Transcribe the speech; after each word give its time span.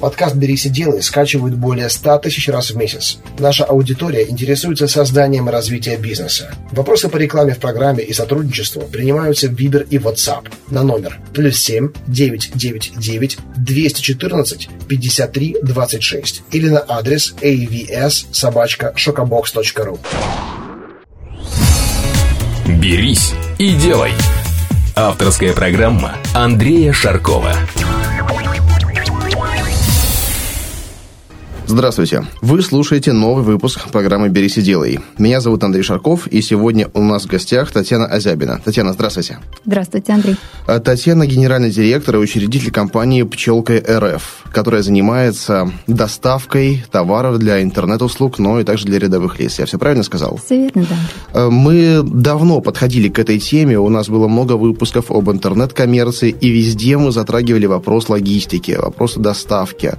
Подкаст 0.00 0.36
«Берись 0.36 0.66
и 0.66 0.68
делай» 0.68 1.02
скачивают 1.02 1.56
более 1.56 1.88
100 1.88 2.18
тысяч 2.18 2.48
раз 2.48 2.70
в 2.70 2.76
месяц. 2.76 3.18
Наша 3.38 3.64
аудитория 3.64 4.28
интересуется 4.28 4.86
созданием 4.86 5.48
и 5.48 5.52
развитием 5.52 6.00
бизнеса. 6.00 6.54
Вопросы 6.70 7.08
по 7.08 7.16
рекламе 7.16 7.54
в 7.54 7.58
программе 7.58 8.04
и 8.04 8.12
сотрудничеству 8.12 8.82
принимаются 8.82 9.48
в 9.48 9.52
Viber 9.54 9.86
и 9.88 9.98
WhatsApp 9.98 10.46
на 10.70 10.82
номер 10.82 11.18
плюс 11.34 11.58
7 11.58 11.90
999 12.06 13.38
214 13.56 14.68
53 14.88 15.56
26 15.62 16.42
или 16.52 16.68
на 16.68 16.84
адрес 16.86 17.34
avs 17.40 18.26
собачка 18.30 18.92
шокобокс.ру. 18.94 19.98
«Берись 22.66 23.32
и 23.58 23.74
делай» 23.74 24.12
Авторская 24.94 25.52
программа 25.52 26.16
Андрея 26.34 26.92
Шаркова. 26.92 27.54
Здравствуйте. 31.68 32.24
Вы 32.40 32.62
слушаете 32.62 33.12
новый 33.12 33.44
выпуск 33.44 33.90
программы 33.90 34.30
«Берись 34.30 34.56
и 34.56 34.62
делай». 34.62 35.00
Меня 35.18 35.42
зовут 35.42 35.62
Андрей 35.62 35.82
Шарков, 35.82 36.26
и 36.26 36.40
сегодня 36.40 36.88
у 36.94 37.02
нас 37.02 37.24
в 37.24 37.26
гостях 37.26 37.70
Татьяна 37.70 38.06
Азябина. 38.06 38.58
Татьяна, 38.64 38.94
здравствуйте. 38.94 39.38
Здравствуйте, 39.66 40.14
Андрей. 40.14 40.36
А, 40.66 40.80
Татьяна– 40.80 41.26
генеральный 41.26 41.70
директор 41.70 42.16
и 42.16 42.18
учредитель 42.20 42.70
компании 42.70 43.22
«Пчелка 43.22 43.74
РФ», 43.74 44.46
которая 44.50 44.80
занимается 44.80 45.70
доставкой 45.86 46.86
товаров 46.90 47.38
для 47.38 47.62
интернет-услуг, 47.62 48.38
но 48.38 48.58
и 48.60 48.64
также 48.64 48.86
для 48.86 48.98
рядовых 48.98 49.38
лиц. 49.38 49.58
Я 49.58 49.66
все 49.66 49.78
правильно 49.78 50.04
сказал? 50.04 50.40
Все 50.42 50.56
верно, 50.56 50.86
да. 50.88 50.96
А, 51.34 51.50
мы 51.50 52.00
давно 52.02 52.62
подходили 52.62 53.10
к 53.10 53.18
этой 53.18 53.38
теме, 53.38 53.78
у 53.78 53.90
нас 53.90 54.08
было 54.08 54.26
много 54.26 54.54
выпусков 54.54 55.10
об 55.10 55.30
интернет-коммерции, 55.30 56.30
и 56.30 56.48
везде 56.48 56.96
мы 56.96 57.12
затрагивали 57.12 57.66
вопрос 57.66 58.08
логистики, 58.08 58.72
вопросы 58.72 59.20
доставки. 59.20 59.92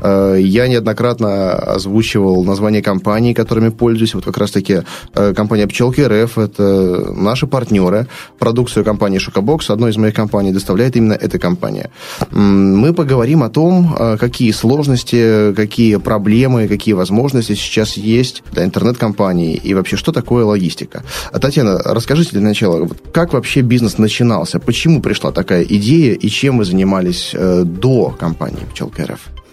А, 0.00 0.36
я 0.36 0.68
неоднократно 0.68 1.15
неоднократно 1.16 1.54
озвучивал 1.74 2.44
название 2.44 2.82
компаний, 2.82 3.34
которыми 3.34 3.70
пользуюсь. 3.70 4.14
Вот 4.14 4.24
как 4.24 4.38
раз-таки 4.38 4.82
э, 5.14 5.34
компания 5.34 5.66
«Пчелки 5.66 6.00
РФ»— 6.00 6.38
это 6.38 7.12
наши 7.12 7.46
партнеры. 7.46 8.06
Продукцию 8.38 8.84
компании 8.84 9.18
«Шокобокс», 9.18 9.70
одной 9.70 9.90
из 9.90 9.96
моих 9.96 10.14
компаний, 10.14 10.52
доставляет 10.52 10.96
именно 10.96 11.14
эта 11.14 11.38
компания. 11.38 11.90
Мы 12.30 12.92
поговорим 12.92 13.42
о 13.42 13.48
том, 13.48 13.94
э, 13.98 14.16
какие 14.18 14.52
сложности, 14.52 15.52
какие 15.54 15.96
проблемы, 15.96 16.68
какие 16.68 16.94
возможности 16.94 17.54
сейчас 17.54 17.96
есть 17.96 18.42
для 18.52 18.64
интернет-компаний 18.64 19.60
и 19.64 19.74
вообще, 19.74 19.96
что 19.96 20.12
такое 20.12 20.44
логистика. 20.44 21.02
Татьяна, 21.32 21.78
расскажите 21.84 22.30
для 22.32 22.40
начала, 22.40 22.88
как 23.12 23.32
вообще 23.32 23.62
бизнес 23.62 23.98
начинался, 23.98 24.58
почему 24.58 25.00
пришла 25.00 25.32
такая 25.32 25.62
идея 25.62 26.14
и 26.14 26.28
чем 26.28 26.58
вы 26.58 26.64
занимались 26.64 27.30
э, 27.34 27.62
до 27.64 28.10
компании 28.18 28.64
«Пчелка 28.72 29.04
РФ»? 29.06 29.45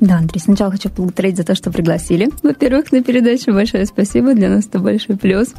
Да, 0.00 0.18
Андрей, 0.18 0.40
сначала 0.40 0.70
хочу 0.70 0.90
поблагодарить 0.90 1.36
за 1.36 1.44
то, 1.44 1.54
что 1.54 1.70
пригласили. 1.70 2.30
Во-первых, 2.42 2.92
на 2.92 3.02
передачу 3.02 3.52
большое 3.52 3.86
спасибо, 3.86 4.34
для 4.34 4.50
нас 4.50 4.66
это 4.66 4.78
большой 4.78 5.16
плюс. 5.16 5.54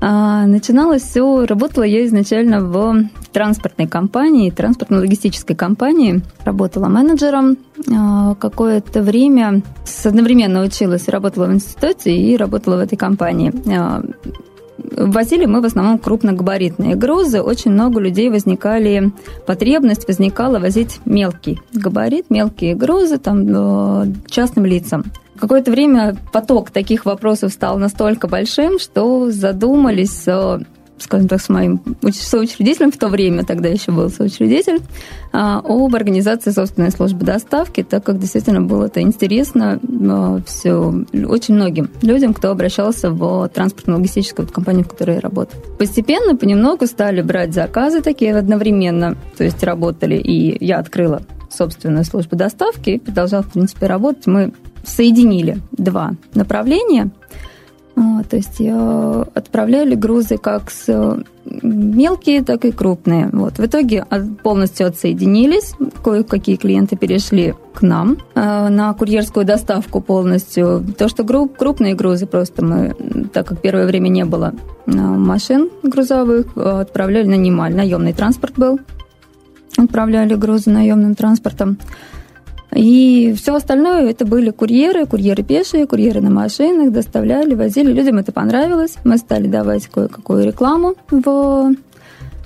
А, 0.00 0.46
начиналось 0.46 1.02
все, 1.02 1.46
работала 1.46 1.84
я 1.84 2.04
изначально 2.04 2.60
в 2.60 3.08
транспортной 3.32 3.86
компании, 3.86 4.50
транспортно-логистической 4.50 5.56
компании. 5.56 6.20
Работала 6.44 6.88
менеджером. 6.88 7.56
А, 7.90 8.34
какое-то 8.34 9.02
время 9.02 9.62
одновременно 10.04 10.62
училась, 10.62 11.08
работала 11.08 11.46
в 11.46 11.54
институте 11.54 12.14
и 12.14 12.36
работала 12.36 12.76
в 12.76 12.80
этой 12.80 12.96
компании. 12.96 13.52
Возили 14.78 15.46
мы 15.46 15.60
в 15.60 15.64
основном 15.64 15.98
крупногабаритные 15.98 16.94
грузы. 16.96 17.42
Очень 17.42 17.72
много 17.72 18.00
людей 18.00 18.30
возникали, 18.30 19.12
потребность 19.46 20.06
возникала 20.08 20.58
возить 20.58 21.00
мелкий 21.04 21.60
габарит, 21.72 22.30
мелкие 22.30 22.74
грузы 22.74 23.18
там, 23.18 23.44
э, 23.46 24.12
частным 24.28 24.66
лицам. 24.66 25.04
Какое-то 25.38 25.70
время 25.70 26.16
поток 26.32 26.70
таких 26.70 27.04
вопросов 27.04 27.52
стал 27.52 27.78
настолько 27.78 28.28
большим, 28.28 28.78
что 28.78 29.30
задумались 29.30 30.26
скажем 31.04 31.28
так, 31.28 31.40
с 31.40 31.48
моим 31.48 31.80
соучредителем 32.10 32.90
в 32.90 32.96
то 32.96 33.08
время, 33.08 33.44
тогда 33.44 33.68
еще 33.68 33.92
был 33.92 34.10
соучредитель, 34.10 34.80
а, 35.32 35.60
об 35.64 35.94
организации 35.94 36.50
собственной 36.50 36.90
службы 36.90 37.24
доставки, 37.24 37.82
так 37.82 38.04
как 38.04 38.18
действительно 38.18 38.62
было 38.62 38.86
это 38.86 39.00
интересно 39.00 39.80
все 40.46 41.04
очень 41.26 41.54
многим 41.54 41.90
людям, 42.02 42.34
кто 42.34 42.50
обращался 42.50 43.10
в 43.10 43.48
транспортно-логистическую 43.54 44.50
компанию, 44.50 44.84
в 44.84 44.88
которой 44.88 45.16
я 45.16 45.20
работаю. 45.20 45.62
Постепенно, 45.78 46.36
понемногу 46.36 46.86
стали 46.86 47.22
брать 47.22 47.54
заказы 47.54 48.00
такие 48.00 48.36
одновременно, 48.36 49.16
то 49.36 49.44
есть 49.44 49.62
работали, 49.62 50.16
и 50.16 50.64
я 50.64 50.78
открыла 50.78 51.22
собственную 51.50 52.04
службу 52.04 52.36
доставки 52.36 52.90
и 52.90 52.98
продолжала, 52.98 53.42
в 53.42 53.52
принципе, 53.52 53.86
работать. 53.86 54.26
Мы 54.26 54.52
соединили 54.84 55.58
два 55.72 56.12
направления– 56.34 57.10
вот, 57.96 58.28
то 58.28 58.36
есть 58.36 58.60
отправляли 59.34 59.94
грузы 59.94 60.36
как 60.36 60.70
с 60.70 61.22
мелкие, 61.44 62.42
так 62.42 62.64
и 62.64 62.72
крупные. 62.72 63.28
Вот. 63.32 63.58
В 63.58 63.66
итоге 63.66 64.04
полностью 64.42 64.86
отсоединились, 64.86 65.74
кое-какие 66.02 66.56
клиенты 66.56 66.96
перешли 66.96 67.54
к 67.74 67.82
нам 67.82 68.18
э, 68.34 68.68
на 68.68 68.92
курьерскую 68.94 69.44
доставку 69.44 70.00
полностью. 70.00 70.84
То, 70.98 71.08
что 71.08 71.24
крупные 71.24 71.94
грузы 71.94 72.26
просто 72.26 72.64
мы, 72.64 72.94
так 73.32 73.46
как 73.46 73.60
первое 73.60 73.86
время 73.86 74.08
не 74.08 74.24
было 74.24 74.54
э, 74.86 74.90
машин 74.90 75.70
грузовых, 75.82 76.56
отправляли, 76.56 77.26
нанимали, 77.26 77.74
наемный 77.74 78.12
транспорт 78.12 78.54
был, 78.56 78.80
отправляли 79.76 80.34
грузы 80.34 80.70
наемным 80.70 81.14
транспортом. 81.14 81.78
И 82.74 83.34
все 83.36 83.54
остальное 83.54 84.10
это 84.10 84.24
были 84.24 84.50
курьеры, 84.50 85.06
курьеры 85.06 85.42
пешие, 85.42 85.86
курьеры 85.86 86.20
на 86.20 86.30
машинах, 86.30 86.92
доставляли, 86.92 87.54
возили. 87.54 87.92
Людям 87.92 88.18
это 88.18 88.32
понравилось. 88.32 88.96
Мы 89.04 89.18
стали 89.18 89.46
давать 89.46 89.86
кое-какую 89.86 90.44
рекламу 90.44 90.94
в 91.10 91.72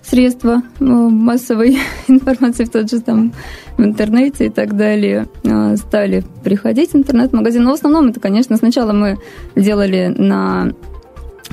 средства 0.03 0.63
массовой 0.81 1.79
информации 2.09 2.65
в 2.65 2.71
тот 2.71 2.91
же 2.91 3.01
там 3.01 3.33
в 3.77 3.83
интернете 3.83 4.47
и 4.47 4.51
так 4.51 4.77
далее. 4.77 5.29
А, 5.47 5.77
стали 5.77 6.25
приходить 6.45 6.91
интернет-магазин. 6.95 7.63
Но 7.63 7.71
в 7.71 7.75
основном 7.75 8.09
это, 8.09 8.21
конечно, 8.21 8.57
сначала 8.57 8.93
мы 8.93 9.19
делали 9.57 10.15
на 10.17 10.73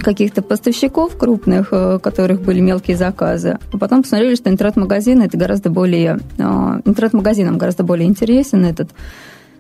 каких-то 0.04 0.42
поставщиков 0.42 1.18
крупных, 1.18 1.72
у 1.72 1.76
э, 1.76 2.00
которых 2.00 2.42
были 2.42 2.60
мелкие 2.60 2.98
заказы. 2.98 3.60
А 3.72 3.78
потом 3.78 4.04
посмотрели, 4.04 4.36
что 4.36 4.50
интернет-магазин 4.50 5.22
это 5.22 5.38
гораздо 5.38 5.70
более... 5.70 6.20
Э, 6.38 6.82
интернет-магазинам 6.86 7.58
гораздо 7.58 7.84
более 7.84 8.08
интересен 8.08 8.66
этот 8.66 8.90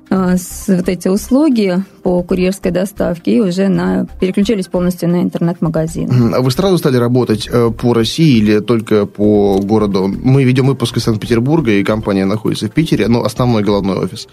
э, 0.09 0.35
вот 0.68 0.90
эти 0.90 1.07
услуги 1.07 1.84
по 2.05 2.21
курьерской 2.21 2.69
доставке 2.69 3.35
и 3.35 3.39
уже 3.39 3.67
на, 3.67 4.05
переключились 4.19 4.67
полностью 4.67 5.09
на 5.09 5.23
интернет-магазин. 5.23 6.35
А 6.35 6.41
вы 6.41 6.51
сразу 6.51 6.77
стали 6.77 6.97
работать 6.97 7.49
по 7.81 7.95
России 7.95 8.38
или 8.38 8.59
только 8.59 9.07
по 9.07 9.59
городу? 9.59 10.07
Мы 10.07 10.43
ведем 10.43 10.67
выпуск 10.67 10.97
из 10.97 11.03
Санкт-Петербурга, 11.03 11.71
и 11.71 11.83
компания 11.83 12.25
находится 12.25 12.67
в 12.67 12.71
Питере, 12.71 13.07
но 13.07 13.23
основной 13.23 13.63
головной 13.63 13.97
офис. 13.97 14.27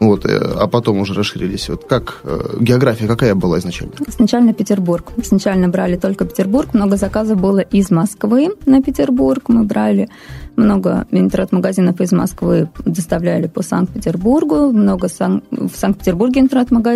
Вот, 0.00 0.26
э, 0.26 0.38
а 0.60 0.66
потом 0.66 0.98
уже 0.98 1.14
расширились. 1.14 1.68
Вот 1.68 1.84
как 1.84 2.20
э, 2.24 2.56
география 2.60 3.06
какая 3.06 3.34
была 3.34 3.58
изначально? 3.58 3.92
Изначально 4.06 4.52
Петербург. 4.52 5.12
Изначально 5.16 5.68
брали 5.68 5.96
только 5.96 6.24
Петербург. 6.24 6.74
Много 6.74 6.96
заказов 6.96 7.40
было 7.40 7.60
из 7.60 7.90
Москвы 7.90 8.48
на 8.66 8.82
Петербург. 8.82 9.42
Мы 9.48 9.64
брали 9.64 10.08
много 10.56 11.06
интернет-магазинов 11.10 12.00
из 12.00 12.12
Москвы, 12.12 12.68
доставляли 12.84 13.46
по 13.46 13.62
Санкт-Петербургу. 13.62 14.72
Много 14.72 15.08
сан... 15.08 15.42
в 15.50 15.74
Санкт-Петербурге 15.74 16.40
интернет-магазинов, 16.40 16.93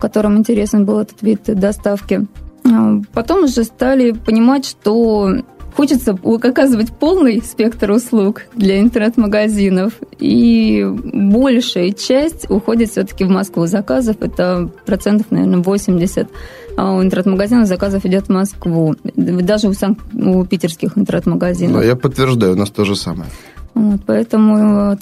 которым 0.00 0.36
интересен 0.36 0.84
был 0.84 1.00
этот 1.00 1.22
вид 1.22 1.42
доставки. 1.44 2.26
А, 2.64 3.00
потом 3.12 3.44
уже 3.44 3.64
стали 3.64 4.12
понимать, 4.12 4.66
что 4.66 5.34
Хочется 5.76 6.16
оказывать 6.22 6.92
полный 6.92 7.42
спектр 7.42 7.90
услуг 7.90 8.42
для 8.54 8.78
интернет-магазинов, 8.78 9.94
и 10.20 10.86
большая 10.88 11.90
часть 11.90 12.48
уходит 12.48 12.90
все-таки 12.90 13.24
в 13.24 13.28
Москву 13.28 13.66
заказов. 13.66 14.18
Это 14.20 14.70
процентов, 14.86 15.26
наверное, 15.30 15.62
80 15.62 16.28
а 16.76 16.92
у 16.92 17.02
интернет-магазинов 17.02 17.68
заказов 17.68 18.04
идет 18.04 18.26
в 18.26 18.28
Москву. 18.30 18.96
Даже 19.14 19.68
у, 19.68 19.74
Санкт... 19.74 20.00
у 20.12 20.44
питерских 20.44 20.98
интернет-магазинов. 20.98 21.80
Да, 21.80 21.84
я 21.84 21.94
подтверждаю, 21.94 22.54
у 22.54 22.56
нас 22.56 22.70
то 22.70 22.84
же 22.84 22.96
самое. 22.96 23.30
Вот, 23.74 24.00
поэтому 24.06 24.96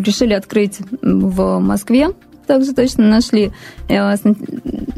решили 0.00 0.34
открыть 0.34 0.80
в 1.00 1.58
Москве 1.60 2.10
также 2.44 2.72
точно 2.72 3.08
нашли, 3.08 3.52
э, 3.88 4.16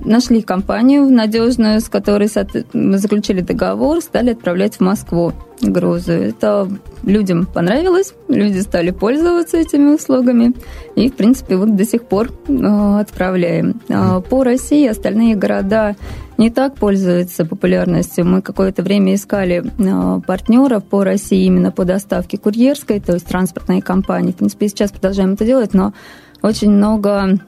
нашли 0.04 0.43
компанию 0.43 1.10
надежную, 1.10 1.81
с 1.81 1.88
которой 1.88 2.28
заключили 2.28 3.40
договор, 3.40 4.00
стали 4.00 4.31
отправлять 4.31 4.76
в 4.76 4.81
Москву 4.81 5.32
грузы. 5.60 6.12
Это 6.12 6.69
людям 7.02 7.46
понравилось, 7.46 8.14
люди 8.28 8.58
стали 8.58 8.90
пользоваться 8.90 9.56
этими 9.56 9.94
услугами, 9.94 10.52
и, 10.94 11.08
в 11.08 11.14
принципе, 11.14 11.56
вот 11.56 11.75
до 11.76 11.84
сих 11.84 12.04
пор 12.04 12.31
э, 12.48 13.00
отправляем. 13.00 13.81
Э, 13.88 14.20
по 14.20 14.44
России 14.44 14.87
остальные 14.87 15.37
города 15.37 15.96
не 16.38 16.50
так 16.50 16.75
пользуется 16.75 17.46
популярностью. 17.46 18.26
Мы 18.26 18.42
какое-то 18.42 18.82
время 18.82 19.14
искали 19.14 19.64
э, 19.64 20.20
партнеров 20.26 20.84
по 20.84 21.04
России 21.04 21.44
именно 21.44 21.70
по 21.70 21.84
доставке 21.84 22.38
курьерской, 22.38 23.00
то 23.00 23.14
есть 23.14 23.26
транспортной 23.26 23.81
компании. 23.81 24.32
В 24.32 24.37
принципе, 24.37 24.69
сейчас 24.69 24.90
продолжаем 24.90 25.32
это 25.32 25.44
делать, 25.44 25.72
но 25.75 25.94
очень 26.42 26.70
много 26.70 27.38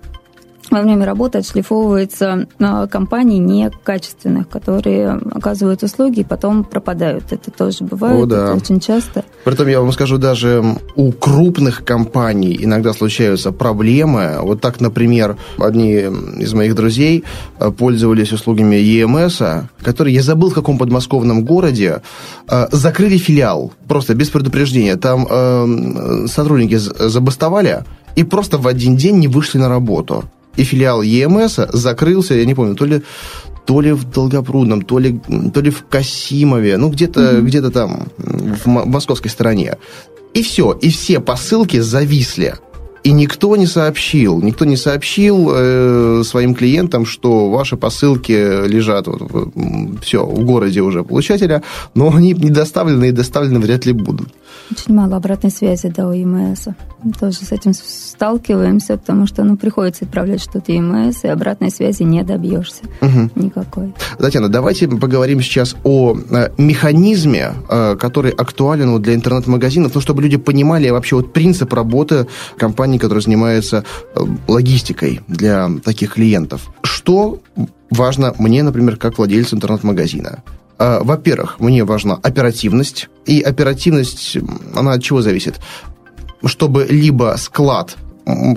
во 0.70 0.82
время 0.82 1.06
работы 1.06 1.38
отшлифовывается 1.38 2.47
а, 2.59 2.87
компаний 2.87 3.38
некачественных, 3.38 4.49
которые 4.49 5.20
оказывают 5.32 5.82
услуги 5.82 6.20
и 6.20 6.25
потом 6.25 6.65
пропадают. 6.65 7.32
Это 7.32 7.50
тоже 7.50 7.85
бывает, 7.85 8.23
О, 8.23 8.26
да. 8.26 8.44
это 8.44 8.55
очень 8.55 8.81
часто. 8.81 9.25
Притом 9.44 9.69
я 9.69 9.81
вам 9.81 9.93
скажу, 9.93 10.19
даже 10.19 10.62
у 10.94 11.12
крупных 11.12 11.85
компаний 11.85 12.59
иногда 12.61 12.93
случаются 12.93 13.53
проблемы. 13.53 14.38
Вот 14.41 14.61
так, 14.61 14.81
например, 14.81 15.37
одни 15.59 15.94
из 16.38 16.53
моих 16.55 16.75
друзей 16.75 17.25
а, 17.59 17.70
пользовались 17.70 18.32
услугами 18.32 18.76
ЕМС, 18.76 19.41
который, 19.82 20.12
я 20.12 20.23
забыл, 20.23 20.50
в 20.50 20.55
каком 20.55 20.79
подмосковном 20.79 21.44
городе, 21.44 22.03
а, 22.49 22.69
закрыли 22.73 23.19
филиал, 23.19 23.73
просто 23.87 24.15
без 24.15 24.29
предупреждения. 24.31 24.97
Там 24.97 25.26
э, 25.29 26.26
сотрудники 26.26 26.76
забастовали 26.76 27.85
и 28.17 28.25
просто 28.25 28.59
в 28.59 28.67
один 28.67 28.97
день 28.97 29.19
не 29.19 29.29
вышли 29.29 29.59
на 29.59 29.69
работу 29.69 30.25
и 30.58 30.64
филиал 30.64 31.02
ЕМС 31.02 31.58
закрылся, 31.72 32.34
я 32.34 32.44
не 32.44 32.55
помню, 32.55 32.75
то 32.75 32.84
ли 32.84 33.02
то 33.64 33.82
ли 33.82 33.93
в 33.93 34.05
Долгопрудном, 34.05 34.81
то 34.81 34.99
ли, 34.99 35.20
то 35.52 35.60
ли 35.60 35.70
в 35.70 35.84
Касимове, 35.90 36.78
ну, 36.78 36.88
где-то 36.88 37.20
mm-hmm. 37.20 37.40
где 37.43 37.70
там, 37.70 38.08
в 38.16 38.66
московской 38.66 39.31
стороне. 39.31 39.76
И 40.32 40.43
все, 40.43 40.72
и 40.72 40.88
все 40.88 41.20
посылки 41.20 41.78
зависли. 41.81 42.55
И 43.05 43.12
никто 43.12 43.56
не 43.56 43.67
сообщил, 43.67 44.41
никто 44.43 44.65
не 44.65 44.77
сообщил 44.77 45.50
э, 45.53 46.23
своим 46.25 46.55
клиентам, 46.55 47.06
что 47.06 47.50
ваши 47.50 47.77
посылки 47.77 48.67
лежат 48.67 49.06
вот, 49.06 49.53
все 50.03 50.25
в 50.25 50.45
городе 50.45 50.81
уже 50.81 51.05
получателя, 51.05 51.62
но 51.95 52.15
они 52.15 52.33
не 52.33 52.50
доставлены 52.50 53.09
и 53.09 53.12
доставлены 53.12 53.61
вряд 53.61 53.87
ли 53.87 53.93
будут. 53.93 54.29
Очень 54.71 54.95
мало 54.95 55.17
обратной 55.17 55.50
связи 55.50 55.89
до 55.89 56.12
ЕМС. 56.12 56.69
Тоже 57.19 57.39
с 57.39 57.53
этим 57.53 57.73
сталкиваемся, 57.75 58.99
потому 58.99 59.27
что 59.27 59.44
ну, 59.44 59.56
приходится 59.56 60.05
отправлять 60.05 60.43
что-то 60.43 60.73
ЕМС, 60.73 61.25
и 61.25 61.29
обратной 61.29 61.71
связи 61.71 62.03
не 62.03 62.23
добьешься 62.23 62.83
угу. 63.01 63.31
никакой. 63.35 63.94
Татьяна, 64.19 64.49
давайте 64.49 64.89
поговорим 64.89 65.41
сейчас 65.41 65.77
о 65.85 66.15
э, 66.17 66.51
механизме, 66.59 67.53
э, 67.69 67.97
который 67.97 68.33
актуален 68.33 68.91
вот 68.91 69.03
для 69.03 69.15
интернет-магазинов, 69.15 69.94
ну, 69.94 70.01
чтобы 70.01 70.23
люди 70.23 70.37
понимали 70.37 70.91
вообще 70.91 71.17
вот 71.17 71.33
принцип 71.33 71.73
работы 71.73 72.27
компании, 72.56 72.88
которая 72.96 73.23
занимается 73.23 73.85
э, 74.14 74.20
логистикой 74.46 75.20
для 75.29 75.69
таких 75.85 76.14
клиентов. 76.14 76.70
Что 76.82 77.40
важно 77.90 78.35
мне, 78.38 78.62
например, 78.62 78.96
как 78.96 79.19
владельцу 79.19 79.56
интернет-магазина? 79.56 80.43
А, 80.79 81.02
во-первых, 81.02 81.61
мне 81.61 81.85
важна 81.85 82.19
оперативность. 82.23 83.08
И 83.26 83.40
оперативность, 83.43 84.38
она 84.75 84.93
от 84.93 85.02
чего 85.02 85.20
зависит? 85.20 85.61
Чтобы 86.44 86.87
либо 86.88 87.35
склад 87.37 87.96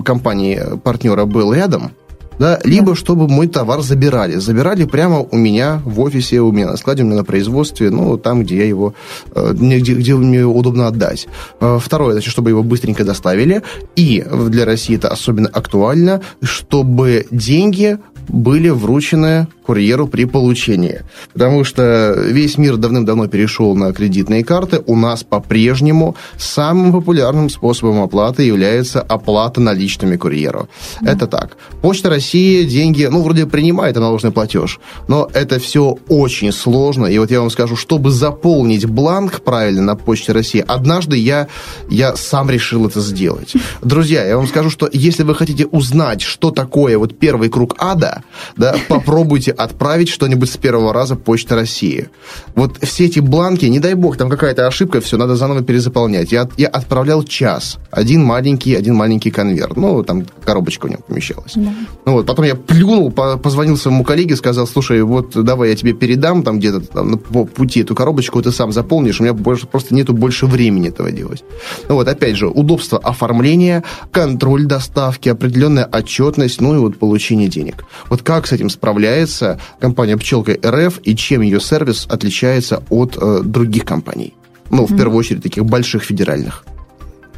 компании-партнера 0.04 1.24
был 1.24 1.52
рядом, 1.52 1.92
да, 2.38 2.60
либо 2.64 2.94
чтобы 2.94 3.28
мой 3.28 3.46
товар 3.46 3.82
забирали. 3.82 4.36
Забирали 4.36 4.84
прямо 4.84 5.20
у 5.20 5.36
меня 5.36 5.80
в 5.84 6.00
офисе, 6.00 6.40
у 6.40 6.52
меня 6.52 6.66
на 6.66 6.76
складе, 6.76 7.02
у 7.02 7.06
меня 7.06 7.16
на 7.16 7.24
производстве, 7.24 7.90
ну, 7.90 8.16
там, 8.16 8.42
где 8.42 8.58
я 8.58 8.64
его, 8.64 8.94
э, 9.34 9.52
где, 9.54 9.94
где 9.94 10.14
мне 10.14 10.44
удобно 10.44 10.86
отдать. 10.86 11.28
А, 11.60 11.78
второе, 11.78 12.12
значит, 12.12 12.30
чтобы 12.30 12.50
его 12.50 12.62
быстренько 12.62 13.04
доставили. 13.04 13.62
И 13.96 14.24
для 14.48 14.64
России 14.64 14.96
это 14.96 15.08
особенно 15.08 15.48
актуально, 15.48 16.20
чтобы 16.42 17.26
деньги 17.30 17.98
были 18.28 18.68
вручены 18.68 19.46
курьеру 19.62 20.08
при 20.08 20.24
получении. 20.24 21.02
Потому 21.32 21.64
что 21.64 22.14
весь 22.18 22.58
мир 22.58 22.76
давным-давно 22.76 23.28
перешел 23.28 23.74
на 23.74 23.92
кредитные 23.92 24.44
карты. 24.44 24.82
У 24.86 24.96
нас 24.96 25.22
по-прежнему 25.22 26.16
самым 26.36 26.92
популярным 26.92 27.48
способом 27.48 28.02
оплаты 28.02 28.42
является 28.42 29.00
оплата 29.00 29.60
наличными 29.60 30.16
курьеру. 30.16 30.68
Да. 31.00 31.12
Это 31.12 31.26
так. 31.26 31.56
Почта 31.80 32.10
России 32.10 32.64
деньги, 32.64 33.08
ну, 33.10 33.22
вроде 33.22 33.46
принимает 33.46 33.96
наложный 33.96 34.32
платеж, 34.32 34.80
но 35.08 35.28
это 35.32 35.58
все 35.58 35.96
очень 36.08 36.52
сложно. 36.52 37.06
И 37.06 37.18
вот 37.18 37.30
я 37.30 37.40
вам 37.40 37.50
скажу, 37.50 37.76
чтобы 37.76 38.10
заполнить 38.10 38.86
бланк 38.86 39.40
правильно 39.42 39.82
на 39.82 39.96
Почте 39.96 40.32
России, 40.32 40.64
однажды 40.66 41.16
я, 41.16 41.48
я 41.88 42.16
сам 42.16 42.50
решил 42.50 42.86
это 42.86 43.00
сделать. 43.00 43.54
Друзья, 43.82 44.24
я 44.24 44.36
вам 44.36 44.46
скажу, 44.46 44.70
что 44.70 44.88
если 44.92 45.22
вы 45.22 45.34
хотите 45.34 45.66
узнать, 45.66 46.20
что 46.22 46.50
такое 46.50 46.98
вот 46.98 47.18
первый 47.18 47.48
круг 47.48 47.76
ада, 47.78 48.11
да, 48.56 48.76
попробуйте 48.88 49.50
отправить 49.52 50.08
что-нибудь 50.08 50.50
с 50.50 50.56
первого 50.56 50.92
раза 50.92 51.16
Почта 51.16 51.54
России. 51.54 52.08
Вот 52.54 52.78
все 52.82 53.06
эти 53.06 53.20
бланки, 53.20 53.66
не 53.66 53.80
дай 53.80 53.94
бог, 53.94 54.16
там 54.16 54.28
какая-то 54.28 54.66
ошибка, 54.66 55.00
все, 55.00 55.16
надо 55.16 55.36
заново 55.36 55.62
перезаполнять. 55.62 56.32
Я, 56.32 56.48
я 56.56 56.68
отправлял 56.68 57.22
час. 57.22 57.78
Один 57.90 58.24
маленький, 58.24 58.74
один 58.74 58.94
маленький 58.94 59.30
конверт. 59.30 59.76
Ну, 59.76 60.02
там 60.02 60.26
коробочка 60.44 60.86
у 60.86 60.88
него 60.88 61.02
помещалась. 61.06 61.52
Да. 61.54 61.72
Ну, 62.06 62.12
вот, 62.12 62.26
потом 62.26 62.44
я 62.44 62.54
плюнул, 62.54 63.10
по, 63.10 63.36
позвонил 63.36 63.76
своему 63.76 64.04
коллеге, 64.04 64.36
сказал, 64.36 64.66
слушай, 64.66 65.02
вот 65.02 65.32
давай 65.44 65.70
я 65.70 65.76
тебе 65.76 65.92
передам 65.92 66.42
там 66.42 66.58
где-то 66.58 66.80
там, 66.80 67.18
по 67.18 67.44
пути 67.44 67.80
эту 67.80 67.94
коробочку, 67.94 68.42
ты 68.42 68.52
сам 68.52 68.72
заполнишь, 68.72 69.20
у 69.20 69.24
меня 69.24 69.34
больше, 69.34 69.66
просто 69.66 69.94
нету 69.94 70.12
больше 70.12 70.46
времени 70.46 70.88
этого 70.88 71.10
делать. 71.10 71.44
Ну, 71.88 71.96
вот, 71.96 72.08
опять 72.08 72.36
же, 72.36 72.48
удобство 72.48 72.98
оформления, 72.98 73.84
контроль 74.10 74.64
доставки, 74.66 75.28
определенная 75.28 75.84
отчетность, 75.84 76.60
ну 76.60 76.74
и 76.74 76.78
вот 76.78 76.98
получение 76.98 77.48
денег. 77.48 77.84
Вот 78.08 78.22
как 78.22 78.46
с 78.46 78.52
этим 78.52 78.70
справляется 78.70 79.58
компания 79.80 80.16
«Пчелка 80.16 80.52
РФ» 80.64 81.00
и 81.04 81.16
чем 81.16 81.42
ее 81.42 81.60
сервис 81.60 82.06
отличается 82.08 82.82
от 82.90 83.16
э, 83.20 83.40
других 83.42 83.84
компаний? 83.84 84.34
Ну, 84.70 84.86
в 84.86 84.96
первую 84.96 85.18
очередь, 85.18 85.42
таких 85.42 85.64
больших 85.66 86.02
федеральных. 86.02 86.64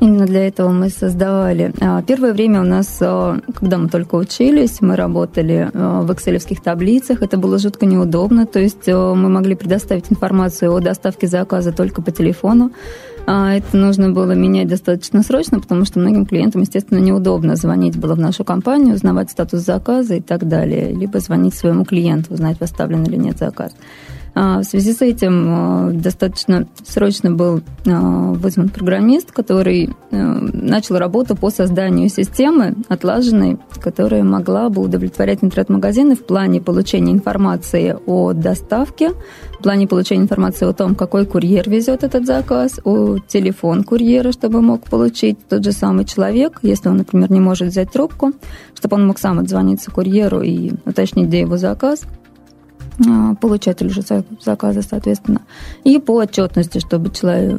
Именно 0.01 0.27
для 0.27 0.47
этого 0.49 0.71
мы 0.71 0.91
создавали. 0.91 1.73
А, 1.81 2.03
первое 2.03 2.33
время 2.33 2.61
у 2.61 2.65
нас, 2.65 2.99
а, 3.01 3.39
когда 3.55 3.79
мы 3.79 3.89
только 3.89 4.17
учились, 4.17 4.81
мы 4.81 4.97
работали 4.97 5.71
а, 5.73 6.03
в 6.03 6.13
экселевских 6.13 6.63
таблицах. 6.63 7.23
Это 7.23 7.39
было 7.39 7.59
жутко 7.59 7.87
неудобно. 7.87 8.47
То 8.47 8.59
есть 8.59 8.87
мы 8.87 9.29
могли 9.29 9.55
предоставить 9.55 10.11
информацию 10.11 10.73
о 10.73 10.81
доставке 10.81 11.27
заказа 11.27 11.73
только 11.73 12.03
по 12.03 12.11
телефону. 12.11 12.73
Это 13.27 13.77
нужно 13.77 14.11
было 14.11 14.33
менять 14.33 14.69
достаточно 14.69 15.23
срочно, 15.23 15.59
потому 15.59 15.87
что 15.87 15.99
многим 15.99 16.27
клиентам, 16.27 16.61
естественно, 16.61 16.99
неудобно 16.99 17.57
звонить 17.57 17.97
было 17.97 18.15
в 18.15 18.19
нашу 18.19 18.45
компанию, 18.45 18.95
узнавать 18.95 19.31
статус 19.31 19.61
заказа 19.61 20.17
и 20.17 20.21
так 20.21 20.47
далее, 20.47 20.93
либо 20.93 21.21
звонить 21.21 21.55
своему 21.55 21.85
клиенту, 21.85 22.35
узнать, 22.35 22.59
поставлен 22.59 23.03
или 23.05 23.17
нет 23.17 23.39
заказ. 23.39 23.75
А, 24.35 24.61
в 24.61 24.65
связи 24.65 24.93
с 24.93 25.01
этим 25.01 25.47
а, 25.49 25.91
достаточно 25.93 26.67
срочно 26.85 27.31
был 27.31 27.63
а, 27.87 28.33
вызван 28.33 28.69
программист, 28.69 29.31
который 29.31 29.91
начал 30.11 30.97
работу 30.97 31.37
по 31.37 31.51
созданию 31.51 32.09
системы 32.09 32.75
отлаженной, 32.89 33.59
которая 33.81 34.25
могла 34.25 34.69
бы 34.69 34.83
удовлетворять 34.83 35.39
интернет-магазины 35.43 36.17
в 36.17 36.25
плане 36.25 36.61
получения 36.61 37.13
информации 37.13 37.97
о 38.07 38.33
доставке, 38.33 39.13
в 39.59 39.63
плане 39.63 39.87
получения 39.87 40.23
информации 40.23 40.69
о 40.69 40.73
том, 40.73 40.95
какой 40.95 41.27
курьер 41.27 41.69
везет 41.69 42.05
этот 42.05 42.27
заказ, 42.27 42.81
о 42.85 43.19
телефон 43.19 43.83
курьера, 43.83 44.33
чтобы 44.33 44.63
мог 44.63 44.85
получить. 44.85 45.39
Тот 45.49 45.65
же 45.65 45.73
самый 45.73 46.05
человек, 46.05 46.61
если 46.63 46.89
он, 46.89 46.99
например, 46.99 47.31
не 47.31 47.41
может 47.41 47.69
взять 47.69 47.91
трубку, 47.91 48.33
чтобы 48.75 48.97
он 48.97 49.07
мог 49.07 49.19
сам 49.19 49.39
отзвониться 49.39 49.91
курьеру 49.91 50.41
и 50.43 50.73
уточнить, 50.85 51.29
где 51.29 51.41
его 51.41 51.57
заказ– 51.57 52.03
а, 53.07 53.35
получателю 53.35 53.91
же 53.91 54.03
заказа, 54.41 54.83
соответственно, 54.83 55.43
и 55.83 55.99
по 55.99 56.15
отчетности, 56.15 56.79
чтобы 56.79 57.11
человек, 57.11 57.59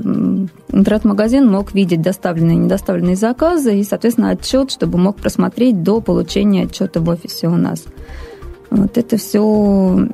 интернет-магазин 0.70 1.50
мог 1.50 1.74
видеть 1.74 2.02
доставленные 2.02 2.56
и 2.56 2.60
недоставленные 2.60 3.16
заказы 3.16 3.78
и, 3.78 3.84
соответственно, 3.84 4.30
отчет, 4.30 4.72
чтобы 4.72 4.98
мог 4.98 5.18
просмотреть 5.18 5.84
до 5.84 6.00
получения 6.00 6.64
отчета 6.64 7.02
в 7.02 7.10
офисе 7.10 7.48
у 7.48 7.58
нас. 7.58 7.84
Вот 8.70 8.98
это 8.98 9.18
все 9.18 10.08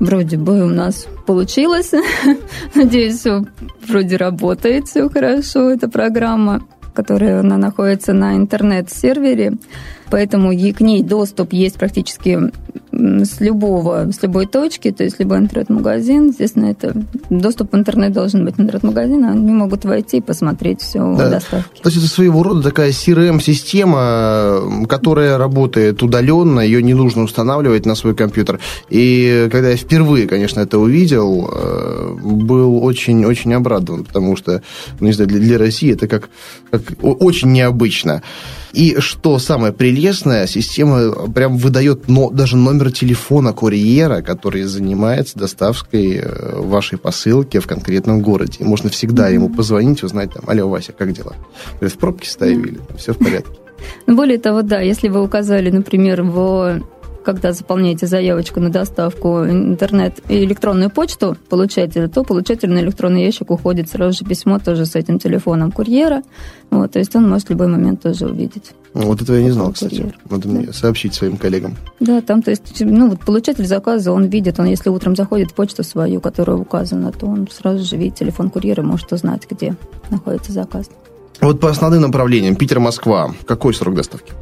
вроде 0.00 0.36
бы 0.36 0.64
у 0.64 0.68
нас 0.68 1.06
получилось. 1.26 1.92
Надеюсь, 2.74 3.20
все 3.20 3.44
вроде 3.86 4.16
работает, 4.16 4.88
все 4.88 5.08
хорошо, 5.08 5.70
эта 5.70 5.88
программа 5.88 6.62
которая 6.94 7.40
она 7.40 7.58
находится 7.58 8.12
на 8.12 8.36
интернет-сервере, 8.36 9.54
поэтому 10.10 10.52
и 10.52 10.72
к 10.72 10.80
ней 10.80 11.02
доступ 11.02 11.52
есть 11.52 11.76
практически 11.76 12.38
с 13.24 13.40
любого, 13.40 14.10
с 14.12 14.22
любой 14.22 14.46
точки, 14.46 14.90
то 14.90 15.04
есть 15.04 15.18
любой 15.18 15.38
интернет-магазин, 15.38 16.28
естественно, 16.28 16.66
это 16.66 16.94
доступ 17.30 17.72
в 17.72 17.76
интернет 17.76 18.12
должен 18.12 18.44
быть 18.44 18.54
интернет-магазин, 18.58 19.24
они 19.24 19.52
могут 19.52 19.84
войти 19.84 20.18
и 20.18 20.20
посмотреть 20.20 20.80
все 20.80 21.14
да. 21.16 21.30
доставки. 21.30 21.82
То 21.82 21.88
есть 21.88 21.98
это 21.98 22.08
своего 22.08 22.42
рода 22.42 22.62
такая 22.62 22.90
CRM-система, 22.90 24.86
которая 24.88 25.38
работает 25.38 26.02
удаленно, 26.02 26.60
ее 26.60 26.82
не 26.82 26.94
нужно 26.94 27.22
устанавливать 27.22 27.86
на 27.86 27.94
свой 27.94 28.14
компьютер. 28.14 28.60
И 28.88 29.48
когда 29.50 29.70
я 29.70 29.76
впервые, 29.76 30.26
конечно, 30.26 30.60
это 30.60 30.78
увидел, 30.78 31.50
э, 31.52 32.16
был 32.22 32.84
очень-очень 32.84 33.54
обрадован, 33.54 34.04
потому 34.04 34.36
что, 34.36 34.62
ну, 35.00 35.06
не 35.06 35.12
знаю, 35.12 35.28
для, 35.28 35.40
для 35.40 35.58
России 35.58 35.92
это 35.92 36.06
как, 36.08 36.28
как 36.70 36.82
очень 37.02 37.52
необычно. 37.52 38.22
И 38.74 38.98
что 38.98 39.38
самое 39.38 39.72
прелестное, 39.72 40.46
система 40.48 41.28
прям 41.30 41.56
выдает 41.56 42.08
но, 42.08 42.30
даже 42.30 42.56
номер 42.56 42.90
телефона 42.90 43.52
курьера, 43.52 44.20
который 44.20 44.62
занимается 44.62 45.38
доставкой 45.38 46.16
э, 46.16 46.56
вашей 46.60 46.98
посылки 46.98 47.60
в 47.60 47.68
конкретном 47.68 48.20
городе. 48.20 48.58
И 48.60 48.64
можно 48.64 48.90
всегда 48.90 49.28
ему 49.28 49.48
позвонить, 49.48 50.02
узнать, 50.02 50.32
там, 50.34 50.42
алло, 50.48 50.68
Вася, 50.68 50.92
как 50.92 51.12
дела? 51.12 51.34
В 51.80 51.98
пробке 51.98 52.28
стою 52.28 52.64
или 52.64 52.80
все 52.98 53.12
в 53.12 53.18
порядке? 53.18 53.52
Более 54.06 54.38
того, 54.38 54.62
да, 54.62 54.80
если 54.80 55.08
вы 55.08 55.22
указали, 55.22 55.70
например, 55.70 56.22
в 56.22 56.82
когда 57.24 57.52
заполняете 57.52 58.06
заявочку 58.06 58.60
на 58.60 58.70
доставку 58.70 59.44
интернет 59.44 60.20
и 60.28 60.44
электронную 60.44 60.90
почту 60.90 61.36
получателя, 61.48 62.08
то 62.08 62.22
получатель 62.22 62.70
на 62.70 62.78
электронный 62.78 63.24
ящик 63.24 63.50
уходит 63.50 63.90
сразу 63.90 64.18
же 64.18 64.24
письмо 64.24 64.58
тоже 64.58 64.86
с 64.86 64.94
этим 64.94 65.18
телефоном 65.18 65.72
курьера. 65.72 66.22
Вот, 66.70 66.92
то 66.92 66.98
есть 66.98 67.14
он 67.16 67.28
может 67.28 67.48
в 67.48 67.50
любой 67.50 67.68
момент 67.68 68.02
тоже 68.02 68.26
увидеть. 68.26 68.72
Вот 68.92 69.20
это 69.22 69.34
я 69.34 69.42
не 69.42 69.50
знал, 69.50 69.72
кстати. 69.72 69.96
Курьер. 69.96 70.18
Надо 70.30 70.48
да. 70.48 70.54
мне 70.54 70.72
сообщить 70.72 71.14
своим 71.14 71.36
коллегам. 71.36 71.76
Да, 71.98 72.20
там, 72.20 72.42
то 72.42 72.50
есть, 72.50 72.80
ну, 72.80 73.08
вот 73.08 73.20
получатель 73.20 73.66
заказа, 73.66 74.12
он 74.12 74.26
видит, 74.26 74.60
он 74.60 74.66
если 74.66 74.90
утром 74.90 75.16
заходит 75.16 75.50
в 75.50 75.54
почту 75.54 75.82
свою, 75.82 76.20
которая 76.20 76.56
указана, 76.56 77.10
то 77.10 77.26
он 77.26 77.48
сразу 77.50 77.84
же 77.84 77.96
видит 77.96 78.16
телефон 78.16 78.50
курьера, 78.50 78.82
может 78.82 79.12
узнать, 79.12 79.46
где 79.50 79.76
находится 80.10 80.52
заказ. 80.52 80.88
Вот 81.40 81.60
по 81.60 81.68
основным 81.70 82.02
направлениям 82.02 82.54
Питер-Москва, 82.54 83.34
какой 83.46 83.74
срок 83.74 83.94
доставки? 83.94 84.32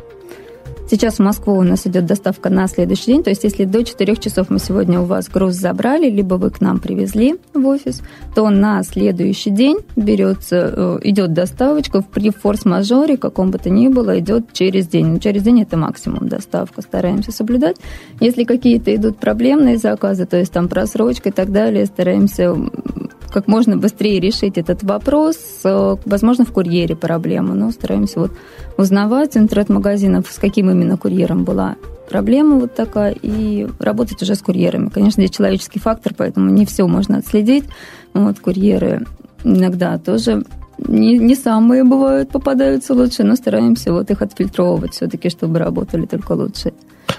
Сейчас 0.93 1.15
в 1.15 1.21
Москву 1.21 1.55
у 1.55 1.63
нас 1.63 1.87
идет 1.87 2.05
доставка 2.05 2.51
на 2.51 2.69
следующий 2.69 3.07
день. 3.07 3.23
То 3.23 3.31
есть, 3.31 3.45
если 3.45 3.65
до 3.65 3.83
4 3.83 4.15
часов 4.17 4.51
мы 4.51 4.59
сегодня 4.59 5.01
у 5.01 5.07
вас 5.07 5.27
груз 5.31 5.55
забрали, 5.55 6.11
либо 6.11 6.35
вы 6.35 6.51
к 6.51 6.61
нам 6.61 6.81
привезли 6.81 7.37
в 7.55 7.67
офис, 7.67 8.03
то 8.35 8.51
на 8.51 8.83
следующий 8.83 9.49
день 9.49 9.79
берется, 9.97 10.71
э, 10.77 10.99
идет 11.05 11.33
доставочка 11.33 12.03
при 12.03 12.29
форс-мажоре, 12.29 13.17
каком 13.17 13.51
бы 13.51 13.57
то 13.57 13.71
ни 13.71 13.89
было, 13.89 14.19
идет 14.19 14.53
через 14.53 14.87
день. 14.87 15.07
Но 15.07 15.19
через 15.19 15.43
день 15.43 15.63
это 15.63 15.79
максимум 15.79 16.29
доставка, 16.29 16.83
стараемся 16.83 17.33
соблюдать. 17.33 17.79
Если 18.21 18.45
какие-то 18.45 18.95
идут 18.95 19.17
проблемные 19.17 19.79
заказы, 19.79 20.27
то 20.27 20.37
есть 20.37 20.53
там 20.53 20.69
просрочка 20.69 21.31
и 21.31 21.33
так 21.33 21.53
далее, 21.53 21.87
стараемся 21.87 22.55
как 23.33 23.49
можно 23.49 23.77
быстрее 23.77 24.21
решить 24.21 24.59
этот 24.59 24.83
вопрос. 24.83 25.37
Э, 25.65 25.97
возможно, 26.05 26.45
в 26.45 26.53
курьере 26.53 26.95
проблема, 26.95 27.55
но 27.55 27.71
стараемся 27.71 28.21
вот 28.21 28.33
узнавать 28.77 29.37
интернет-магазинов, 29.37 30.31
с 30.31 30.39
каким 30.39 30.71
именно 30.71 30.97
курьером 30.97 31.45
была 31.45 31.77
проблема 32.09 32.59
вот 32.59 32.75
такая, 32.75 33.17
и 33.23 33.67
работать 33.79 34.23
уже 34.23 34.35
с 34.35 34.43
курьерами. 34.43 34.91
Конечно, 34.91 35.23
здесь 35.23 35.35
человеческий 35.35 35.79
фактор, 35.79 36.13
поэтому 36.17 36.51
не 36.51 36.67
все 36.67 36.87
можно 36.87 37.19
отследить. 37.19 37.65
Вот 38.13 38.39
курьеры 38.39 39.07
иногда 39.45 39.99
тоже 39.99 40.45
не, 40.79 41.19
не 41.19 41.35
самые 41.35 41.85
бывают, 41.85 42.31
попадаются 42.31 42.95
лучше, 42.95 43.25
но 43.25 43.37
стараемся 43.37 43.93
вот 43.93 44.11
их 44.11 44.23
отфильтровывать 44.23 44.95
все-таки, 44.95 45.31
чтобы 45.31 45.59
работали 45.59 46.07
только 46.07 46.33
лучше. 46.33 46.73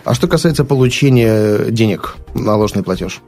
А 0.03 0.13
что 0.13 0.27
касается 0.27 0.65
получения 0.65 1.71
денег 1.71 2.15
на 2.33 2.55
ложный 2.55 2.83
платеж? 2.83 3.21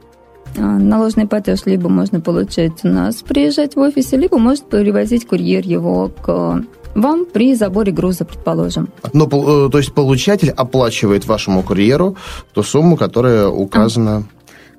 А, 0.58 0.78
наложный 0.78 1.26
платеж 1.26 1.66
либо 1.66 1.88
можно 1.88 2.20
получать 2.20 2.84
у 2.84 2.88
нас, 2.88 3.16
приезжать 3.16 3.76
в 3.76 3.80
офисе, 3.80 4.16
либо 4.16 4.38
может 4.38 4.68
привозить 4.68 5.26
курьер 5.26 5.64
его 5.66 6.08
к 6.08 6.64
вам 6.94 7.26
при 7.26 7.54
заборе 7.54 7.92
груза, 7.92 8.24
предположим. 8.24 8.88
Но, 9.12 9.26
э, 9.26 9.70
то 9.70 9.78
есть 9.78 9.92
получатель 9.92 10.50
оплачивает 10.50 11.26
вашему 11.26 11.62
курьеру 11.62 12.16
ту 12.54 12.62
сумму, 12.62 12.96
которая 12.96 13.48
указана... 13.48 14.24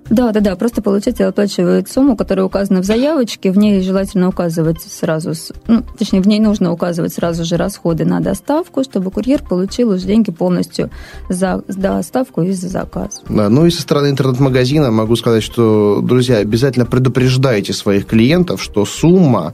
Да, 0.09 0.31
да, 0.31 0.39
да. 0.39 0.55
Просто 0.55 0.81
получатель 0.81 1.25
оплачивает 1.25 1.89
сумму, 1.89 2.15
которая 2.15 2.45
указана 2.45 2.81
в 2.81 2.85
заявочке. 2.85 3.51
В 3.51 3.57
ней 3.57 3.81
желательно 3.81 4.29
указывать 4.29 4.81
сразу, 4.81 5.33
ну, 5.67 5.83
точнее, 5.97 6.21
в 6.21 6.27
ней 6.27 6.39
нужно 6.39 6.71
указывать 6.71 7.13
сразу 7.13 7.43
же 7.43 7.57
расходы 7.57 8.05
на 8.05 8.19
доставку, 8.19 8.83
чтобы 8.83 9.11
курьер 9.11 9.43
получил 9.43 9.89
уже 9.91 10.05
деньги 10.05 10.31
полностью 10.31 10.89
за 11.29 11.63
доставку 11.67 12.41
и 12.41 12.51
за 12.51 12.69
заказ. 12.69 13.21
Да, 13.29 13.49
ну 13.49 13.65
и 13.65 13.71
со 13.71 13.81
стороны 13.81 14.09
интернет-магазина 14.09 14.91
могу 14.91 15.15
сказать, 15.15 15.43
что, 15.43 16.01
друзья, 16.01 16.37
обязательно 16.37 16.85
предупреждайте 16.85 17.73
своих 17.73 18.05
клиентов, 18.05 18.61
что 18.61 18.85
сумма 18.85 19.53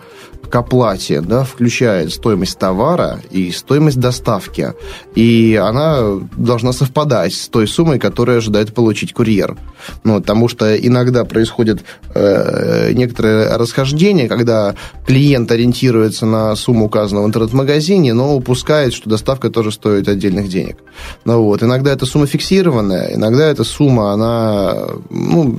к 0.49 0.55
оплате 0.55 1.21
да, 1.21 1.43
включает 1.43 2.11
стоимость 2.11 2.57
товара 2.59 3.19
и 3.31 3.51
стоимость 3.51 3.99
доставки. 3.99 4.73
И 5.15 5.59
она 5.61 6.19
должна 6.37 6.73
совпадать 6.73 7.33
с 7.33 7.47
той 7.47 7.67
суммой, 7.67 7.99
которую 7.99 8.37
ожидает 8.37 8.73
получить 8.73 9.13
курьер. 9.13 9.57
Ну, 10.03 10.19
потому 10.19 10.47
что 10.47 10.75
иногда 10.75 11.25
происходит 11.25 11.83
э, 12.13 12.91
некоторое 12.93 13.57
расхождение, 13.57 14.27
когда 14.27 14.75
клиент 15.05 15.51
ориентируется 15.51 16.25
на 16.25 16.55
сумму, 16.55 16.85
указанную 16.85 17.25
в 17.25 17.27
интернет-магазине, 17.27 18.13
но 18.13 18.35
упускает, 18.35 18.93
что 18.93 19.09
доставка 19.09 19.49
тоже 19.49 19.71
стоит 19.71 20.07
отдельных 20.07 20.49
денег. 20.49 20.77
Ну, 21.25 21.43
вот. 21.43 21.63
Иногда 21.63 21.91
эта 21.91 22.05
сумма 22.05 22.27
фиксированная, 22.27 23.15
иногда 23.15 23.47
эта 23.47 23.63
сумма, 23.63 24.13
она 24.13 24.87
ну, 25.09 25.57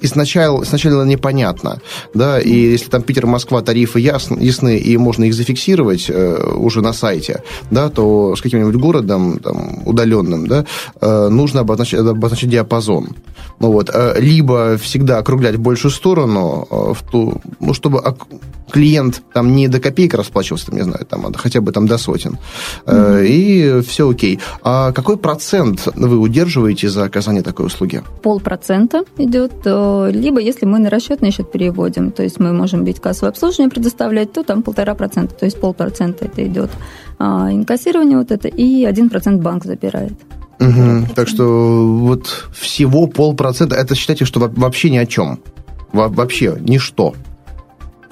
изначально, 0.00 0.62
изначально 0.64 1.02
непонятна. 1.02 1.80
Да? 2.14 2.40
И 2.40 2.52
если 2.52 2.90
там 2.90 3.02
Питер-Москва 3.02 3.62
тарифы 3.74 3.98
ясны, 3.98 4.38
ясны 4.40 4.78
и 4.78 4.96
можно 4.96 5.24
их 5.24 5.34
зафиксировать 5.34 6.06
э, 6.08 6.56
уже 6.56 6.80
на 6.80 6.92
сайте, 6.92 7.42
да, 7.72 7.88
то 7.88 8.36
с 8.36 8.40
каким-нибудь 8.40 8.76
городом 8.76 9.38
там, 9.38 9.82
удаленным 9.84 10.46
да, 10.46 10.64
э, 11.00 11.28
нужно 11.28 11.60
обозначить, 11.60 11.98
обозначить 11.98 12.50
диапазон. 12.50 13.08
Ну, 13.60 13.72
вот, 13.72 13.90
э, 13.92 14.20
либо 14.20 14.76
всегда 14.76 15.18
округлять 15.18 15.56
в 15.56 15.60
большую 15.60 15.90
сторону, 15.90 16.66
э, 16.70 16.94
в 16.94 17.10
ту, 17.10 17.40
ну, 17.60 17.74
чтобы 17.74 18.00
клиент 18.70 19.22
там 19.32 19.54
не 19.54 19.68
до 19.68 19.80
копейки 19.80 20.16
расплачивался, 20.16 20.66
там, 20.66 20.76
не 20.76 20.84
знаю, 20.84 21.06
там, 21.08 21.26
а 21.26 21.32
хотя 21.38 21.60
бы 21.60 21.72
там 21.72 21.86
до 21.86 21.98
сотен. 21.98 22.38
Mm-hmm. 22.86 23.26
И 23.26 23.80
все 23.82 24.08
окей. 24.08 24.40
А 24.62 24.92
какой 24.92 25.16
процент 25.16 25.88
вы 25.94 26.18
удерживаете 26.18 26.88
за 26.88 27.04
оказание 27.04 27.42
такой 27.42 27.66
услуги? 27.66 28.02
Полпроцента 28.22 29.04
идет. 29.18 29.52
Либо 29.64 30.40
если 30.40 30.66
мы 30.66 30.78
на 30.78 30.90
расчетный 30.90 31.30
счет 31.30 31.52
переводим, 31.52 32.10
то 32.10 32.22
есть 32.22 32.40
мы 32.40 32.52
можем 32.52 32.84
быть 32.84 33.00
кассовое 33.00 33.30
обслуживание 33.30 33.53
предоставлять, 33.70 34.32
то 34.32 34.42
там 34.42 34.62
полтора 34.62 34.94
процента, 34.94 35.34
то 35.34 35.44
есть 35.44 35.60
полпроцента 35.60 36.24
это 36.24 36.46
идет 36.46 36.70
а, 37.18 37.52
инкассирование 37.52 38.18
вот 38.18 38.30
это, 38.30 38.48
и 38.48 38.84
один 38.84 39.10
процент 39.10 39.42
банк 39.42 39.64
забирает. 39.64 40.14
Угу. 40.60 41.14
Так 41.14 41.28
что 41.28 41.86
вот 41.98 42.48
всего 42.54 43.06
полпроцента, 43.06 43.76
это 43.76 43.94
считайте, 43.94 44.24
что 44.24 44.40
вообще 44.40 44.90
ни 44.90 44.96
о 44.96 45.06
чем. 45.06 45.40
Во 45.92 46.08
вообще 46.08 46.56
ничто. 46.60 47.14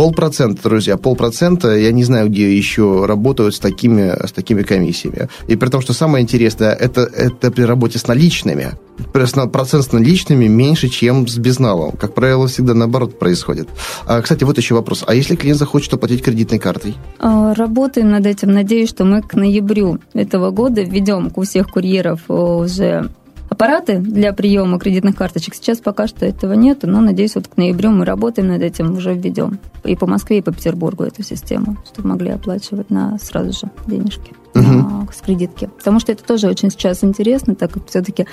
Полпроцента, 0.02 0.64
друзья, 0.64 0.96
полпроцента. 0.96 1.76
Я 1.76 1.92
не 1.92 2.02
знаю, 2.02 2.28
где 2.28 2.56
еще 2.56 3.06
работают 3.06 3.54
с 3.54 3.60
такими, 3.60 4.26
с 4.26 4.32
такими 4.32 4.62
комиссиями. 4.62 5.28
И 5.46 5.54
при 5.54 5.68
том, 5.68 5.80
что 5.80 5.92
самое 5.92 6.24
интересное, 6.24 6.72
это, 6.72 7.02
это 7.02 7.52
при 7.52 7.62
работе 7.62 8.00
с 8.00 8.08
наличными. 8.08 8.72
Процент 9.12 9.84
с 9.84 9.92
наличными 9.92 10.48
меньше, 10.48 10.88
чем 10.88 11.28
с 11.28 11.38
безналом. 11.38 11.92
Как 11.92 12.14
правило, 12.14 12.48
всегда 12.48 12.74
наоборот 12.74 13.16
происходит. 13.20 13.68
А, 14.04 14.20
кстати, 14.22 14.42
вот 14.42 14.58
еще 14.58 14.74
вопрос. 14.74 15.04
А 15.06 15.14
если 15.14 15.36
клиент 15.36 15.60
захочет 15.60 15.94
оплатить 15.94 16.24
кредитной 16.24 16.58
картой? 16.58 16.96
А, 17.20 17.54
работаем 17.54 18.10
над 18.10 18.26
этим. 18.26 18.50
Надеюсь, 18.50 18.88
что 18.88 19.04
мы 19.04 19.22
к 19.22 19.34
ноябрю 19.34 20.00
этого 20.14 20.50
года 20.50 20.82
введем 20.82 21.30
у 21.36 21.42
всех 21.42 21.68
курьеров 21.68 22.22
уже 22.26 23.08
аппараты 23.52 23.98
для 23.98 24.32
приема 24.32 24.78
кредитных 24.78 25.14
карточек. 25.14 25.54
Сейчас 25.54 25.78
пока 25.78 26.06
что 26.06 26.24
этого 26.26 26.54
нет, 26.54 26.80
но, 26.82 27.00
надеюсь, 27.00 27.34
вот 27.34 27.48
к 27.48 27.56
ноябрю 27.56 27.90
мы 27.90 28.04
работаем 28.04 28.48
над 28.48 28.62
этим, 28.62 28.96
уже 28.96 29.14
введем 29.14 29.58
и 29.84 29.94
по 29.94 30.06
Москве, 30.06 30.38
и 30.38 30.42
по 30.42 30.52
Петербургу 30.52 31.04
эту 31.04 31.22
систему, 31.22 31.76
чтобы 31.86 32.08
могли 32.08 32.30
оплачивать 32.30 32.90
на 32.90 33.18
сразу 33.18 33.52
же 33.52 33.70
денежки 33.86 34.32
угу. 34.54 34.62
на, 34.62 35.08
с 35.12 35.20
кредитки. 35.20 35.68
Потому 35.78 36.00
что 36.00 36.12
это 36.12 36.24
тоже 36.24 36.48
очень 36.48 36.70
сейчас 36.70 37.04
интересно, 37.04 37.54
так 37.54 37.72
как 37.72 37.86
все-таки 37.88 38.26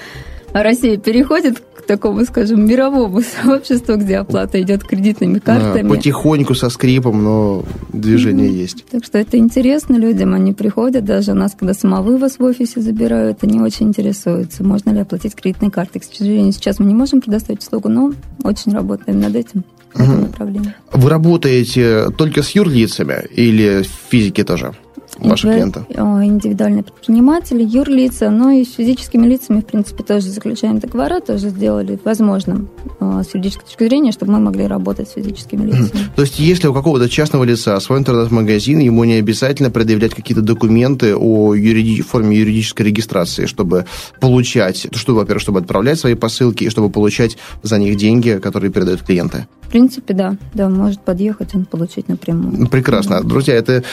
Россия 0.53 0.97
переходит 0.97 1.59
к 1.59 1.83
такому, 1.83 2.25
скажем, 2.25 2.65
мировому 2.65 3.21
сообществу, 3.43 3.95
где 3.95 4.17
оплата 4.17 4.61
идет 4.61 4.83
кредитными 4.83 5.39
картами. 5.39 5.87
Да, 5.87 5.95
потихоньку, 5.95 6.55
со 6.55 6.69
скрипом, 6.69 7.23
но 7.23 7.63
движение 7.93 8.49
mm-hmm. 8.49 8.61
есть. 8.61 8.85
Так 8.89 9.05
что 9.05 9.17
это 9.17 9.37
интересно 9.37 9.95
людям, 9.95 10.33
они 10.33 10.53
приходят, 10.53 11.05
даже 11.05 11.33
нас, 11.33 11.55
когда 11.57 11.73
самовывоз 11.73 12.39
в 12.39 12.43
офисе 12.43 12.81
забирают, 12.81 13.43
они 13.43 13.59
очень 13.59 13.87
интересуются, 13.87 14.63
можно 14.63 14.91
ли 14.91 14.99
оплатить 14.99 15.35
кредитной 15.35 15.71
картой. 15.71 16.01
К 16.01 16.03
сожалению, 16.03 16.51
сейчас 16.53 16.79
мы 16.79 16.85
не 16.85 16.95
можем 16.95 17.21
предоставить 17.21 17.61
услугу, 17.61 17.89
но 17.89 18.13
очень 18.43 18.73
работаем 18.73 19.19
над 19.19 19.35
этим. 19.35 19.63
Угу. 19.95 20.63
Вы 20.93 21.09
работаете 21.09 22.09
только 22.15 22.43
с 22.43 22.51
юрлицами 22.51 23.25
или 23.31 23.83
физики 24.09 24.43
тоже? 24.43 24.73
Ваши 25.21 25.47
клиенты? 25.47 25.85
Индивидуальные 25.89 26.83
предприниматели, 26.83 27.63
юрлица, 27.63 28.29
но 28.29 28.51
и 28.51 28.63
с 28.63 28.73
физическими 28.73 29.25
лицами, 29.25 29.61
в 29.61 29.65
принципе, 29.65 30.03
тоже 30.03 30.29
заключаем 30.29 30.79
договора, 30.79 31.19
тоже 31.19 31.49
сделали 31.49 31.99
возможным 32.03 32.69
э, 32.99 33.23
с 33.23 33.33
юридической 33.33 33.65
точки 33.65 33.83
зрения, 33.83 34.11
чтобы 34.11 34.33
мы 34.33 34.39
могли 34.39 34.67
работать 34.67 35.09
с 35.09 35.13
физическими 35.13 35.65
лицами. 35.65 36.05
То 36.15 36.21
есть, 36.21 36.39
если 36.39 36.67
у 36.67 36.73
какого-то 36.73 37.09
частного 37.09 37.43
лица 37.43 37.79
свой 37.79 37.99
интернет-магазин, 37.99 38.79
ему 38.79 39.03
не 39.03 39.13
обязательно 39.13 39.69
предъявлять 39.69 40.13
какие-то 40.13 40.41
документы 40.41 41.15
о 41.15 41.53
юриди... 41.53 42.01
форме 42.01 42.37
юридической 42.37 42.83
регистрации, 42.83 43.45
чтобы 43.45 43.85
получать, 44.19 44.87
чтобы, 44.95 45.19
во-первых, 45.19 45.41
чтобы 45.41 45.59
отправлять 45.59 45.99
свои 45.99 46.15
посылки 46.15 46.63
и 46.63 46.69
чтобы 46.69 46.89
получать 46.89 47.37
за 47.63 47.77
них 47.77 47.97
деньги, 47.97 48.39
которые 48.41 48.71
передают 48.71 49.01
клиенты? 49.01 49.47
В 49.61 49.71
принципе, 49.71 50.13
да. 50.15 50.35
Да, 50.53 50.69
может 50.69 51.01
подъехать, 51.01 51.53
он 51.53 51.65
получить 51.65 52.07
напрямую. 52.07 52.67
Прекрасно. 52.67 53.21
Друзья, 53.23 53.53
это 53.53 53.83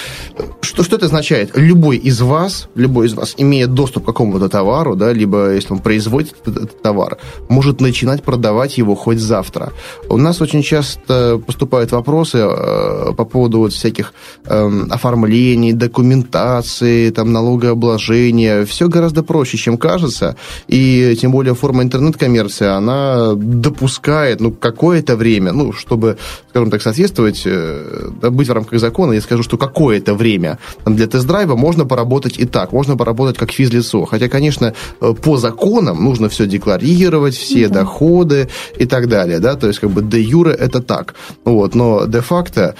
что, 0.62 0.83
что 0.83 0.97
это 0.97 1.09
значит? 1.09 1.15
Означает, 1.16 1.50
любой 1.54 1.96
из 1.96 2.20
вас, 2.20 2.68
любой 2.75 3.06
из 3.06 3.14
вас, 3.14 3.35
имея 3.38 3.66
доступ 3.66 4.02
к 4.02 4.06
какому-то 4.06 4.49
товару, 4.49 4.96
да, 4.96 5.12
либо 5.12 5.54
если 5.54 5.73
он 5.73 5.78
производит 5.78 6.35
этот, 6.44 6.82
товар, 6.82 7.16
может 7.49 7.80
начинать 7.80 8.23
продавать 8.23 8.78
его 8.78 8.94
хоть 8.94 9.18
завтра. 9.18 9.73
У 10.08 10.18
нас 10.18 10.42
очень 10.42 10.62
часто 10.62 11.40
поступают 11.46 11.92
вопросы 11.92 12.38
э, 12.38 13.12
по 13.16 13.25
поводу 13.25 13.58
вот 13.58 13.73
всяких 13.73 14.12
э, 14.44 14.70
оформлений, 14.90 15.73
документации, 15.73 17.11
там, 17.11 17.32
налогообложения. 17.32 18.64
Все 18.64 18.88
гораздо 18.88 19.23
проще, 19.23 19.56
чем 19.56 19.78
кажется. 19.78 20.37
И 20.68 21.16
тем 21.20 21.32
более 21.32 21.54
форма 21.54 21.82
интернет-коммерции, 21.82 22.66
она 22.66 23.32
допускает, 23.35 24.40
ну, 24.40 24.50
какое-то 24.52 25.16
время, 25.16 25.52
ну, 25.52 25.73
чтобы, 25.73 26.18
скажем 26.50 26.70
так, 26.70 26.82
соответствовать, 26.82 27.42
э, 27.46 28.30
быть 28.30 28.49
в 28.49 28.52
рамках 28.52 28.80
закона, 28.80 29.14
я 29.14 29.20
скажу, 29.20 29.42
что 29.42 29.56
какое-то 29.56 30.14
время 30.14 30.58
для 30.85 31.05
тест-драйва 31.06 31.56
можно 31.56 31.84
поработать 31.84 32.38
и 32.38 32.46
так, 32.46 32.72
можно 32.72 32.96
поработать 32.96 33.38
как 33.38 33.52
физлицо. 33.52 34.04
Хотя, 34.04 34.28
конечно, 34.28 34.75
э, 35.00 35.14
по 35.14 35.36
законам 35.36 36.04
нужно 36.04 36.28
все 36.28 36.46
декларировать, 36.46 37.34
все 37.34 37.68
да. 37.68 37.80
доходы 37.80 38.48
и 38.78 38.86
так 38.86 39.08
далее, 39.08 39.38
да, 39.38 39.54
то 39.54 39.66
есть 39.68 39.80
как 39.80 39.90
бы 39.90 40.02
де 40.02 40.20
юре 40.20 40.52
это 40.52 40.80
так, 40.80 41.14
вот, 41.44 41.75
но 41.75 42.06
де-факто 42.06 42.75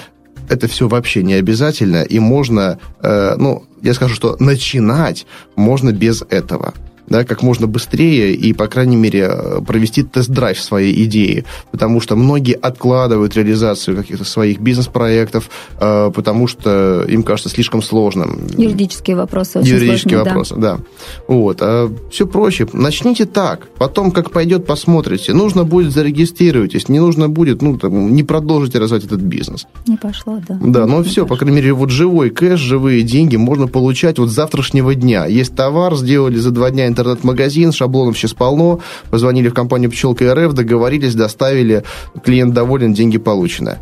это 0.49 0.69
все 0.69 0.89
вообще 0.89 1.23
не 1.23 1.35
обязательно, 1.35 2.03
и 2.03 2.19
можно, 2.19 2.79
э, 3.03 3.35
ну, 3.37 3.65
я 3.83 3.95
скажу, 3.95 4.15
что 4.15 4.37
начинать 4.39 5.27
можно 5.57 5.93
без 5.93 6.23
этого 6.29 6.75
да, 7.09 7.25
как 7.25 7.43
можно 7.43 7.67
быстрее 7.67 8.35
и, 8.35 8.53
по 8.53 8.67
крайней 8.67 8.97
мере, 8.97 9.31
провести 9.67 10.03
тест-драйв 10.03 10.61
своей 10.61 11.05
идеи, 11.05 11.45
потому 11.71 12.01
что 12.01 12.17
многие 12.17 12.55
откладывают 12.55 13.37
реализацию 13.37 13.97
каких-то 13.97 14.25
своих 14.25 14.61
бизнес-проектов, 14.61 15.51
э, 15.79 16.11
потому 16.15 16.47
что 16.47 17.05
им 17.09 17.23
кажется 17.23 17.49
слишком 17.49 17.83
сложным. 17.83 18.47
Юридические 18.57 19.17
вопросы 19.17 19.59
очень 19.61 19.71
Юридические 19.75 20.19
сложные, 20.19 20.35
вопросы, 20.35 20.55
да. 20.57 20.77
да. 20.77 20.83
Вот. 21.29 21.59
А 21.61 21.93
все 22.11 22.27
проще. 22.27 22.67
Начните 22.73 23.27
так. 23.27 23.69
Потом, 23.79 24.11
как 24.11 24.31
пойдет, 24.31 24.67
посмотрите. 24.67 25.33
Нужно 25.33 25.65
будет, 25.65 25.93
зарегистрируйтесь. 25.93 26.89
Не 26.89 26.99
нужно 26.99 27.29
будет, 27.29 27.63
ну, 27.63 27.79
там, 27.79 28.15
не 28.15 28.23
продолжите 28.23 28.79
развивать 28.79 29.05
этот 29.05 29.21
бизнес. 29.21 29.67
Не 29.87 29.97
пошло, 29.97 30.41
да. 30.47 30.59
Да, 30.61 30.87
но 30.87 31.03
все, 31.03 31.27
по 31.27 31.37
крайней 31.37 31.57
мере, 31.57 31.73
вот 31.73 31.91
живой 31.91 32.31
кэш, 32.31 32.59
живые 32.61 33.03
деньги 33.03 33.37
можно 33.37 33.67
получать 33.67 34.19
вот 34.19 34.31
с 34.31 34.33
завтрашнего 34.33 34.95
дня. 34.95 35.27
Есть 35.27 35.55
товар, 35.55 35.95
сделали 35.97 36.37
за 36.37 36.51
два 36.51 36.71
дня 36.71 36.87
интернет-магазин, 36.97 37.73
шаблонов 37.73 38.17
сейчас 38.17 38.33
полно, 38.33 38.81
позвонили 39.11 39.49
в 39.49 39.55
компанию 39.55 39.91
«Пчелка 39.91 40.35
РФ», 40.35 40.55
договорились, 40.55 41.15
доставили, 41.15 41.85
клиент 42.25 42.55
доволен, 42.55 42.95
деньги 42.95 43.19
получены 43.19 43.79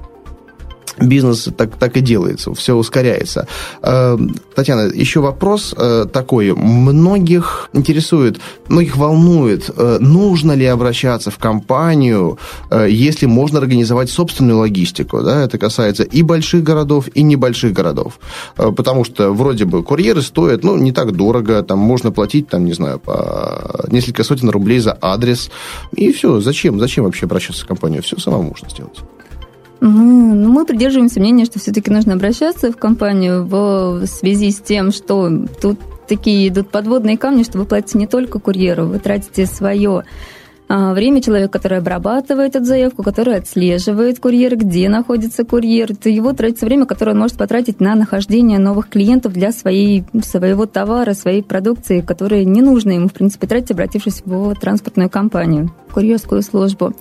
бизнес 0.99 1.49
так, 1.57 1.77
так 1.77 1.97
и 1.97 2.01
делается, 2.01 2.53
все 2.55 2.75
ускоряется. 2.75 3.47
Э, 3.83 4.17
Татьяна, 4.55 4.91
еще 4.93 5.21
вопрос 5.21 5.75
э, 5.77 6.07
такой. 6.13 6.53
Многих 6.53 7.71
интересует, 7.73 8.41
многих 8.69 8.97
волнует, 8.97 9.71
э, 9.77 9.99
нужно 10.01 10.53
ли 10.53 10.67
обращаться 10.67 11.31
в 11.31 11.39
компанию, 11.39 12.39
если 12.89 13.27
можно 13.27 13.59
организовать 13.59 14.11
собственную 14.11 14.59
логистику. 14.59 15.23
Да? 15.23 15.43
Это 15.43 15.59
касается 15.59 16.03
и 16.03 16.23
больших 16.23 16.63
городов, 16.63 17.09
и 17.15 17.23
небольших 17.23 17.73
городов. 17.73 18.19
Потому 18.57 19.05
что 19.05 19.33
вроде 19.33 19.65
бы 19.65 19.83
курьеры 19.83 20.23
стоят 20.23 20.65
ну, 20.65 20.77
не 20.77 20.93
так 20.93 21.13
дорого, 21.13 21.63
там 21.63 21.79
можно 21.79 22.11
платить, 22.11 22.49
там, 22.49 22.65
не 22.65 22.73
знаю, 22.73 22.99
по 22.99 23.85
несколько 23.89 24.25
сотен 24.25 24.51
рублей 24.51 24.79
за 24.81 24.97
адрес. 25.01 25.51
И 25.93 26.13
все. 26.13 26.41
Зачем? 26.41 26.79
Зачем 26.79 27.05
вообще 27.05 27.27
обращаться 27.27 27.65
в 27.65 27.69
компанию? 27.69 28.03
Все 28.03 28.19
самому 28.19 28.51
можно 28.51 28.69
сделать. 28.71 28.99
Ну, 29.87 30.35
ну, 30.35 30.49
мы 30.51 30.65
придерживаемся 30.65 31.21
мнения, 31.21 31.45
что 31.45 31.59
все-таки 31.59 31.91
нужно 31.91 32.15
обращаться 32.15 32.73
в 32.73 32.77
компанию 32.79 33.45
в 33.45 34.07
связи 34.07 34.51
с 34.51 34.59
тем, 34.59 34.93
что 34.93 35.31
тут 35.61 35.79
такие 36.09 36.49
идут 36.49 36.71
подводные 36.71 37.19
камни, 37.19 37.43
что 37.43 37.59
вы 37.59 37.67
платите 37.67 37.99
не 37.99 38.07
только 38.07 38.39
курьеру, 38.39 38.87
вы 38.87 38.99
тратите 38.99 39.45
свое 39.45 40.05
а, 40.69 40.95
время 40.95 41.21
человека, 41.21 41.53
который 41.53 41.77
обрабатывает 41.77 42.57
эту 42.57 42.65
заявку, 42.65 43.03
который 43.03 43.37
отслеживает 43.37 44.21
курьер, 44.21 44.57
где 44.57 44.89
находится 44.89 45.45
курьер. 45.45 45.93
Это 45.93 46.09
его 46.09 46.33
тратится 46.33 46.65
время, 46.65 46.87
которое 46.87 47.13
он 47.13 47.19
может 47.19 47.37
потратить 47.37 47.79
на 47.81 47.95
нахождение 47.95 48.59
новых 48.59 48.89
клиентов 48.89 49.35
для 49.35 49.53
своей, 49.53 50.05
своего 50.23 50.65
товара, 50.65 51.13
своей 51.13 51.43
продукции, 51.43 52.01
которые 52.01 52.47
не 52.47 52.63
нужно 52.63 52.93
ему, 52.93 53.09
в 53.09 53.13
принципе, 53.13 53.47
тратить, 53.47 53.73
обратившись 53.73 54.23
в 54.25 54.55
транспортную 54.55 55.11
компанию, 55.11 55.75
курьерскую 55.93 56.41
службу. 56.41 56.95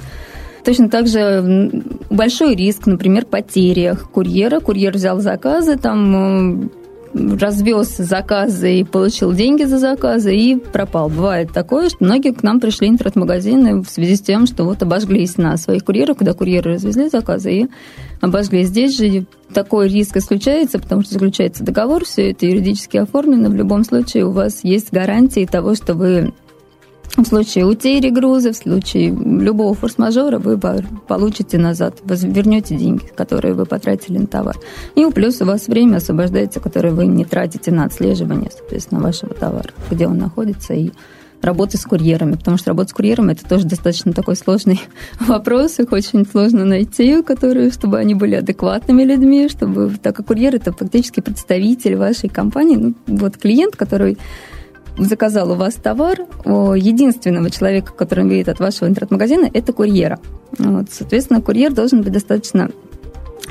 Точно 0.63 0.89
так 0.89 1.07
же 1.07 1.83
большой 2.09 2.55
риск, 2.55 2.85
например, 2.85 3.25
потери 3.25 3.97
курьера. 4.13 4.59
Курьер 4.59 4.93
взял 4.93 5.19
заказы, 5.19 5.77
там 5.77 6.71
развез 7.13 7.97
заказы 7.97 8.79
и 8.79 8.83
получил 8.83 9.33
деньги 9.33 9.63
за 9.63 9.77
заказы 9.77 10.35
и 10.35 10.55
пропал. 10.55 11.09
Бывает 11.09 11.51
такое, 11.53 11.89
что 11.89 12.03
многие 12.03 12.33
к 12.33 12.43
нам 12.43 12.59
пришли 12.59 12.87
интернет-магазины 12.87 13.81
в 13.81 13.89
связи 13.89 14.15
с 14.15 14.21
тем, 14.21 14.47
что 14.47 14.63
вот 14.63 14.81
обожглись 14.81 15.37
на 15.37 15.57
своих 15.57 15.83
курьерах, 15.85 16.17
когда 16.17 16.33
курьеры 16.33 16.73
развезли 16.73 17.09
заказы 17.09 17.53
и 17.53 17.67
обожглись. 18.21 18.69
Здесь 18.69 18.97
же 18.97 19.25
такой 19.53 19.89
риск 19.89 20.17
исключается, 20.17 20.79
потому 20.79 21.03
что 21.03 21.13
заключается 21.13 21.63
договор, 21.63 22.05
все 22.05 22.31
это 22.31 22.45
юридически 22.45 22.97
оформлено. 22.97 23.49
В 23.49 23.55
любом 23.55 23.83
случае 23.83 24.25
у 24.25 24.31
вас 24.31 24.63
есть 24.63 24.91
гарантии 24.91 25.45
того, 25.45 25.75
что 25.75 25.93
вы 25.93 26.33
в 27.15 27.25
случае 27.25 27.65
утери 27.65 28.09
груза, 28.09 28.53
в 28.53 28.55
случае 28.55 29.09
любого 29.11 29.75
форс-мажора 29.75 30.39
вы 30.39 30.57
получите 30.57 31.57
назад, 31.57 32.01
вернете 32.03 32.75
деньги, 32.75 33.05
которые 33.15 33.53
вы 33.53 33.65
потратили 33.65 34.17
на 34.17 34.27
товар. 34.27 34.57
И 34.95 35.05
плюс 35.11 35.39
у 35.41 35.45
вас 35.45 35.67
время 35.67 35.97
освобождается, 35.97 36.59
которое 36.59 36.91
вы 36.91 37.05
не 37.05 37.25
тратите 37.25 37.71
на 37.71 37.85
отслеживание, 37.85 38.49
соответственно, 38.51 39.01
вашего 39.01 39.33
товара, 39.33 39.69
где 39.91 40.07
он 40.07 40.17
находится, 40.17 40.73
и 40.73 40.91
работы 41.43 41.77
с 41.77 41.83
курьерами, 41.83 42.35
потому 42.35 42.57
что 42.57 42.69
работа 42.69 42.89
с 42.89 42.93
курьерами 42.93 43.33
это 43.33 43.47
тоже 43.47 43.65
достаточно 43.65 44.13
такой 44.13 44.35
сложный 44.35 44.81
вопрос, 45.19 45.79
их 45.79 45.91
очень 45.91 46.25
сложно 46.25 46.65
найти, 46.65 47.21
которые, 47.21 47.69
чтобы 47.69 47.99
они 47.99 48.15
были 48.15 48.35
адекватными 48.35 49.03
людьми, 49.03 49.49
чтобы, 49.49 49.91
так 50.01 50.15
как 50.15 50.27
курьер 50.27 50.55
это 50.55 50.71
фактически 50.71 51.19
представитель 51.19 51.95
вашей 51.95 52.29
компании, 52.29 52.77
ну, 52.77 52.93
вот 53.07 53.37
клиент, 53.37 53.75
который 53.75 54.17
заказал 54.97 55.51
у 55.51 55.55
вас 55.55 55.75
товар, 55.75 56.19
единственного 56.45 57.49
человека, 57.49 57.93
который 57.93 58.27
видит 58.27 58.49
от 58.49 58.59
вашего 58.59 58.87
интернет-магазина, 58.87 59.49
это 59.53 59.73
курьера. 59.73 60.19
Вот, 60.57 60.87
соответственно, 60.91 61.41
курьер 61.41 61.73
должен 61.73 62.01
быть 62.01 62.13
достаточно 62.13 62.69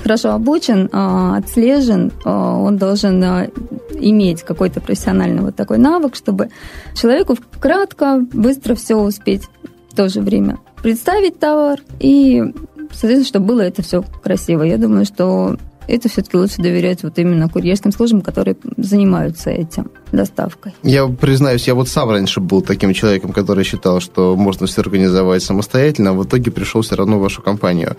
хорошо 0.02 0.32
обучен, 0.32 0.88
а, 0.92 1.36
отслежен, 1.36 2.12
он 2.24 2.76
должен 2.76 3.22
а, 3.22 3.48
иметь 3.92 4.42
какой-то 4.42 4.80
профессиональный 4.80 5.42
вот 5.42 5.54
такой 5.54 5.78
навык, 5.78 6.14
чтобы 6.14 6.50
человеку 6.94 7.36
кратко, 7.60 8.24
быстро 8.32 8.74
все 8.74 8.96
успеть 8.96 9.42
в 9.90 9.94
то 9.94 10.08
же 10.08 10.20
время 10.20 10.58
представить 10.82 11.38
товар 11.38 11.80
и, 12.00 12.42
соответственно, 12.90 13.24
чтобы 13.24 13.46
было 13.46 13.60
это 13.60 13.82
все 13.82 14.02
красиво. 14.22 14.62
Я 14.62 14.78
думаю, 14.78 15.04
что 15.04 15.56
это 15.88 16.08
все-таки 16.08 16.36
лучше 16.36 16.62
доверять 16.62 17.02
вот 17.02 17.18
именно 17.18 17.48
курьерским 17.48 17.92
службам, 17.92 18.22
которые 18.22 18.56
занимаются 18.76 19.50
этим, 19.50 19.90
доставкой. 20.12 20.74
Я 20.82 21.06
признаюсь, 21.06 21.66
я 21.66 21.74
вот 21.74 21.88
сам 21.88 22.10
раньше 22.10 22.40
был 22.40 22.62
таким 22.62 22.92
человеком, 22.92 23.32
который 23.32 23.64
считал, 23.64 24.00
что 24.00 24.36
можно 24.36 24.66
все 24.66 24.80
организовать 24.80 25.42
самостоятельно, 25.42 26.10
а 26.10 26.12
в 26.14 26.24
итоге 26.24 26.50
пришел 26.50 26.82
все 26.82 26.96
равно 26.96 27.18
в 27.18 27.22
вашу 27.22 27.42
компанию. 27.42 27.96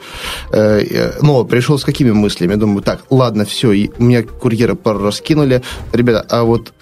Э, 0.51 0.79
э, 0.79 1.13
но 1.21 1.43
пришел 1.43 1.77
с 1.77 1.83
какими 1.83 2.11
мыслями? 2.11 2.55
Думаю, 2.55 2.81
так, 2.81 3.03
ладно, 3.09 3.45
все, 3.45 3.67
у 3.67 4.03
меня 4.03 4.23
курьеры 4.23 4.75
пару 4.75 4.99
раз 4.99 5.21
кинули. 5.21 5.61
Ребята, 5.91 6.25
а 6.29 6.43
вот 6.43 6.73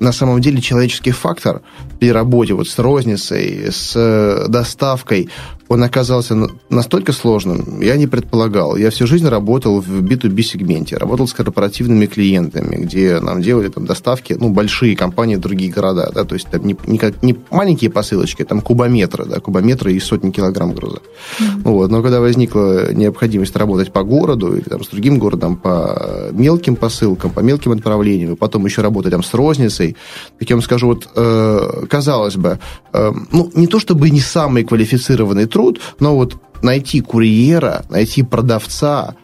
на 0.00 0.12
самом 0.12 0.40
деле 0.40 0.60
человеческий 0.60 1.10
фактор 1.10 1.62
при 1.98 2.12
работе 2.12 2.54
вот 2.54 2.68
с 2.68 2.78
розницей, 2.78 3.72
с 3.72 3.92
э, 3.96 4.46
доставкой, 4.48 5.28
он 5.68 5.82
оказался 5.82 6.34
настолько 6.70 7.12
сложным, 7.12 7.80
я 7.80 7.96
не 7.96 8.06
предполагал. 8.06 8.76
Я 8.76 8.90
всю 8.90 9.06
жизнь 9.06 9.28
работал 9.28 9.80
в 9.80 10.02
B2B-сегменте, 10.02 10.96
работал 10.96 11.28
с 11.28 11.34
корпоративными 11.34 12.06
клиентами, 12.06 12.76
где 12.76 13.20
нам 13.20 13.42
делали 13.42 13.68
там 13.68 13.84
доставки, 13.84 14.36
ну, 14.38 14.48
большие 14.48 14.96
компании 14.96 15.36
в 15.36 15.40
другие 15.40 15.70
города, 15.70 16.10
да, 16.14 16.24
то 16.24 16.34
есть 16.34 16.48
там 16.48 16.66
не, 16.66 16.76
не, 16.86 17.00
не 17.22 17.36
маленькие 17.50 17.90
посылочки, 17.90 18.44
там 18.44 18.60
кубометры, 18.60 19.26
да, 19.26 19.40
кубометры 19.40 19.92
и 19.92 20.00
сотни 20.00 20.30
килограмм 20.30 20.72
груза. 20.72 21.00
Mm-hmm. 21.38 21.62
Вот, 21.64 21.90
но 21.90 22.02
когда 22.02 22.20
возникла 22.20 22.92
необходимость 22.92 23.54
работать 23.56 23.92
по 23.92 24.02
городу 24.02 24.54
или 24.54 24.62
там 24.62 24.82
с 24.82 24.88
другим 24.88 25.18
городом 25.18 25.56
по 25.56 26.30
мелким 26.32 26.76
посылкам, 26.76 27.30
по 27.30 27.40
мелким 27.40 27.72
отправлениям, 27.72 28.32
и 28.32 28.36
потом 28.36 28.64
еще 28.64 28.80
работать 28.80 29.12
там 29.12 29.22
с 29.22 29.34
розницей, 29.34 29.96
так 30.38 30.48
я 30.48 30.56
вам 30.56 30.62
скажу, 30.62 30.86
вот, 30.88 31.08
э, 31.14 31.86
казалось 31.90 32.36
бы, 32.36 32.58
э, 32.92 33.12
ну, 33.32 33.50
не 33.54 33.66
то 33.66 33.78
чтобы 33.78 34.08
не 34.10 34.20
самый 34.20 34.64
квалифицированный 34.64 35.46
труд, 35.58 35.80
но 35.98 36.14
вот 36.14 36.36
найти 36.62 37.00
курьера, 37.00 37.84
найти 37.90 38.22
продавца, 38.22 39.16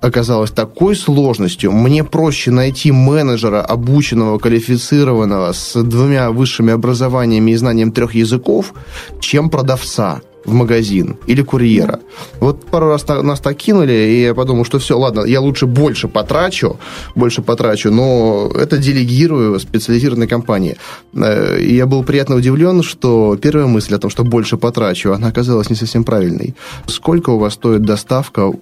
оказалось 0.00 0.50
такой 0.50 0.96
сложностью. 0.96 1.70
Мне 1.70 2.02
проще 2.02 2.50
найти 2.50 2.90
менеджера, 2.90 3.60
обученного, 3.60 4.38
квалифицированного, 4.38 5.52
с 5.52 5.82
двумя 5.82 6.30
высшими 6.30 6.72
образованиями 6.72 7.50
и 7.50 7.56
знанием 7.56 7.92
трех 7.92 8.14
языков, 8.14 8.72
чем 9.20 9.50
продавца. 9.50 10.22
В 10.44 10.52
магазин 10.52 11.16
или 11.26 11.42
курьера. 11.42 12.00
Вот 12.40 12.66
пару 12.66 12.88
раз 12.88 13.06
нас 13.08 13.40
так 13.40 13.56
кинули, 13.56 13.92
и 13.92 14.22
я 14.22 14.34
подумал, 14.34 14.64
что 14.64 14.78
все, 14.78 14.98
ладно, 14.98 15.24
я 15.24 15.40
лучше 15.40 15.66
больше 15.66 16.08
потрачу, 16.08 16.78
больше 17.14 17.42
потрачу, 17.42 17.90
но 17.90 18.50
это 18.54 18.78
делегирую 18.78 19.58
специализированной 19.60 20.26
компании. 20.26 20.76
Э, 21.14 21.58
и 21.60 21.74
я 21.74 21.86
был 21.86 22.04
приятно 22.04 22.36
удивлен, 22.36 22.82
что 22.82 23.36
первая 23.36 23.66
мысль 23.66 23.94
о 23.94 23.98
том, 23.98 24.10
что 24.10 24.24
больше 24.24 24.56
потрачу, 24.56 25.12
она 25.12 25.28
оказалась 25.28 25.70
не 25.70 25.76
совсем 25.76 26.04
правильной. 26.04 26.54
Сколько 26.86 27.30
у 27.30 27.38
вас 27.38 27.54
стоит 27.54 27.82
доставка 27.82 28.52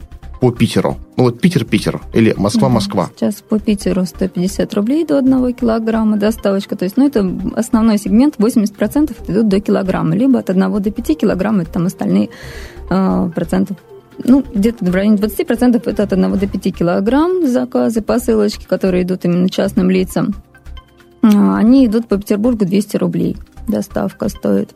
по 0.40 0.50
Питеру? 0.50 0.96
Ну 1.16 1.24
вот 1.24 1.40
Питер-Питер 1.40 2.00
или 2.14 2.34
Москва-Москва. 2.36 3.10
Сейчас 3.14 3.36
по 3.36 3.58
Питеру 3.58 4.04
150 4.04 4.74
рублей 4.74 5.04
до 5.04 5.18
1 5.18 5.54
килограмма 5.54 6.16
доставочка. 6.16 6.76
То 6.76 6.84
есть, 6.84 6.96
ну, 6.96 7.06
это 7.06 7.30
основной 7.54 7.98
сегмент, 7.98 8.36
80% 8.38 9.14
идут 9.28 9.48
до 9.48 9.60
килограмма. 9.60 10.16
Либо 10.16 10.38
от 10.38 10.50
1 10.50 10.82
до 10.82 10.90
5 10.90 11.18
килограмм, 11.18 11.60
это 11.60 11.72
там 11.72 11.86
остальные 11.86 12.30
э, 12.88 13.30
процентов 13.34 13.76
ну, 14.24 14.44
где-то 14.54 14.84
в 14.84 14.94
районе 14.94 15.16
20% 15.16 15.82
это 15.84 16.02
от 16.02 16.12
1 16.12 16.38
до 16.38 16.46
5 16.46 16.76
килограмм 16.76 17.46
заказы, 17.46 18.02
посылочки, 18.02 18.66
которые 18.66 19.04
идут 19.04 19.24
именно 19.24 19.48
частным 19.48 19.90
лицам. 19.90 20.34
А, 21.22 21.56
они 21.56 21.86
идут 21.86 22.08
по 22.08 22.18
Петербургу 22.18 22.64
200 22.64 22.96
рублей. 22.96 23.36
Доставка 23.68 24.28
стоит. 24.28 24.70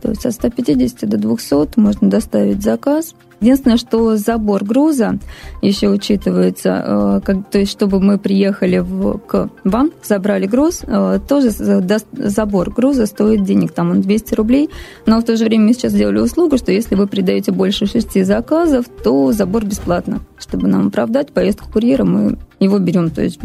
То 0.00 0.10
есть 0.10 0.26
от 0.26 0.32
150 0.32 1.08
до 1.08 1.16
200 1.16 1.78
можно 1.78 2.08
доставить 2.08 2.62
заказ. 2.62 3.14
Единственное, 3.40 3.78
что 3.78 4.16
забор 4.16 4.64
груза 4.64 5.18
еще 5.62 5.88
учитывается, 5.88 6.84
э, 6.86 7.20
как, 7.24 7.50
то 7.50 7.58
есть 7.58 7.72
чтобы 7.72 7.98
мы 7.98 8.18
приехали 8.18 8.78
в, 8.78 9.18
к 9.18 9.48
вам, 9.64 9.92
забрали 10.02 10.46
груз, 10.46 10.82
э, 10.86 11.20
тоже 11.26 11.50
забор 11.50 12.70
груза 12.70 13.06
стоит 13.06 13.44
денег, 13.44 13.72
там 13.72 13.92
он 13.92 14.02
200 14.02 14.34
рублей, 14.34 14.68
но 15.06 15.20
в 15.20 15.24
то 15.24 15.36
же 15.36 15.46
время 15.46 15.68
мы 15.68 15.72
сейчас 15.72 15.92
сделали 15.92 16.18
услугу, 16.18 16.58
что 16.58 16.70
если 16.70 16.96
вы 16.96 17.06
придаете 17.06 17.50
больше 17.50 17.86
шести 17.86 18.24
заказов, 18.24 18.84
то 19.02 19.32
забор 19.32 19.64
бесплатно. 19.64 20.20
Чтобы 20.38 20.68
нам 20.68 20.88
оправдать 20.88 21.32
поездку 21.32 21.70
курьера, 21.72 22.04
мы 22.04 22.36
его 22.58 22.78
берем, 22.78 23.08
то 23.08 23.22
есть 23.22 23.40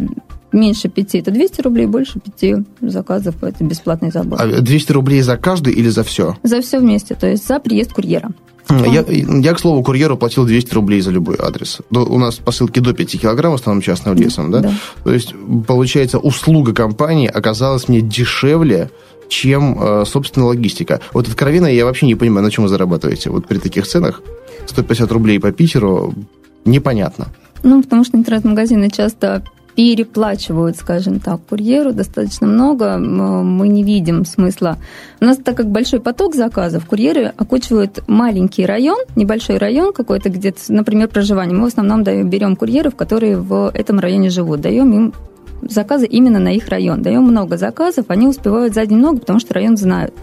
меньше 0.52 0.88
пяти 0.88 1.18
это 1.18 1.30
200 1.30 1.60
рублей, 1.62 1.86
больше 1.86 2.20
пяти 2.20 2.56
заказов 2.80 3.42
это 3.42 3.64
бесплатный 3.64 4.10
забор. 4.10 4.40
А 4.40 4.46
200 4.46 4.92
рублей 4.92 5.20
за 5.22 5.36
каждый 5.36 5.72
или 5.74 5.88
за 5.88 6.04
все? 6.04 6.36
За 6.42 6.60
все 6.60 6.78
вместе, 6.78 7.14
то 7.14 7.26
есть 7.26 7.46
за 7.46 7.58
приезд 7.58 7.92
курьера. 7.92 8.30
Я, 8.68 9.04
я, 9.08 9.54
к 9.54 9.60
слову, 9.60 9.82
курьеру 9.84 10.16
платил 10.16 10.44
200 10.44 10.74
рублей 10.74 11.00
за 11.00 11.12
любой 11.12 11.36
адрес. 11.38 11.78
У 11.90 12.18
нас 12.18 12.36
посылки 12.36 12.80
до 12.80 12.92
5 12.94 13.20
килограмм, 13.20 13.52
в 13.52 13.54
основном 13.54 13.80
частным 13.80 14.16
лесом, 14.16 14.50
да? 14.50 14.60
да? 14.60 14.72
То 15.04 15.12
есть, 15.12 15.34
получается, 15.66 16.18
услуга 16.18 16.74
компании 16.74 17.28
оказалась 17.28 17.88
мне 17.88 18.00
дешевле, 18.00 18.90
чем, 19.28 19.78
э, 19.80 20.04
собственно, 20.04 20.46
логистика. 20.46 21.00
Вот 21.12 21.28
откровенно 21.28 21.66
я 21.66 21.84
вообще 21.84 22.06
не 22.06 22.16
понимаю, 22.16 22.44
на 22.44 22.50
чем 22.50 22.64
вы 22.64 22.68
зарабатываете. 22.68 23.30
Вот 23.30 23.46
при 23.46 23.58
таких 23.58 23.86
ценах 23.86 24.20
150 24.66 25.12
рублей 25.12 25.38
по 25.38 25.52
Питеру 25.52 26.14
непонятно. 26.64 27.28
Ну, 27.62 27.82
потому 27.82 28.04
что 28.04 28.16
интернет-магазины 28.16 28.90
часто 28.90 29.44
переплачивают, 29.76 30.76
скажем 30.76 31.20
так, 31.20 31.38
курьеру 31.48 31.92
достаточно 31.92 32.46
много, 32.46 32.96
мы 32.96 33.68
не 33.68 33.84
видим 33.84 34.24
смысла. 34.24 34.78
У 35.20 35.26
нас, 35.26 35.36
так 35.36 35.54
как 35.56 35.70
большой 35.70 36.00
поток 36.00 36.34
заказов, 36.34 36.86
курьеры 36.86 37.32
окучивают 37.36 38.02
маленький 38.08 38.64
район, 38.64 38.98
небольшой 39.16 39.58
район 39.58 39.92
какой-то, 39.92 40.30
где-то, 40.30 40.60
например, 40.72 41.08
проживание. 41.08 41.54
Мы 41.54 41.64
в 41.64 41.68
основном 41.68 42.04
даем, 42.04 42.30
берем 42.30 42.56
курьеров, 42.56 42.96
которые 42.96 43.36
в 43.36 43.70
этом 43.74 44.00
районе 44.00 44.30
живут, 44.30 44.62
даем 44.62 44.92
им 44.94 45.12
заказы 45.62 46.06
именно 46.06 46.38
на 46.38 46.54
их 46.54 46.68
район. 46.68 47.02
Даем 47.02 47.24
много 47.24 47.58
заказов, 47.58 48.06
они 48.08 48.26
успевают 48.26 48.72
за 48.72 48.86
день 48.86 48.98
много, 48.98 49.18
потому 49.18 49.40
что 49.40 49.52
район 49.54 49.76
знают 49.76 50.14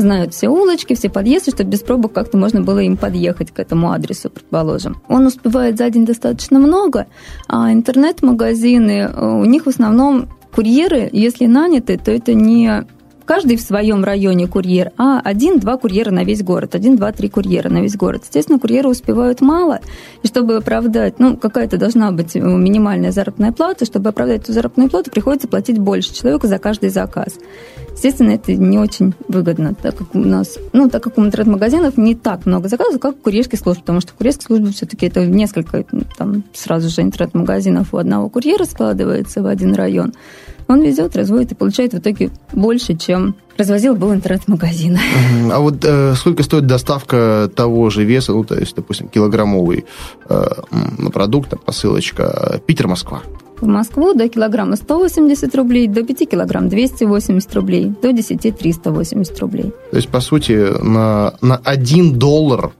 знают 0.00 0.34
все 0.34 0.48
улочки, 0.48 0.94
все 0.94 1.08
подъезды, 1.08 1.50
чтобы 1.50 1.70
без 1.70 1.80
пробок 1.80 2.12
как-то 2.12 2.38
можно 2.38 2.62
было 2.62 2.78
им 2.80 2.96
подъехать 2.96 3.50
к 3.50 3.58
этому 3.58 3.92
адресу, 3.92 4.30
предположим. 4.30 5.00
Он 5.08 5.26
успевает 5.26 5.78
за 5.78 5.90
день 5.90 6.06
достаточно 6.06 6.58
много, 6.58 7.06
а 7.48 7.72
интернет-магазины, 7.72 9.08
у 9.08 9.44
них 9.44 9.64
в 9.66 9.68
основном 9.68 10.28
курьеры, 10.54 11.08
если 11.12 11.46
наняты, 11.46 11.98
то 11.98 12.10
это 12.10 12.34
не 12.34 12.84
каждый 13.28 13.58
в 13.58 13.60
своем 13.60 14.04
районе 14.04 14.46
курьер, 14.46 14.92
а 14.96 15.20
один-два 15.20 15.76
курьера 15.76 16.10
на 16.10 16.24
весь 16.24 16.42
город, 16.42 16.74
один-два-три 16.74 17.28
курьера 17.28 17.68
на 17.68 17.82
весь 17.82 17.94
город. 17.94 18.22
Естественно, 18.24 18.58
курьеры 18.58 18.88
успевают 18.88 19.42
мало, 19.42 19.80
и 20.22 20.26
чтобы 20.26 20.56
оправдать, 20.56 21.18
ну, 21.18 21.36
какая-то 21.36 21.76
должна 21.76 22.10
быть 22.10 22.34
минимальная 22.34 23.12
заработная 23.12 23.52
плата, 23.52 23.84
чтобы 23.84 24.08
оправдать 24.08 24.44
эту 24.44 24.54
заработную 24.54 24.88
плату, 24.88 25.10
приходится 25.10 25.46
платить 25.46 25.78
больше 25.78 26.14
человеку 26.14 26.46
за 26.46 26.58
каждый 26.58 26.88
заказ. 26.88 27.34
Естественно, 27.92 28.30
это 28.30 28.54
не 28.54 28.78
очень 28.78 29.12
выгодно, 29.28 29.74
так 29.74 29.96
как 29.96 30.14
у 30.14 30.20
нас, 30.20 30.56
ну, 30.72 30.88
так 30.88 31.02
как 31.02 31.18
у 31.18 31.22
интернет-магазинов 31.22 31.98
не 31.98 32.14
так 32.14 32.46
много 32.46 32.68
заказов, 32.68 32.98
как 32.98 33.16
у 33.16 33.18
курьерских 33.18 33.58
служб, 33.58 33.80
потому 33.80 34.00
что 34.00 34.14
курьерские 34.14 34.46
службы 34.46 34.70
все-таки 34.72 35.04
это 35.06 35.26
несколько, 35.26 35.84
там, 36.16 36.44
сразу 36.54 36.88
же 36.88 37.02
интернет-магазинов 37.02 37.92
у 37.92 37.98
одного 37.98 38.30
курьера 38.30 38.64
складывается 38.64 39.42
в 39.42 39.46
один 39.46 39.74
район 39.74 40.14
он 40.68 40.82
везет, 40.82 41.16
разводит 41.16 41.52
и 41.52 41.54
получает 41.54 41.94
в 41.94 41.98
итоге 41.98 42.30
больше, 42.52 42.94
чем 42.94 43.34
развозил 43.56 43.96
был 43.96 44.12
интернет-магазин. 44.12 44.98
А 45.52 45.58
вот 45.58 45.84
э, 45.84 46.14
сколько 46.14 46.42
стоит 46.42 46.66
доставка 46.66 47.50
того 47.54 47.90
же 47.90 48.04
веса, 48.04 48.32
ну, 48.32 48.44
то 48.44 48.54
есть, 48.54 48.76
допустим, 48.76 49.08
килограммовый 49.08 49.86
э, 50.28 50.44
продукт, 51.12 51.54
посылочка 51.64 52.60
Питер-Москва? 52.66 53.22
В 53.60 53.66
Москву 53.66 54.14
до 54.14 54.28
килограмма 54.28 54.76
180 54.76 55.54
рублей, 55.56 55.88
до 55.88 56.04
5 56.04 56.28
килограмм 56.28 56.68
280 56.68 57.54
рублей, 57.54 57.92
до 58.00 58.12
10 58.12 58.56
380 58.56 59.40
рублей. 59.40 59.72
То 59.90 59.96
есть, 59.96 60.08
по 60.08 60.20
сути, 60.20 60.80
на, 60.80 61.34
на 61.40 61.56
1 61.56 62.18
доллар 62.18 62.70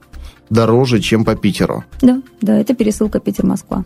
дороже, 0.49 0.99
чем 0.99 1.25
по 1.25 1.35
Питеру. 1.35 1.83
Да, 2.01 2.21
да, 2.41 2.57
это 2.57 2.75
пересылка 2.75 3.19
Питер-Москва. 3.19 3.83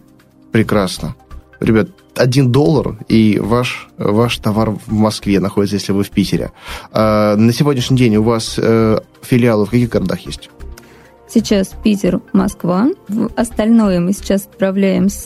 Прекрасно. 0.51 1.15
Ребят, 1.59 1.89
один 2.15 2.52
доллар, 2.52 2.97
и 3.08 3.39
ваш, 3.39 3.88
ваш 3.97 4.38
товар 4.38 4.71
в 4.71 4.91
Москве 4.91 5.39
находится, 5.39 5.76
если 5.76 5.91
вы 5.91 6.04
в 6.04 6.10
Питере. 6.10 6.52
А 6.91 7.36
на 7.36 7.54
сегодняшний 7.54 7.97
день 7.97 8.17
у 8.17 8.23
вас 8.23 8.56
э, 8.58 8.99
филиалы 9.21 9.65
в 9.65 9.69
каких 9.69 9.89
городах 9.89 10.19
есть? 10.21 10.49
Сейчас 11.34 11.72
Питер, 11.84 12.22
Москва. 12.32 12.89
В 13.08 13.32
остальное 13.36 14.00
мы 14.00 14.13
сейчас 14.13 14.46
отправляем 14.46 15.10
с, 15.10 15.26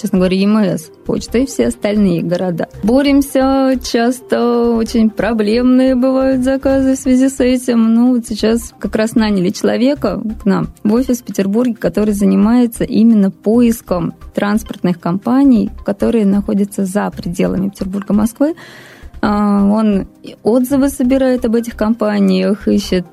честно 0.00 0.16
говоря, 0.16 0.34
ЕМС 0.34 0.84
почтой, 1.04 1.44
все 1.44 1.66
остальные 1.66 2.22
города. 2.22 2.70
Боремся, 2.82 3.78
часто 3.82 4.70
очень 4.70 5.10
проблемные 5.10 5.94
бывают 5.94 6.42
заказы 6.42 6.94
в 6.94 6.98
связи 6.98 7.28
с 7.28 7.38
этим. 7.40 7.92
Ну, 7.92 8.14
вот 8.14 8.26
сейчас 8.26 8.72
как 8.78 8.96
раз 8.96 9.14
наняли 9.14 9.50
человека 9.50 10.22
к 10.42 10.46
нам 10.46 10.68
в 10.84 10.94
офис 10.94 11.18
в 11.18 11.24
Петербурге, 11.24 11.74
который 11.74 12.14
занимается 12.14 12.84
именно 12.84 13.30
поиском 13.30 14.14
транспортных 14.34 14.98
компаний, 15.00 15.70
которые 15.84 16.24
находятся 16.24 16.86
за 16.86 17.10
пределами 17.10 17.68
Петербурга, 17.68 18.14
Москвы. 18.14 18.54
А, 19.20 19.62
он 19.66 20.06
отзывы 20.42 20.88
собирает 20.88 21.44
об 21.44 21.56
этих 21.56 21.76
компаниях, 21.76 22.68
ищет 22.68 23.04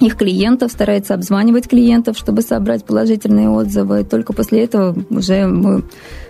их 0.00 0.16
клиентов, 0.16 0.72
старается 0.72 1.14
обзванивать 1.14 1.68
клиентов, 1.68 2.18
чтобы 2.18 2.42
собрать 2.42 2.84
положительные 2.84 3.48
отзывы. 3.48 4.04
Только 4.04 4.32
после 4.32 4.64
этого 4.64 4.96
уже 5.10 5.46
мы 5.46 5.82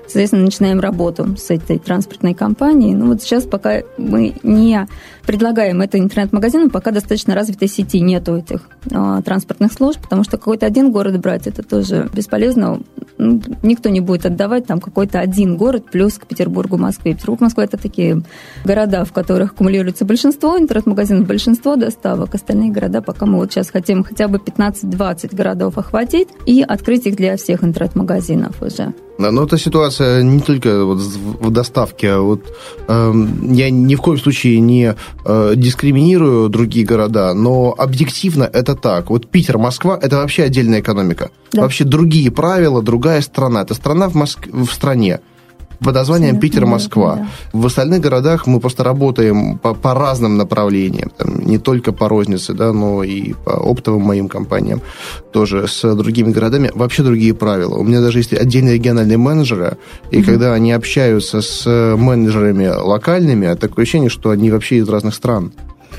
соответственно, 0.06 0.44
начинаем 0.44 0.80
работу 0.80 1.36
с 1.36 1.50
этой 1.50 1.78
транспортной 1.78 2.34
компанией. 2.34 2.94
Ну 2.94 3.06
вот 3.08 3.22
сейчас 3.22 3.44
пока 3.44 3.80
мы 3.98 4.34
не 4.42 4.86
предлагаем 5.26 5.82
это 5.82 5.98
интернет-магазинам, 5.98 6.70
пока 6.70 6.92
достаточно 6.92 7.34
развитой 7.34 7.68
сети 7.68 8.00
нету 8.00 8.36
этих 8.36 8.60
э, 8.90 9.22
транспортных 9.24 9.72
служб, 9.72 10.00
потому 10.00 10.22
что 10.22 10.38
какой-то 10.38 10.66
один 10.66 10.92
город 10.92 11.18
брать, 11.20 11.46
это 11.46 11.62
тоже 11.62 12.08
бесполезно. 12.12 12.80
Никто 13.18 13.88
не 13.88 14.00
будет 14.00 14.26
отдавать 14.26 14.66
там 14.66 14.80
какой-то 14.80 15.20
один 15.20 15.56
город 15.56 15.86
плюс 15.90 16.14
к 16.14 16.26
Петербургу, 16.26 16.76
Москве. 16.76 17.14
Петербург, 17.14 17.40
Москва– 17.40 17.64
это 17.64 17.76
такие 17.76 18.22
города, 18.64 19.04
в 19.04 19.12
которых 19.12 19.52
аккумулируется 19.52 20.04
большинство 20.04 20.58
интернет-магазинов, 20.58 21.26
большинство 21.26 21.76
доставок. 21.76 22.34
Остальные 22.34 22.72
города 22.72 23.00
пока 23.02 23.26
мы 23.26 23.38
вот 23.38 23.52
сейчас 23.52 23.70
хотим 23.70 24.04
хотя 24.04 24.28
бы 24.28 24.38
15-20 24.38 25.34
городов 25.34 25.78
охватить 25.78 26.28
и 26.44 26.62
открыть 26.62 27.06
их 27.06 27.16
для 27.16 27.36
всех 27.36 27.64
интернет-магазинов 27.64 28.60
уже. 28.62 28.92
Но 29.18 29.30
ну, 29.30 29.44
эта 29.44 29.58
ситуация 29.58 30.22
не 30.22 30.40
только 30.40 30.84
вот 30.84 30.98
в 30.98 31.50
доставке. 31.50 32.10
А 32.12 32.20
вот, 32.20 32.40
э, 32.88 33.12
я 33.42 33.70
ни 33.70 33.94
в 33.94 34.00
коем 34.00 34.18
случае 34.18 34.60
не 34.60 34.94
э, 35.24 35.52
дискриминирую 35.56 36.48
другие 36.48 36.84
города, 36.84 37.32
но 37.34 37.74
объективно 37.76 38.44
это 38.44 38.74
так. 38.74 39.10
Вот 39.10 39.28
Питер, 39.28 39.58
Москва– 39.58 39.98
это 40.02 40.16
вообще 40.16 40.44
отдельная 40.44 40.80
экономика. 40.80 41.30
Да. 41.52 41.62
Вообще 41.62 41.84
другие 41.84 42.30
правила, 42.30 42.82
другая 42.82 43.22
страна. 43.22 43.62
Это 43.62 43.74
страна 43.74 44.08
в, 44.08 44.14
Моск... 44.14 44.46
в 44.46 44.66
стране 44.66 45.20
под 45.78 45.94
названием 45.94 46.40
Питер-Москва. 46.40 47.16
Да. 47.16 47.28
В 47.52 47.66
остальных 47.66 48.00
городах 48.00 48.46
мы 48.46 48.60
просто 48.60 48.84
работаем 48.84 49.58
по, 49.58 49.74
по 49.74 49.94
разным 49.94 50.36
направлениям, 50.36 51.10
там, 51.16 51.38
не 51.44 51.58
только 51.58 51.92
по 51.92 52.08
рознице, 52.08 52.54
да, 52.54 52.72
но 52.72 53.02
и 53.02 53.32
по 53.32 53.52
оптовым 53.52 54.02
моим 54.02 54.28
компаниям, 54.28 54.80
тоже 55.32 55.66
с 55.68 55.94
другими 55.94 56.32
городами. 56.32 56.70
Вообще 56.74 57.02
другие 57.02 57.34
правила. 57.34 57.76
У 57.76 57.84
меня 57.84 58.00
даже 58.00 58.18
есть 58.18 58.32
отдельные 58.32 58.74
региональные 58.74 59.18
менеджеры, 59.18 59.76
и 60.10 60.18
mm-hmm. 60.18 60.24
когда 60.24 60.54
они 60.54 60.72
общаются 60.72 61.40
с 61.40 61.96
менеджерами 61.96 62.66
локальными, 62.66 63.54
такое 63.54 63.84
ощущение, 63.84 64.10
что 64.10 64.30
они 64.30 64.50
вообще 64.50 64.76
из 64.76 64.88
разных 64.88 65.14
стран. 65.14 65.52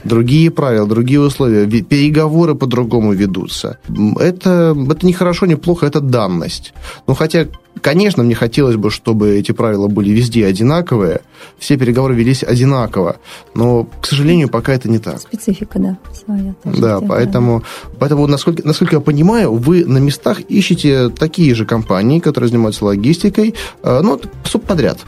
другие 0.04 0.52
правила, 0.52 0.88
другие 0.88 1.20
условия, 1.20 1.66
переговоры 1.66 2.56
по-другому 2.56 3.13
ведутся. 3.13 3.78
Это, 4.20 4.76
это 4.90 5.06
не 5.06 5.13
хорошо, 5.13 5.46
не 5.46 5.56
плохо, 5.56 5.86
это 5.86 6.00
данность. 6.00 6.74
Ну, 7.08 7.13
хотя, 7.13 7.48
конечно, 7.82 8.24
мне 8.24 8.36
хотелось 8.36 8.76
бы, 8.76 8.90
чтобы 8.90 9.38
эти 9.38 9.52
правила 9.52 9.88
были 9.88 10.10
везде 10.10 10.46
одинаковые, 10.46 11.22
все 11.58 11.78
переговоры 11.78 12.16
велись 12.16 12.44
одинаково, 12.44 13.18
но, 13.54 13.88
к 14.02 14.06
сожалению, 14.06 14.50
пока 14.50 14.74
это 14.74 14.90
не 14.90 15.00
так. 15.00 15.20
Специфика, 15.20 15.80
да, 15.80 15.98
своя. 16.13 16.56
Да, 16.63 17.00
поэтому, 17.02 17.63
поэтому 18.00 18.28
насколько, 18.28 18.66
насколько 18.66 18.96
я 18.96 19.02
понимаю, 19.02 19.54
вы 19.54 19.86
на 19.86 19.98
местах 19.98 20.42
ищете 20.42 21.10
такие 21.10 21.56
же 21.56 21.66
компании, 21.66 22.20
которые 22.20 22.50
занимаются 22.50 22.86
логистикой, 22.86 23.56
э, 23.84 24.02
ну, 24.02 24.20
субподряд. 24.44 25.00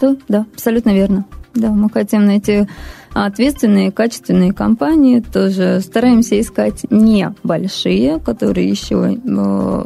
Да, 0.00 0.16
да, 0.28 0.46
абсолютно 0.54 0.94
верно. 0.94 1.24
Да, 1.54 1.70
мы 1.70 1.88
хотим 1.88 2.26
найти 2.26 2.66
ответственные, 3.14 3.92
качественные 3.92 4.52
компании. 4.52 5.20
Тоже 5.20 5.80
стараемся 5.80 6.40
искать 6.40 6.84
не 6.90 7.32
большие, 7.42 8.18
которые 8.18 8.68
еще 8.68 9.18
э, 9.24 9.84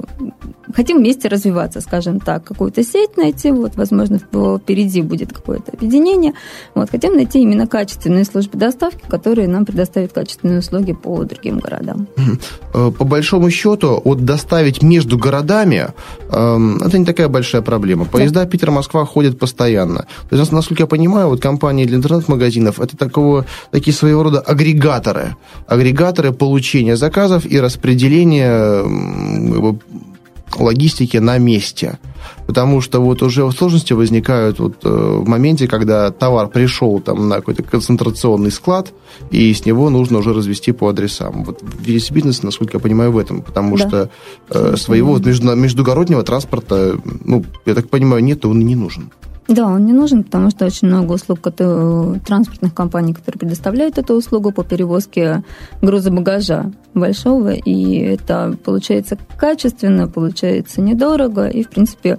хотим 0.74 0.98
вместе 0.98 1.28
развиваться, 1.28 1.80
скажем 1.80 2.20
так, 2.20 2.44
какую-то 2.44 2.82
сеть 2.82 3.16
найти, 3.16 3.50
вот, 3.50 3.76
возможно, 3.76 4.18
впереди 4.18 5.02
будет 5.02 5.32
какое-то 5.32 5.72
объединение. 5.72 6.32
Вот, 6.74 6.90
хотим 6.90 7.14
найти 7.14 7.40
именно 7.40 7.66
качественные 7.66 8.24
службы 8.24 8.58
доставки, 8.58 9.04
которые 9.08 9.48
нам 9.48 9.64
предоставят 9.64 10.12
качественные 10.12 10.60
услуги 10.60 10.92
по 10.92 11.24
другим 11.24 11.58
городам. 11.58 12.06
Э, 12.74 12.90
по 12.90 13.04
большому 13.04 13.50
счету, 13.50 14.00
вот 14.04 14.24
доставить 14.24 14.82
между 14.82 15.18
городами, 15.18 15.88
э, 16.30 16.76
это 16.86 16.98
не 16.98 17.04
такая 17.04 17.28
большая 17.28 17.62
проблема. 17.62 18.04
Поезда 18.04 18.44
да. 18.44 18.46
Питер-Москва 18.46 19.04
ходят 19.04 19.38
постоянно. 19.38 20.06
То 20.30 20.36
есть, 20.36 20.52
насколько 20.52 20.84
я 20.84 20.86
понимаю, 20.86 21.28
вот 21.28 21.40
компании 21.40 21.84
для 21.84 21.96
интернет-магазинов, 21.96 22.80
это 22.80 22.96
такого, 23.18 23.44
такие 23.70 23.94
своего 23.94 24.22
рода 24.22 24.40
агрегаторы. 24.40 25.36
Агрегаторы 25.66 26.32
получения 26.32 26.96
заказов 26.96 27.44
и 27.44 27.60
распределения 27.60 28.84
логистики 30.56 31.18
на 31.18 31.38
месте. 31.38 31.98
Потому 32.46 32.80
что 32.80 33.00
вот 33.00 33.22
уже 33.22 33.50
сложности 33.52 33.92
возникают 33.92 34.58
вот 34.58 34.84
э, 34.84 34.88
в 34.88 35.28
моменте, 35.28 35.68
когда 35.68 36.10
товар 36.10 36.48
пришел 36.48 37.00
там 37.00 37.28
на 37.28 37.36
какой-то 37.36 37.62
концентрационный 37.62 38.50
склад, 38.50 38.92
и 39.30 39.52
с 39.52 39.66
него 39.66 39.90
нужно 39.90 40.18
уже 40.18 40.32
развести 40.32 40.72
по 40.72 40.88
адресам. 40.88 41.44
Вот 41.44 41.62
весь 41.80 42.10
бизнес, 42.10 42.42
насколько 42.42 42.78
я 42.78 42.80
понимаю, 42.80 43.12
в 43.12 43.18
этом. 43.18 43.42
Потому 43.42 43.76
да. 43.76 43.88
что 43.88 44.10
э, 44.50 44.76
своего 44.76 45.12
вот 45.12 45.26
между, 45.26 45.54
междугороднего 45.54 46.22
транспорта, 46.22 46.98
ну, 47.24 47.44
я 47.66 47.74
так 47.74 47.88
понимаю, 47.90 48.24
нет, 48.24 48.44
он 48.46 48.60
и 48.60 48.64
не 48.64 48.76
нужен. 48.76 49.10
Да, 49.48 49.66
он 49.66 49.86
не 49.86 49.94
нужен, 49.94 50.24
потому 50.24 50.50
что 50.50 50.66
очень 50.66 50.88
много 50.88 51.12
услуг 51.12 51.40
которые, 51.40 52.20
транспортных 52.20 52.74
компаний, 52.74 53.14
которые 53.14 53.40
предоставляют 53.40 53.96
эту 53.96 54.14
услугу 54.14 54.52
по 54.52 54.62
перевозке 54.62 55.42
груза 55.80 56.10
багажа 56.10 56.70
большого, 56.92 57.54
и 57.54 57.96
это 57.96 58.56
получается 58.62 59.18
качественно, 59.38 60.06
получается 60.06 60.82
недорого, 60.82 61.48
и, 61.48 61.62
в 61.62 61.70
принципе, 61.70 62.18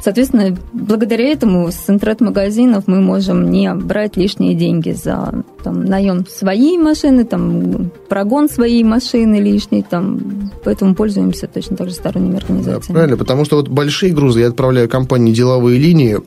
Соответственно, 0.00 0.56
благодаря 0.72 1.26
этому 1.32 1.72
с 1.72 1.90
интернет-магазинов 1.90 2.84
мы 2.86 3.00
можем 3.00 3.50
не 3.50 3.74
брать 3.74 4.16
лишние 4.16 4.54
деньги 4.54 4.92
за 4.92 5.42
там, 5.64 5.84
наем 5.84 6.24
своей 6.24 6.78
машины, 6.78 7.24
там, 7.24 7.90
прогон 8.08 8.48
своей 8.48 8.84
машины 8.84 9.40
лишний, 9.40 9.82
там, 9.82 10.52
поэтому 10.64 10.94
пользуемся 10.94 11.48
точно 11.48 11.76
так 11.76 11.88
же 11.88 11.94
сторонними 11.94 12.36
организациями. 12.36 12.86
Да, 12.86 12.92
правильно, 12.92 13.16
потому 13.16 13.44
что 13.44 13.56
вот 13.56 13.68
большие 13.68 14.12
грузы 14.12 14.40
я 14.40 14.48
отправляю 14.48 14.88
компании 14.88 15.32
деловые 15.32 15.80
линии, 15.80 16.18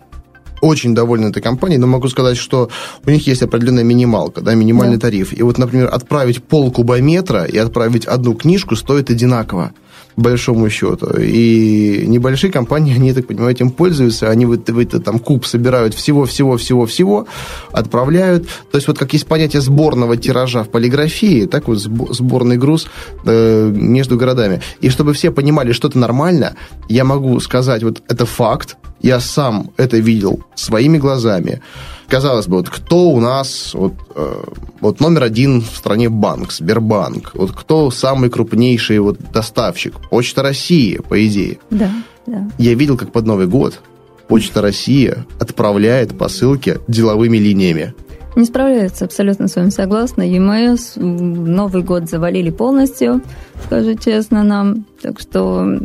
очень 0.62 0.95
довольны 0.95 1.28
этой 1.28 1.41
компанией, 1.41 1.80
но 1.80 1.88
могу 1.88 2.08
сказать, 2.08 2.38
что 2.38 2.69
у 3.06 3.10
них 3.10 3.28
есть 3.28 3.41
определенная 3.41 3.84
минималка, 3.84 4.41
да, 4.41 4.56
минимальный 4.56 4.97
да. 4.97 5.02
тариф. 5.02 5.38
И 5.38 5.43
вот, 5.43 5.58
например, 5.58 5.89
отправить 5.91 6.43
пол 6.43 6.71
кубометра 6.71 7.43
и 7.43 7.58
отправить 7.58 8.06
одну 8.06 8.34
книжку 8.36 8.76
стоит 8.76 9.10
одинаково 9.10 9.74
большому 10.15 10.69
счету. 10.69 11.08
И 11.19 12.06
небольшие 12.08 12.52
компании, 12.52 12.95
они, 12.97 13.13
так 13.13 13.28
понимаю, 13.28 13.52
этим 13.52 13.71
пользуются, 13.71 14.30
они 14.30 14.45
в, 14.45 14.58
в 14.58 14.80
этот 14.80 15.04
там 15.04 15.19
куб 15.19 15.45
собирают 15.45 15.93
всего-всего-всего-всего, 15.93 17.28
отправляют. 17.71 18.47
То 18.71 18.78
есть 18.78 18.88
вот 18.88 18.97
как 18.97 19.13
есть 19.13 19.26
понятие 19.26 19.62
сборного 19.62 20.17
тиража 20.17 20.63
в 20.63 20.69
полиграфии, 20.69 21.45
так 21.45 21.67
вот 21.67 21.80
сборный 21.80 22.58
груз 22.58 22.88
э, 23.26 23.71
между 23.74 24.17
городами. 24.17 24.62
И 24.82 24.89
чтобы 24.89 25.13
все 25.13 25.32
понимали, 25.32 25.71
что 25.71 25.88
это 25.88 25.97
нормально, 25.97 26.56
я 26.89 27.04
могу 27.04 27.39
сказать, 27.39 27.84
вот 27.84 28.02
это 28.08 28.26
факт, 28.26 28.78
я 29.02 29.20
сам 29.20 29.72
это 29.78 29.98
видел 29.98 30.44
своими 30.56 30.98
глазами. 30.98 31.62
Казалось 32.08 32.48
бы, 32.48 32.58
вот 32.58 32.70
кто 32.70 33.10
у 33.10 33.20
нас 33.20 33.74
вот, 33.74 33.94
э, 34.16 34.44
вот 34.82 35.00
номер 35.00 35.24
один 35.24 35.62
в 35.62 35.78
стране 35.78 36.10
банк, 36.10 36.52
Сбербанк, 36.52 37.32
вот 37.36 37.54
кто 37.54 37.90
самый 37.90 38.30
крупнейший 38.30 39.00
вот 39.00 39.18
доставщик? 39.32 39.94
Почта 40.10 40.44
России, 40.44 40.98
по 40.98 41.26
идее. 41.26 41.60
Да, 41.70 41.92
да. 42.28 42.50
Я 42.58 42.74
видел, 42.74 42.98
как 42.98 43.12
под 43.12 43.26
Новый 43.26 43.48
год 43.48 43.80
Почта 44.28 44.62
России 44.62 45.14
отправляет 45.40 46.18
посылки 46.18 46.80
деловыми 46.88 47.38
линиями. 47.38 47.94
Не 48.36 48.46
справляются, 48.46 49.06
абсолютно 49.06 49.48
с 49.48 49.56
вами 49.56 49.70
согласна. 49.70 50.22
ЕМС 50.22 50.94
Новый 50.96 51.84
год 51.84 52.10
завалили 52.10 52.50
полностью, 52.50 53.22
скажу 53.65 53.96
честно 53.96 54.44
нам. 54.44 54.86
Так 55.02 55.20
что 55.20 55.80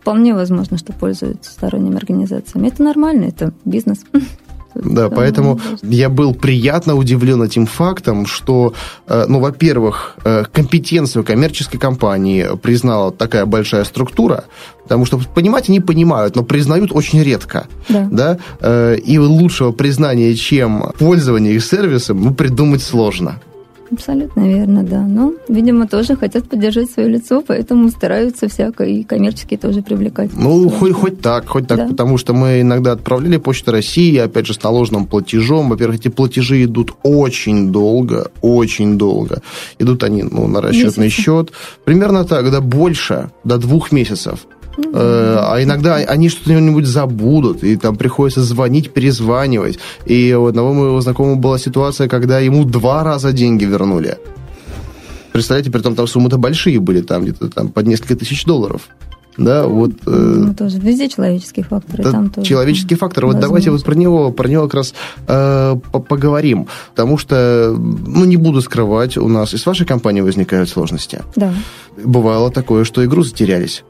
вполне 0.00 0.34
возможно, 0.34 0.78
что 0.78 0.92
пользуются 0.92 1.50
сторонними 1.50 1.96
организациями. 1.96 2.68
Это 2.68 2.82
нормально, 2.82 3.26
это 3.26 3.52
бизнес. 3.64 4.04
Да, 4.74 5.08
поэтому 5.08 5.60
я 5.82 6.08
был 6.08 6.34
приятно 6.34 6.94
удивлен 6.94 7.42
этим 7.42 7.66
фактом, 7.66 8.26
что, 8.26 8.74
э, 9.06 9.24
ну, 9.28 9.40
во-первых, 9.40 10.16
э, 10.24 10.44
компетенцию 10.52 11.24
коммерческой 11.24 11.78
компании 11.78 12.46
признала 12.62 13.10
такая 13.10 13.46
большая 13.46 13.84
структура, 13.84 14.44
потому 14.84 15.06
что 15.06 15.18
понимать 15.18 15.68
они 15.68 15.80
понимают, 15.80 16.36
но 16.36 16.42
признают 16.42 16.92
очень 16.92 17.22
редко. 17.22 17.66
Да. 17.88 18.08
да? 18.10 18.38
Э, 18.60 18.96
и 18.96 19.18
лучшего 19.18 19.72
признания, 19.72 20.34
чем 20.34 20.92
пользование 20.98 21.54
их 21.54 21.64
сервисом, 21.64 22.22
ну, 22.22 22.34
придумать 22.34 22.82
сложно. 22.82 23.40
Абсолютно 23.92 24.48
верно, 24.48 24.84
да. 24.84 25.02
Но, 25.02 25.34
видимо, 25.48 25.88
тоже 25.88 26.16
хотят 26.16 26.48
поддержать 26.48 26.90
свое 26.90 27.08
лицо, 27.08 27.42
поэтому 27.44 27.88
стараются 27.88 28.48
всяко 28.48 28.84
и 28.84 29.02
коммерческие 29.02 29.58
тоже 29.58 29.82
привлекать. 29.82 30.30
Ну, 30.36 30.68
хоть, 30.68 30.92
хоть 30.92 31.20
так, 31.20 31.48
хоть 31.48 31.66
так, 31.66 31.78
да. 31.78 31.86
потому 31.86 32.16
что 32.16 32.32
мы 32.32 32.60
иногда 32.60 32.92
отправляли 32.92 33.36
Почту 33.38 33.72
России, 33.72 34.16
опять 34.16 34.46
же, 34.46 34.54
с 34.54 34.62
наложенным 34.62 35.06
платежом. 35.06 35.70
Во-первых, 35.70 36.00
эти 36.00 36.08
платежи 36.08 36.64
идут 36.64 36.92
очень 37.02 37.72
долго, 37.72 38.30
очень 38.42 38.96
долго. 38.96 39.42
Идут 39.80 40.04
они 40.04 40.22
ну, 40.22 40.46
на 40.46 40.60
расчетный 40.60 41.06
Месяцы. 41.06 41.22
счет. 41.22 41.52
Примерно 41.84 42.24
так, 42.24 42.50
да, 42.50 42.60
больше, 42.60 43.30
до 43.44 43.58
двух 43.58 43.90
месяцев. 43.90 44.46
Э, 44.92 45.38
а 45.40 45.62
иногда 45.62 45.96
они 45.96 46.28
что-нибудь 46.28 46.86
забудут, 46.86 47.64
и 47.64 47.76
там 47.76 47.96
приходится 47.96 48.42
звонить, 48.42 48.92
перезванивать. 48.92 49.78
И 50.06 50.34
у 50.34 50.46
одного 50.46 50.72
моего 50.74 51.00
знакомого 51.00 51.36
была 51.36 51.58
ситуация, 51.58 52.08
когда 52.08 52.38
ему 52.38 52.64
два 52.64 53.04
раза 53.04 53.32
деньги 53.32 53.64
вернули. 53.64 54.18
Представляете, 55.32 55.70
при 55.70 55.80
том 55.80 55.94
там 55.94 56.06
суммы-то 56.06 56.38
большие 56.38 56.80
были, 56.80 57.02
там 57.02 57.22
где-то 57.22 57.48
там 57.48 57.68
под 57.68 57.86
несколько 57.86 58.16
тысяч 58.16 58.44
долларов. 58.44 58.88
Да, 59.36 59.66
вот. 59.66 59.92
Э, 60.06 60.10
ну, 60.10 60.54
тоже. 60.54 60.78
Везде 60.78 61.08
человеческие 61.08 61.64
факторы. 61.64 62.02
Да, 62.02 62.10
там 62.10 62.30
тоже. 62.30 62.46
Человеческий 62.46 62.94
фактор. 62.94 63.26
Вот 63.26 63.38
давайте 63.38 63.70
вот 63.70 63.82
про 63.84 63.94
него, 63.94 64.32
про 64.32 64.48
него 64.48 64.64
как 64.64 64.74
раз 64.74 64.94
э, 65.28 65.76
поговорим. 65.92 66.66
Потому 66.90 67.16
что, 67.16 67.74
ну, 67.76 68.24
не 68.24 68.36
буду 68.36 68.60
скрывать, 68.60 69.16
у 69.16 69.28
нас 69.28 69.54
и 69.54 69.56
с 69.56 69.64
вашей 69.64 69.86
компанией 69.86 70.22
возникают 70.22 70.68
сложности. 70.68 71.22
Да. 71.36 71.54
Бывало 72.04 72.50
такое, 72.50 72.84
что 72.84 73.02
и 73.02 73.06
грузы 73.06 73.34
терялись. 73.34 73.84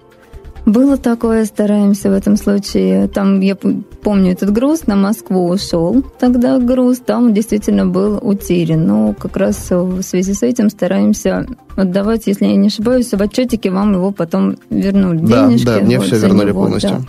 Было 0.67 0.97
такое, 0.97 1.45
стараемся 1.45 2.11
в 2.11 2.13
этом 2.13 2.37
случае. 2.37 3.09
Там, 3.09 3.41
я 3.41 3.57
помню, 3.57 4.33
этот 4.33 4.53
груз 4.53 4.87
на 4.87 4.97
Москву 4.97 5.49
ушел. 5.49 6.03
Тогда 6.19 6.59
груз 6.59 6.99
там 6.99 7.33
действительно 7.33 7.87
был 7.87 8.19
утерян. 8.23 8.87
Но 8.87 9.15
как 9.15 9.37
раз 9.37 9.71
в 9.71 10.03
связи 10.03 10.35
с 10.35 10.43
этим 10.43 10.71
стараемся 10.71 11.47
отдавать, 11.77 12.27
если 12.27 12.47
я 12.47 12.57
не 12.57 12.69
ошибаюсь, 12.69 13.11
в 13.11 13.21
отчетике 13.21 13.71
вам 13.71 13.95
его 13.95 14.13
потом 14.13 14.57
вернули. 14.69 15.19
Да, 15.19 15.49
Денежки, 15.49 15.65
да, 15.65 15.81
мне 15.81 15.99
вот, 15.99 16.07
все 16.07 16.19
вернули 16.19 16.49
него, 16.49 16.63
полностью. 16.63 16.91
Да. 16.91 17.01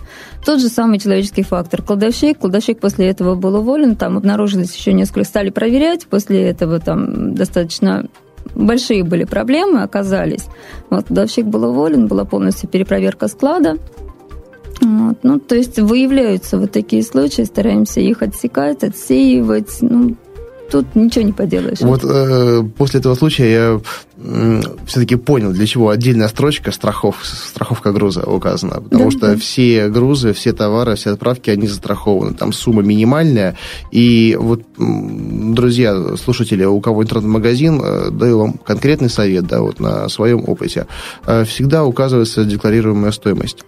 Тот 0.45 0.59
же 0.59 0.69
самый 0.69 0.99
человеческий 0.99 1.43
фактор. 1.43 1.81
Кладовщик, 1.81 2.39
кладовщик 2.39 2.79
после 2.79 3.09
этого 3.09 3.35
был 3.35 3.55
уволен, 3.55 3.95
там 3.95 4.17
обнаружилось 4.17 4.75
еще 4.75 4.93
несколько, 4.93 5.25
стали 5.25 5.49
проверять, 5.49 6.07
после 6.07 6.43
этого 6.43 6.79
там 6.79 7.35
достаточно 7.35 8.07
большие 8.55 9.03
были 9.03 9.23
проблемы, 9.23 9.83
оказались. 9.83 10.45
Вот, 10.89 11.05
кладовщик 11.07 11.45
был 11.45 11.65
уволен, 11.65 12.07
была 12.07 12.25
полностью 12.25 12.69
перепроверка 12.69 13.27
склада. 13.27 13.77
Вот, 14.81 15.17
ну, 15.23 15.39
то 15.39 15.55
есть 15.55 15.79
выявляются 15.79 16.57
вот 16.57 16.71
такие 16.71 17.03
случаи, 17.03 17.43
стараемся 17.43 17.99
их 17.99 18.21
отсекать, 18.21 18.83
отсеивать. 18.83 19.77
Ну, 19.81 20.15
тут 20.71 20.95
ничего 20.95 21.25
не 21.25 21.33
поделаешь. 21.33 21.81
Вот 21.81 22.01
э, 22.03 22.63
после 22.77 23.01
этого 23.01 23.15
случая 23.15 23.51
я 23.51 23.81
э, 24.17 24.61
все-таки 24.87 25.17
понял, 25.17 25.51
для 25.51 25.65
чего 25.67 25.89
отдельная 25.89 26.29
строчка 26.29 26.71
страхов, 26.71 27.17
страховка 27.23 27.91
груза 27.91 28.23
указана. 28.23 28.81
Потому 28.81 29.05
да, 29.05 29.11
что 29.11 29.27
да. 29.27 29.37
все 29.37 29.89
грузы, 29.89 30.31
все 30.33 30.53
товары, 30.53 30.95
все 30.95 31.11
отправки, 31.11 31.49
они 31.49 31.67
застрахованы. 31.67 32.33
Там 32.33 32.53
сумма 32.53 32.81
минимальная. 32.81 33.57
И 33.91 34.37
вот, 34.39 34.61
друзья, 34.77 36.15
слушатели, 36.15 36.63
у 36.63 36.79
кого 36.79 37.03
интернет-магазин, 37.03 37.81
э, 37.83 38.09
даю 38.11 38.39
вам 38.39 38.53
конкретный 38.53 39.09
совет, 39.09 39.45
да, 39.47 39.61
вот 39.61 39.79
на 39.79 40.07
своем 40.07 40.47
опыте. 40.47 40.87
Э, 41.25 41.43
всегда 41.43 41.83
указывается 41.83 42.45
декларируемая 42.45 43.11
стоимость. 43.11 43.65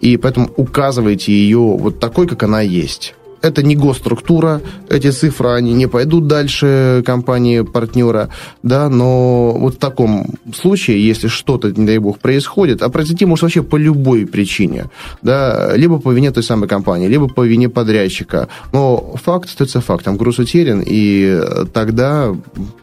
И 0.00 0.16
поэтому 0.16 0.50
указывайте 0.56 1.32
ее 1.32 1.58
вот 1.58 2.00
такой, 2.00 2.26
как 2.26 2.42
она 2.42 2.62
есть 2.62 3.14
это 3.42 3.62
не 3.62 3.76
госструктура, 3.76 4.60
эти 4.88 5.10
цифры, 5.10 5.50
они 5.50 5.72
не 5.72 5.86
пойдут 5.86 6.26
дальше 6.26 7.02
компании-партнера, 7.04 8.30
да, 8.62 8.88
но 8.88 9.52
вот 9.52 9.74
в 9.74 9.78
таком 9.78 10.26
случае, 10.54 11.06
если 11.06 11.28
что-то, 11.28 11.70
не 11.72 11.86
дай 11.86 11.98
бог, 11.98 12.18
происходит, 12.18 12.82
а 12.82 12.88
произойти 12.88 13.26
может 13.26 13.42
вообще 13.42 13.62
по 13.62 13.76
любой 13.76 14.26
причине, 14.26 14.86
да, 15.22 15.76
либо 15.76 15.98
по 15.98 16.12
вине 16.12 16.30
той 16.30 16.42
самой 16.42 16.68
компании, 16.68 17.08
либо 17.08 17.28
по 17.28 17.44
вине 17.44 17.68
подрядчика, 17.68 18.48
но 18.72 19.16
факт 19.22 19.48
остается 19.48 19.80
фактом, 19.80 20.16
груз 20.16 20.38
утерян, 20.38 20.82
и 20.84 21.40
тогда 21.72 22.34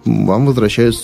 вам 0.05 0.45
возвращают 0.45 0.95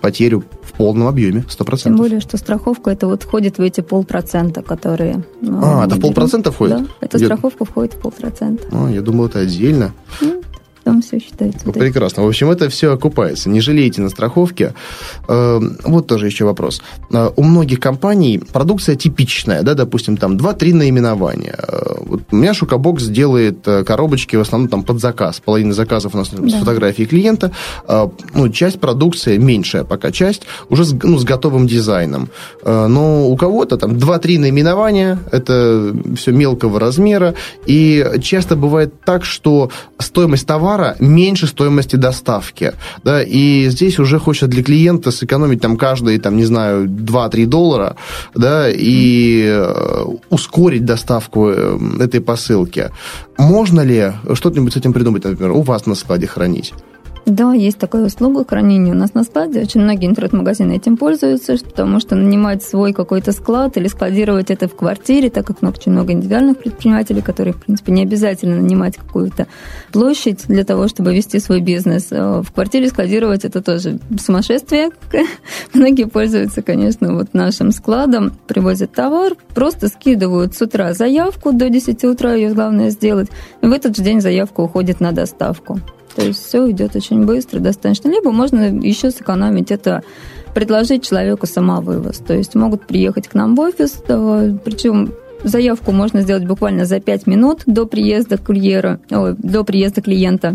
потерю 0.00 0.44
полном 0.76 1.08
объеме, 1.08 1.44
100%. 1.48 1.76
Тем 1.76 1.96
более, 1.96 2.20
что 2.20 2.36
страховка 2.36 2.90
это 2.90 3.06
вот 3.06 3.22
входит 3.22 3.58
в 3.58 3.60
эти 3.60 3.80
полпроцента, 3.80 4.62
которые... 4.62 5.24
Ну, 5.40 5.60
а, 5.62 5.86
это 5.86 5.96
в 5.96 6.00
полпроцента 6.00 6.52
входит? 6.52 6.78
Да, 6.78 6.86
эта 7.00 7.18
я... 7.18 7.26
страховка 7.26 7.64
входит 7.64 7.94
в 7.94 7.98
полпроцента. 7.98 8.64
А, 8.72 8.88
я 8.90 9.00
думал, 9.00 9.26
это 9.26 9.40
отдельно. 9.40 9.92
Ну, 10.20 10.42
там 10.84 11.00
все 11.00 11.18
считается. 11.18 11.60
Ну, 11.64 11.72
прекрасно. 11.72 12.22
В 12.22 12.28
общем, 12.28 12.50
это 12.50 12.68
все 12.68 12.92
окупается. 12.92 13.48
Не 13.48 13.60
жалейте 13.60 14.02
на 14.02 14.10
страховке. 14.10 14.74
Эм, 15.28 15.78
вот 15.84 16.06
тоже 16.06 16.26
еще 16.26 16.44
вопрос. 16.44 16.82
Э, 17.10 17.30
у 17.36 17.42
многих 17.42 17.80
компаний 17.80 18.38
продукция 18.52 18.94
типичная, 18.94 19.62
да, 19.62 19.74
допустим, 19.74 20.18
там 20.18 20.36
2-3 20.36 20.74
наименования. 20.74 21.56
Э, 21.56 21.94
вот 22.00 22.20
у 22.30 22.36
меня 22.36 22.52
Шукабокс 22.52 23.04
делает 23.04 23.66
э, 23.66 23.82
коробочки 23.82 24.36
в 24.36 24.40
основном 24.40 24.68
там 24.68 24.82
под 24.82 25.00
заказ. 25.00 25.40
Половина 25.42 25.72
заказов 25.72 26.14
у 26.14 26.18
нас 26.18 26.28
да. 26.30 26.48
с 26.48 26.54
фотографией 26.60 27.08
клиента. 27.08 27.50
Ну, 28.34 28.48
часть 28.50 28.80
продукции, 28.80 29.38
меньшая 29.38 29.84
пока 29.84 30.10
часть, 30.10 30.42
уже 30.68 30.84
с, 30.84 30.92
ну, 31.02 31.18
с 31.18 31.24
готовым 31.24 31.66
дизайном. 31.66 32.28
Но 32.64 33.28
у 33.28 33.36
кого-то 33.36 33.76
там 33.76 33.92
2-3 33.92 34.38
наименования, 34.38 35.18
это 35.32 35.94
все 36.16 36.32
мелкого 36.32 36.78
размера, 36.78 37.34
и 37.66 38.04
часто 38.22 38.56
бывает 38.56 38.92
так, 39.04 39.24
что 39.24 39.70
стоимость 39.98 40.46
товара 40.46 40.73
товара 40.74 40.96
меньше 40.98 41.46
стоимости 41.46 41.96
доставки. 41.96 42.72
Да, 43.04 43.22
и 43.22 43.68
здесь 43.70 43.98
уже 43.98 44.18
хочется 44.18 44.46
для 44.46 44.62
клиента 44.62 45.10
сэкономить 45.10 45.60
там 45.60 45.76
каждые, 45.76 46.20
там, 46.20 46.36
не 46.36 46.44
знаю, 46.44 46.86
2-3 46.86 47.46
доллара, 47.46 47.96
да, 48.34 48.68
и 48.70 49.44
э, 49.46 50.04
ускорить 50.30 50.84
доставку 50.84 51.48
э, 51.48 51.78
этой 52.00 52.20
посылки. 52.20 52.90
Можно 53.38 53.82
ли 53.82 54.12
что-нибудь 54.34 54.72
с 54.72 54.76
этим 54.76 54.92
придумать, 54.92 55.24
например, 55.24 55.52
у 55.52 55.62
вас 55.62 55.86
на 55.86 55.94
складе 55.94 56.26
хранить? 56.26 56.74
Да, 57.26 57.54
есть 57.54 57.78
такая 57.78 58.04
услуга 58.04 58.44
хранения 58.44 58.92
у 58.92 58.96
нас 58.96 59.14
на 59.14 59.24
складе. 59.24 59.62
Очень 59.62 59.80
многие 59.80 60.06
интернет-магазины 60.06 60.74
этим 60.74 60.98
пользуются, 60.98 61.56
потому 61.56 61.98
что 61.98 62.16
нанимать 62.16 62.62
свой 62.62 62.92
какой-то 62.92 63.32
склад 63.32 63.78
или 63.78 63.88
складировать 63.88 64.50
это 64.50 64.68
в 64.68 64.76
квартире, 64.76 65.30
так 65.30 65.46
как 65.46 65.62
очень 65.62 65.92
много 65.92 66.12
индивидуальных 66.12 66.58
предпринимателей, 66.58 67.22
которые, 67.22 67.54
в 67.54 67.62
принципе, 67.62 67.92
не 67.92 68.02
обязательно 68.02 68.56
нанимать 68.56 68.96
какую-то 68.96 69.46
площадь 69.90 70.44
для 70.48 70.64
того, 70.64 70.86
чтобы 70.86 71.14
вести 71.14 71.38
свой 71.38 71.60
бизнес. 71.60 72.08
А 72.10 72.42
в 72.42 72.52
квартире 72.52 72.88
складировать 72.88 73.46
это 73.46 73.62
тоже 73.62 73.98
сумасшествие. 74.20 74.90
Многие 75.72 76.04
пользуются, 76.04 76.60
конечно, 76.60 77.14
вот 77.14 77.32
нашим 77.32 77.72
складом, 77.72 78.32
привозят 78.46 78.92
товар, 78.92 79.32
просто 79.54 79.88
скидывают 79.88 80.54
с 80.54 80.60
утра 80.60 80.92
заявку, 80.92 81.52
до 81.54 81.70
10 81.70 82.04
утра 82.04 82.34
ее 82.34 82.52
главное 82.52 82.90
сделать, 82.90 83.30
и 83.62 83.66
в 83.66 83.72
этот 83.72 83.96
же 83.96 84.02
день 84.02 84.20
заявка 84.20 84.60
уходит 84.60 85.00
на 85.00 85.12
доставку. 85.12 85.80
То 86.14 86.24
есть 86.24 86.46
все 86.46 86.70
идет 86.70 86.94
очень 86.96 87.24
быстро, 87.24 87.58
достаточно. 87.60 88.08
Либо 88.08 88.30
можно 88.30 88.58
еще 88.58 89.10
сэкономить 89.10 89.70
это 89.70 90.02
предложить 90.54 91.04
человеку 91.04 91.46
самовывоз. 91.46 92.18
То 92.18 92.34
есть 92.34 92.54
могут 92.54 92.86
приехать 92.86 93.28
к 93.28 93.34
нам 93.34 93.56
в 93.56 93.60
офис, 93.60 94.02
причем 94.06 95.12
заявку 95.42 95.92
можно 95.92 96.22
сделать 96.22 96.46
буквально 96.46 96.84
за 96.84 97.00
5 97.00 97.26
минут 97.26 97.62
до 97.66 97.86
приезда 97.86 98.38
курьера, 98.38 99.00
ой, 99.10 99.34
до 99.38 99.64
приезда 99.64 100.00
клиента. 100.00 100.54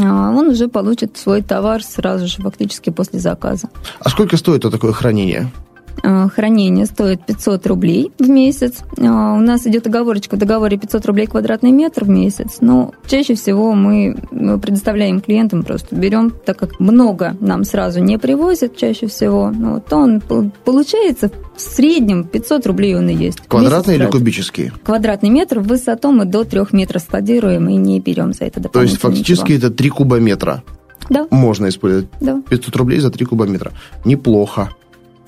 А 0.00 0.30
он 0.30 0.50
уже 0.50 0.68
получит 0.68 1.16
свой 1.16 1.42
товар 1.42 1.82
сразу 1.82 2.28
же, 2.28 2.40
фактически 2.40 2.90
после 2.90 3.18
заказа. 3.18 3.68
А 3.98 4.08
сколько 4.08 4.36
стоит 4.36 4.62
такое 4.62 4.92
хранение? 4.92 5.50
Э, 6.02 6.28
хранение 6.28 6.86
стоит 6.86 7.24
500 7.26 7.66
рублей 7.66 8.12
в 8.18 8.28
месяц. 8.28 8.78
Э, 8.96 9.02
у 9.02 9.40
нас 9.40 9.66
идет 9.66 9.86
оговорочка 9.86 10.36
в 10.36 10.38
договоре 10.38 10.78
500 10.78 11.06
рублей 11.06 11.26
квадратный 11.26 11.72
метр 11.72 12.04
в 12.04 12.08
месяц. 12.08 12.58
Но 12.60 12.92
чаще 13.06 13.34
всего 13.34 13.72
мы 13.74 14.16
предоставляем 14.30 15.20
клиентам 15.20 15.62
просто 15.62 15.94
берем, 15.94 16.30
так 16.30 16.58
как 16.58 16.80
много 16.80 17.36
нам 17.40 17.64
сразу 17.64 18.00
не 18.00 18.18
привозят 18.18 18.76
чаще 18.76 19.06
всего, 19.06 19.50
ну, 19.50 19.74
вот 19.74 19.92
он 19.92 20.20
получается 20.64 21.30
в 21.56 21.60
среднем 21.60 22.24
500 22.24 22.66
рублей 22.66 22.96
он 22.96 23.08
и 23.08 23.14
есть. 23.14 23.40
Квадратный 23.46 23.96
или 23.96 24.06
кубический? 24.06 24.72
Квадратный 24.84 25.30
метр 25.30 25.60
в 25.60 25.64
высоту 25.64 26.12
мы 26.12 26.24
до 26.24 26.44
3 26.44 26.60
метров 26.72 27.02
складируем 27.02 27.68
и 27.68 27.76
не 27.76 28.00
берем 28.00 28.32
за 28.32 28.44
это 28.44 28.60
То 28.60 28.82
есть 28.82 28.98
фактически 28.98 29.52
ничего. 29.52 29.68
это 29.68 29.70
3 29.70 29.88
кубометра? 29.90 30.62
Да. 31.08 31.26
Можно 31.30 31.68
использовать? 31.68 32.08
Да. 32.20 32.42
500 32.48 32.76
рублей 32.76 33.00
за 33.00 33.10
3 33.10 33.26
кубометра. 33.26 33.72
Неплохо. 34.04 34.70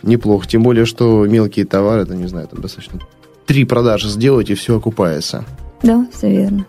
Неплохо. 0.02 0.46
Тем 0.46 0.62
более, 0.62 0.84
что 0.84 1.26
мелкие 1.26 1.64
товары, 1.64 2.02
это, 2.02 2.14
не 2.14 2.26
знаю, 2.26 2.48
там 2.48 2.60
достаточно 2.60 3.00
три 3.46 3.64
продажи 3.64 4.08
сделать, 4.08 4.50
и 4.50 4.54
все 4.54 4.76
окупается. 4.76 5.44
Да, 5.82 6.06
все 6.12 6.30
верно. 6.30 6.66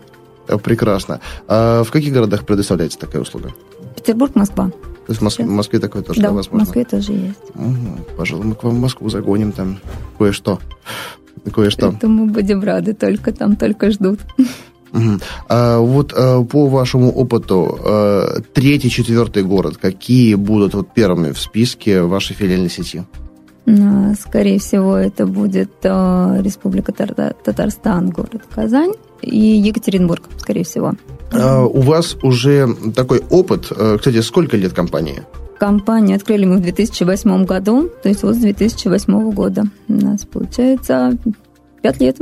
Э, 0.48 0.58
прекрасно. 0.58 1.20
А 1.48 1.82
в 1.82 1.90
каких 1.90 2.12
городах 2.12 2.44
предоставляется 2.44 2.98
такая 2.98 3.22
услуга? 3.22 3.52
Петербург, 3.96 4.34
Москва. 4.34 4.70
То 5.06 5.10
есть 5.10 5.20
в 5.20 5.24
Москве, 5.24 5.44
в 5.44 5.50
Москве 5.50 5.78
такое 5.78 6.02
тоже 6.02 6.20
да, 6.20 6.30
возможно? 6.30 6.64
в 6.64 6.68
Москве 6.68 6.84
тоже 6.84 7.12
есть. 7.12 7.38
Угу. 7.54 8.16
Пожалуй, 8.16 8.46
мы 8.46 8.54
к 8.54 8.64
вам 8.64 8.76
в 8.76 8.78
Москву 8.78 9.08
загоним 9.10 9.52
там 9.52 9.78
кое-что. 10.18 10.60
Кое-что. 11.52 11.88
Это 11.88 12.08
мы 12.08 12.26
будем 12.26 12.62
рады, 12.62 12.94
только 12.94 13.32
там 13.32 13.56
только 13.56 13.90
ждут. 13.90 14.20
Угу. 14.92 15.20
А 15.48 15.78
вот 15.78 16.14
а, 16.16 16.42
по 16.44 16.68
вашему 16.68 17.10
опыту, 17.10 17.78
а, 17.84 18.40
третий, 18.54 18.88
четвертый 18.88 19.42
город, 19.42 19.76
какие 19.76 20.36
будут 20.36 20.72
вот 20.74 20.94
первыми 20.94 21.32
в 21.32 21.38
списке 21.38 22.02
вашей 22.02 22.34
филиальной 22.34 22.70
сети? 22.70 23.04
Скорее 23.66 24.58
всего, 24.58 24.96
это 24.96 25.26
будет 25.26 25.70
э, 25.82 26.40
Республика 26.42 26.92
Татарстан, 26.92 28.10
город 28.10 28.42
Казань 28.54 28.92
и 29.22 29.38
Екатеринбург, 29.38 30.28
скорее 30.36 30.64
всего. 30.64 30.92
А 31.32 31.64
у 31.64 31.80
вас 31.80 32.16
уже 32.22 32.68
такой 32.94 33.22
опыт. 33.30 33.68
Э, 33.70 33.96
кстати, 33.96 34.20
сколько 34.20 34.56
лет 34.56 34.72
компании? 34.74 35.22
Компанию 35.58 36.16
открыли 36.16 36.44
мы 36.44 36.56
в 36.58 36.62
2008 36.62 37.44
году, 37.46 37.90
то 38.02 38.08
есть 38.08 38.22
вот 38.22 38.34
с 38.34 38.38
2008 38.38 39.30
года. 39.32 39.64
У 39.88 39.94
нас 39.94 40.24
получается 40.26 41.16
5 41.82 42.00
лет. 42.00 42.18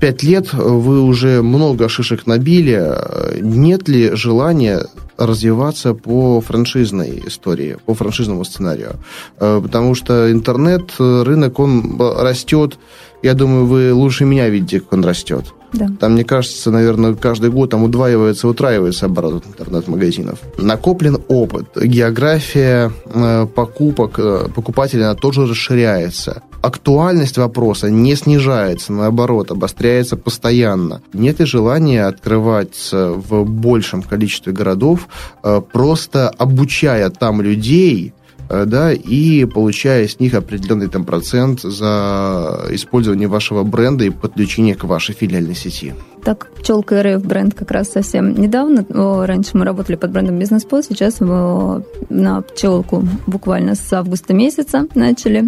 Пять 0.00 0.22
лет 0.22 0.52
вы 0.52 1.02
уже 1.02 1.42
много 1.42 1.88
шишек 1.88 2.26
набили. 2.26 2.94
Нет 3.40 3.88
ли 3.88 4.14
желания 4.14 4.86
развиваться 5.18 5.94
по 5.94 6.40
франшизной 6.40 7.22
истории, 7.26 7.76
по 7.84 7.94
франшизному 7.94 8.44
сценарию. 8.44 8.96
Э, 9.38 9.60
потому 9.60 9.94
что 9.94 10.30
интернет, 10.30 10.92
э, 10.98 11.22
рынок, 11.24 11.58
он 11.58 12.00
растет. 12.00 12.78
Я 13.22 13.34
думаю, 13.34 13.66
вы 13.66 13.92
лучше 13.92 14.24
меня 14.24 14.48
видите, 14.48 14.80
как 14.80 14.92
он 14.92 15.04
растет. 15.04 15.52
Да. 15.72 15.88
Там, 16.00 16.12
мне 16.12 16.24
кажется, 16.24 16.70
наверное, 16.70 17.14
каждый 17.14 17.50
год 17.50 17.70
там 17.70 17.84
удваивается, 17.84 18.48
утраивается 18.48 19.06
оборот 19.06 19.44
интернет-магазинов. 19.46 20.38
Накоплен 20.56 21.18
опыт, 21.28 21.68
география 21.76 22.90
э, 23.06 23.46
покупок 23.54 24.18
покупателя 24.54 25.06
она 25.06 25.14
тоже 25.14 25.46
расширяется 25.46 26.42
актуальность 26.62 27.38
вопроса 27.38 27.90
не 27.90 28.14
снижается, 28.14 28.92
наоборот, 28.92 29.50
обостряется 29.50 30.16
постоянно. 30.16 31.02
Нет 31.12 31.40
ли 31.40 31.46
желания 31.46 32.06
открываться 32.06 33.12
в 33.12 33.44
большем 33.44 34.02
количестве 34.02 34.52
городов, 34.52 35.08
э, 35.42 35.60
просто 35.72 36.28
обучая 36.28 37.10
там 37.10 37.42
людей, 37.42 38.12
э, 38.12 38.17
да, 38.48 38.92
и 38.92 39.44
получая 39.44 40.08
с 40.08 40.20
них 40.20 40.34
определенный 40.34 40.88
там 40.88 41.04
процент 41.04 41.60
за 41.60 42.66
использование 42.70 43.28
вашего 43.28 43.62
бренда 43.62 44.04
и 44.04 44.10
подключение 44.10 44.74
к 44.74 44.84
вашей 44.84 45.14
филиальной 45.14 45.54
сети? 45.54 45.94
так 46.28 46.50
пчелка 46.58 47.02
РФ 47.02 47.24
бренд 47.24 47.54
как 47.54 47.70
раз 47.70 47.88
совсем 47.88 48.34
недавно. 48.34 48.84
Раньше 49.26 49.52
мы 49.54 49.64
работали 49.64 49.96
под 49.96 50.10
брендом 50.10 50.38
Бизнес 50.38 50.64
По, 50.64 50.82
сейчас 50.82 51.20
на 51.20 52.42
пчелку 52.42 53.02
буквально 53.26 53.74
с 53.74 53.90
августа 53.94 54.34
месяца 54.34 54.86
начали. 54.94 55.44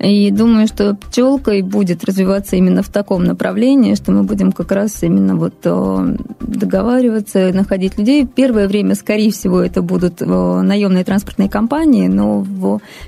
И 0.00 0.30
думаю, 0.30 0.68
что 0.68 0.94
пчелка 0.94 1.52
и 1.52 1.62
будет 1.62 2.04
развиваться 2.04 2.56
именно 2.56 2.82
в 2.82 2.88
таком 2.88 3.24
направлении, 3.24 3.94
что 3.94 4.12
мы 4.12 4.22
будем 4.22 4.52
как 4.52 4.70
раз 4.70 5.02
именно 5.02 5.34
вот 5.34 5.54
э, 5.64 6.16
договариваться, 6.40 7.50
находить 7.52 7.98
людей. 7.98 8.26
Первое 8.26 8.68
время, 8.68 8.94
скорее 8.94 9.32
всего, 9.32 9.60
это 9.60 9.82
будут 9.82 10.22
э, 10.22 10.24
наемные 10.24 11.04
транспортные 11.04 11.48
компании, 11.48 12.06
но 12.06 12.46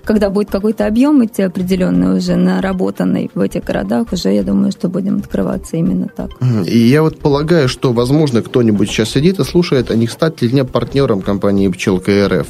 когда 0.05 0.30
будет 0.30 0.51
какой-то 0.51 0.86
объем 0.86 1.24
идти 1.24 1.43
определенный 1.43 2.16
уже 2.16 2.34
наработанный 2.36 3.30
в 3.34 3.41
этих 3.41 3.64
городах, 3.64 4.09
уже 4.12 4.32
я 4.32 4.43
думаю, 4.43 4.72
что 4.72 4.88
будем 4.88 5.18
открываться 5.18 5.76
именно 5.76 6.09
так. 6.09 6.30
И 6.66 6.78
я 6.78 7.03
вот 7.03 7.20
полагаю, 7.20 7.68
что, 7.68 7.93
возможно, 7.93 8.43
кто-нибудь 8.43 8.88
сейчас 8.88 9.11
сидит 9.11 9.38
и 9.38 9.45
слушает, 9.45 9.91
а 9.91 9.95
не 9.95 10.09
стать 10.09 10.43
ли 10.43 10.49
мне 10.49 10.64
партнером 10.64 11.22
компании 11.22 11.68
«Пчелка 11.68 12.28
РФ», 12.28 12.49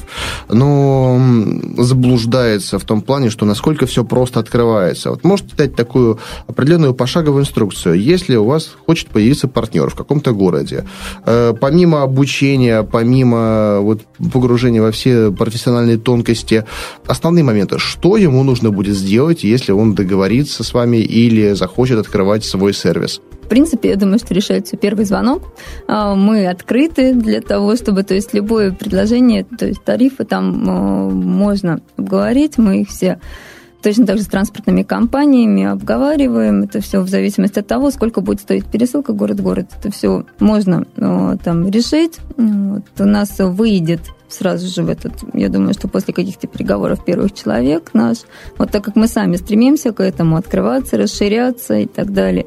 но 0.49 1.19
заблуждается 1.77 2.79
в 2.79 2.85
том 2.85 3.01
плане, 3.01 3.29
что 3.29 3.45
насколько 3.45 3.85
все 3.85 4.03
просто 4.03 4.30
просто 4.31 4.39
открывается. 4.39 5.09
Вот 5.09 5.23
можете 5.23 5.55
дать 5.55 5.75
такую 5.75 6.17
определенную 6.47 6.93
пошаговую 6.93 7.41
инструкцию. 7.41 7.95
Если 7.95 8.35
у 8.35 8.45
вас 8.45 8.71
хочет 8.85 9.07
появиться 9.09 9.47
партнер 9.47 9.89
в 9.89 9.95
каком-то 9.95 10.31
городе, 10.31 10.85
э, 11.25 11.53
помимо 11.59 12.03
обучения, 12.03 12.83
помимо 12.83 13.79
вот, 13.81 14.01
погружения 14.33 14.81
во 14.81 14.91
все 14.91 15.31
профессиональные 15.31 15.97
тонкости, 15.97 16.65
основные 17.07 17.43
моменты, 17.43 17.77
что 17.77 18.17
ему 18.17 18.43
нужно 18.43 18.71
будет 18.71 18.95
сделать, 18.95 19.43
если 19.43 19.73
он 19.73 19.95
договорится 19.95 20.63
с 20.63 20.73
вами 20.73 20.97
или 20.97 21.53
захочет 21.53 21.99
открывать 21.99 22.45
свой 22.45 22.73
сервис? 22.73 23.21
В 23.43 23.47
принципе, 23.47 23.89
я 23.89 23.95
думаю, 23.95 24.19
что 24.19 24.33
решается 24.33 24.77
первый 24.77 25.03
звонок. 25.03 25.41
А, 25.87 26.15
мы 26.15 26.47
открыты 26.47 27.13
для 27.13 27.41
того, 27.41 27.75
чтобы, 27.75 28.03
то 28.03 28.13
есть, 28.13 28.33
любое 28.33 28.71
предложение, 28.71 29.43
то 29.43 29.65
есть, 29.65 29.83
тарифы 29.83 30.23
там 30.23 30.69
э, 30.69 31.13
можно 31.13 31.81
обговорить, 31.97 32.57
мы 32.57 32.81
их 32.81 32.89
все 32.89 33.19
Точно 33.81 34.05
так 34.05 34.17
же 34.17 34.23
с 34.23 34.27
транспортными 34.27 34.83
компаниями 34.83 35.63
обговариваем. 35.63 36.63
Это 36.63 36.81
все 36.81 37.01
в 37.01 37.09
зависимости 37.09 37.59
от 37.59 37.67
того, 37.67 37.89
сколько 37.89 38.21
будет 38.21 38.41
стоить 38.41 38.65
пересылка 38.65 39.13
город-город. 39.13 39.67
Это 39.79 39.91
все 39.91 40.25
можно 40.39 40.85
э, 40.97 41.37
там 41.43 41.67
решить. 41.69 42.19
Вот. 42.37 42.83
У 42.99 43.05
нас 43.05 43.39
выйдет 43.39 44.01
сразу 44.29 44.67
же 44.67 44.83
в 44.83 44.89
этот, 44.89 45.13
я 45.33 45.49
думаю, 45.49 45.73
что 45.73 45.87
после 45.87 46.13
каких-то 46.13 46.47
переговоров 46.47 47.03
первых 47.03 47.33
человек 47.33 47.89
наш, 47.93 48.19
вот 48.57 48.71
так 48.71 48.83
как 48.83 48.95
мы 48.95 49.07
сами 49.07 49.35
стремимся 49.35 49.91
к 49.91 49.99
этому, 49.99 50.37
открываться, 50.37 50.97
расширяться 50.97 51.75
и 51.75 51.85
так 51.85 52.13
далее. 52.13 52.45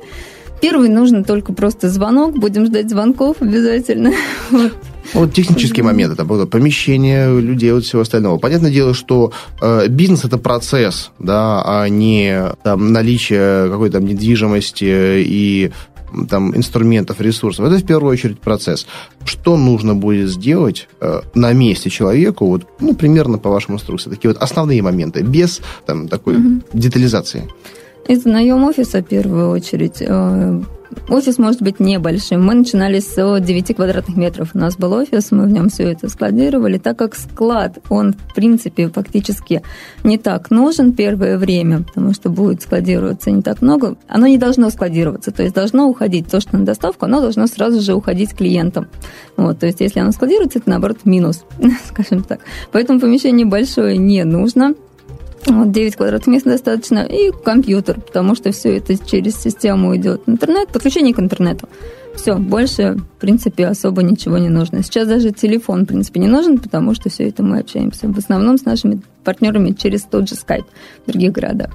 Первый 0.63 0.89
нужно 0.89 1.25
только 1.25 1.53
просто 1.53 1.91
звонок, 1.91 2.39
будем 2.39 2.65
ждать 2.67 2.89
звонков 2.89 3.43
обязательно. 3.43 4.13
Вот 5.13 5.33
технический 5.33 5.83
момент, 5.83 6.15
это 6.15 6.25
было 6.25 6.47
помещение 6.47 7.41
людей, 7.41 7.73
вот 7.73 7.85
всего 7.85 8.03
остального. 8.03 8.39
Понятное 8.39 8.71
дело, 8.71 8.95
что 8.95 9.33
э, 9.61 9.89
бизнес 9.89 10.25
это 10.25 10.39
процесс, 10.39 11.11
да, 11.19 11.63
а 11.65 11.89
не 11.89 12.53
там, 12.63 12.93
наличие 12.93 13.69
какой-то 13.71 13.99
там 13.99 14.07
недвижимости 14.07 15.23
и 15.25 15.73
там, 16.29 16.57
инструментов, 16.57 17.21
ресурсов. 17.21 17.67
Это 17.67 17.77
в 17.79 17.87
первую 17.87 18.13
очередь 18.13 18.41
процесс. 18.41 18.87
Что 19.25 19.57
нужно 19.57 19.95
будет 19.95 20.31
сделать 20.31 20.89
э, 21.01 21.21
на 21.35 21.53
месте 21.53 21.91
человеку, 21.91 22.47
вот, 22.47 22.67
ну, 22.81 22.95
примерно 22.95 23.39
по 23.39 23.51
вашему 23.51 23.77
инструкции, 23.77 24.11
такие 24.11 24.33
вот 24.33 24.43
основные 24.43 24.83
моменты, 24.83 25.23
без 25.23 25.61
там, 25.87 26.09
такой 26.09 26.37
угу. 26.37 26.63
детализации. 26.73 27.49
Это 28.07 28.29
наем 28.29 28.65
офиса 28.65 29.01
в 29.01 29.07
первую 29.07 29.51
очередь. 29.51 30.01
Э, 30.01 30.61
Офис 31.09 31.39
может 31.39 31.61
быть 31.61 31.81
небольшим. 31.81 32.45
Мы 32.45 32.55
начинали 32.55 32.99
с 32.99 33.15
9 33.15 33.77
квадратных 33.77 34.17
метров. 34.17 34.51
У 34.55 34.59
нас 34.59 34.77
был 34.77 34.93
офис, 34.93 35.33
мы 35.33 35.45
в 35.45 35.51
нем 35.51 35.69
все 35.69 35.91
это 35.93 36.09
складировали. 36.09 36.79
Так 36.79 36.99
как 36.99 37.15
склад, 37.15 37.79
он, 37.89 38.13
в 38.13 38.35
принципе, 38.35 38.89
фактически 38.89 39.63
не 40.03 40.19
так 40.19 40.51
нужен 40.51 40.93
первое 40.93 41.37
время, 41.37 41.83
потому 41.83 42.15
что 42.15 42.31
будет 42.31 42.63
складироваться 42.63 43.31
не 43.31 43.43
так 43.43 43.61
много. 43.61 43.97
Оно 44.09 44.27
не 44.27 44.39
должно 44.39 44.71
складироваться, 44.71 45.31
то 45.31 45.43
есть 45.43 45.55
должно 45.55 45.89
уходить. 45.89 46.29
То, 46.29 46.41
что 46.41 46.57
на 46.57 46.65
доставку, 46.65 47.05
оно 47.05 47.21
должно 47.21 47.47
сразу 47.47 47.81
же 47.81 47.95
уходить 47.95 48.35
клиентам. 48.35 48.89
Вот, 49.37 49.59
то 49.59 49.67
есть 49.67 49.81
если 49.81 50.01
оно 50.01 50.13
складируется, 50.13 50.59
это, 50.59 50.71
наоборот, 50.71 50.99
минус, 51.05 51.45
скажем 51.89 52.23
так. 52.23 52.41
Поэтому 52.73 53.01
помещение 53.01 53.47
большое 53.47 53.99
не 53.99 54.25
нужно. 54.25 54.75
Вот 55.47 55.73
9 55.73 55.97
квадратных 55.97 56.27
мест 56.29 56.47
достаточно, 56.47 57.01
и 57.01 57.31
компьютер, 57.45 58.01
потому 58.01 58.35
что 58.35 58.51
все 58.53 58.77
это 58.77 58.97
через 58.97 59.37
систему 59.37 59.95
идет. 59.97 60.23
Интернет, 60.27 60.69
подключение 60.69 61.15
к 61.15 61.19
интернету. 61.19 61.69
Все, 62.15 62.37
больше, 62.37 62.97
в 62.97 63.21
принципе, 63.21 63.67
особо 63.67 64.03
ничего 64.03 64.39
не 64.39 64.49
нужно. 64.49 64.83
Сейчас 64.83 65.09
даже 65.09 65.33
телефон, 65.33 65.83
в 65.83 65.87
принципе, 65.87 66.21
не 66.21 66.29
нужен, 66.29 66.59
потому 66.59 66.95
что 66.95 67.11
все 67.11 67.29
это 67.29 67.43
мы 67.43 67.59
общаемся 67.59 68.09
в 68.09 68.17
основном 68.17 68.57
с 68.57 68.65
нашими 68.65 69.01
партнерами 69.25 69.73
через 69.73 70.03
тот 70.03 70.29
же 70.29 70.37
Skype 70.37 70.65
в 71.05 71.11
других 71.11 71.33
городах. 71.33 71.73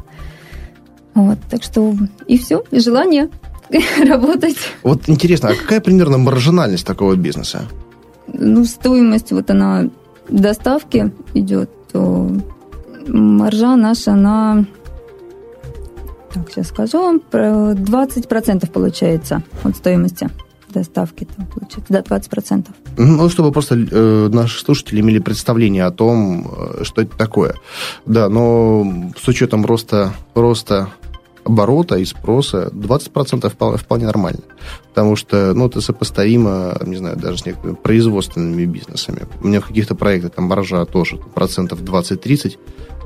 Вот, 1.13 1.37
так 1.49 1.63
что 1.63 1.95
и 2.27 2.37
все, 2.37 2.63
и 2.71 2.79
желание 2.79 3.29
работать. 4.07 4.57
Вот 4.83 5.09
интересно, 5.09 5.49
а 5.49 5.55
какая 5.55 5.81
примерно 5.81 6.17
маржинальность 6.17 6.85
такого 6.85 7.15
бизнеса? 7.15 7.63
Ну, 8.31 8.63
стоимость 8.65 9.31
вот 9.31 9.49
она 9.49 9.89
доставки 10.29 11.11
идет 11.33 11.69
маржа 13.07 13.75
наша 13.75 14.15
на... 14.15 14.65
Так, 16.33 16.49
сейчас 16.51 16.67
скажу 16.67 17.01
вам. 17.01 17.21
20% 17.31 18.71
получается 18.71 19.41
от 19.63 19.75
стоимости 19.75 20.29
доставки 20.71 21.27
там 21.35 21.45
получается, 21.47 21.85
да, 21.89 22.01
20%. 22.01 22.67
Ну, 22.97 23.29
чтобы 23.29 23.51
просто 23.51 23.75
э, 23.75 24.29
наши 24.31 24.59
слушатели 24.59 25.01
имели 25.01 25.19
представление 25.19 25.85
о 25.85 25.91
том, 25.91 26.47
э, 26.47 26.83
что 26.83 27.01
это 27.01 27.17
такое. 27.17 27.55
Да, 28.05 28.29
но 28.29 29.11
с 29.17 29.27
учетом 29.27 29.65
роста, 29.65 30.13
роста 30.35 30.89
оборота 31.43 31.95
и 31.95 32.05
спроса 32.05 32.69
20% 32.73 33.77
вполне, 33.77 34.05
нормально. 34.05 34.41
Потому 34.89 35.15
что, 35.15 35.53
ну, 35.53 35.67
это 35.67 35.81
сопоставимо, 35.81 36.77
не 36.85 36.97
знаю, 36.97 37.17
даже 37.17 37.37
с 37.39 37.45
некоторыми 37.45 37.75
производственными 37.75 38.65
бизнесами. 38.65 39.27
У 39.41 39.47
меня 39.47 39.61
в 39.61 39.67
каких-то 39.67 39.95
проектах 39.95 40.33
там 40.33 40.45
маржа 40.45 40.85
тоже 40.85 41.17
процентов 41.17 41.81
20-30, 41.81 42.57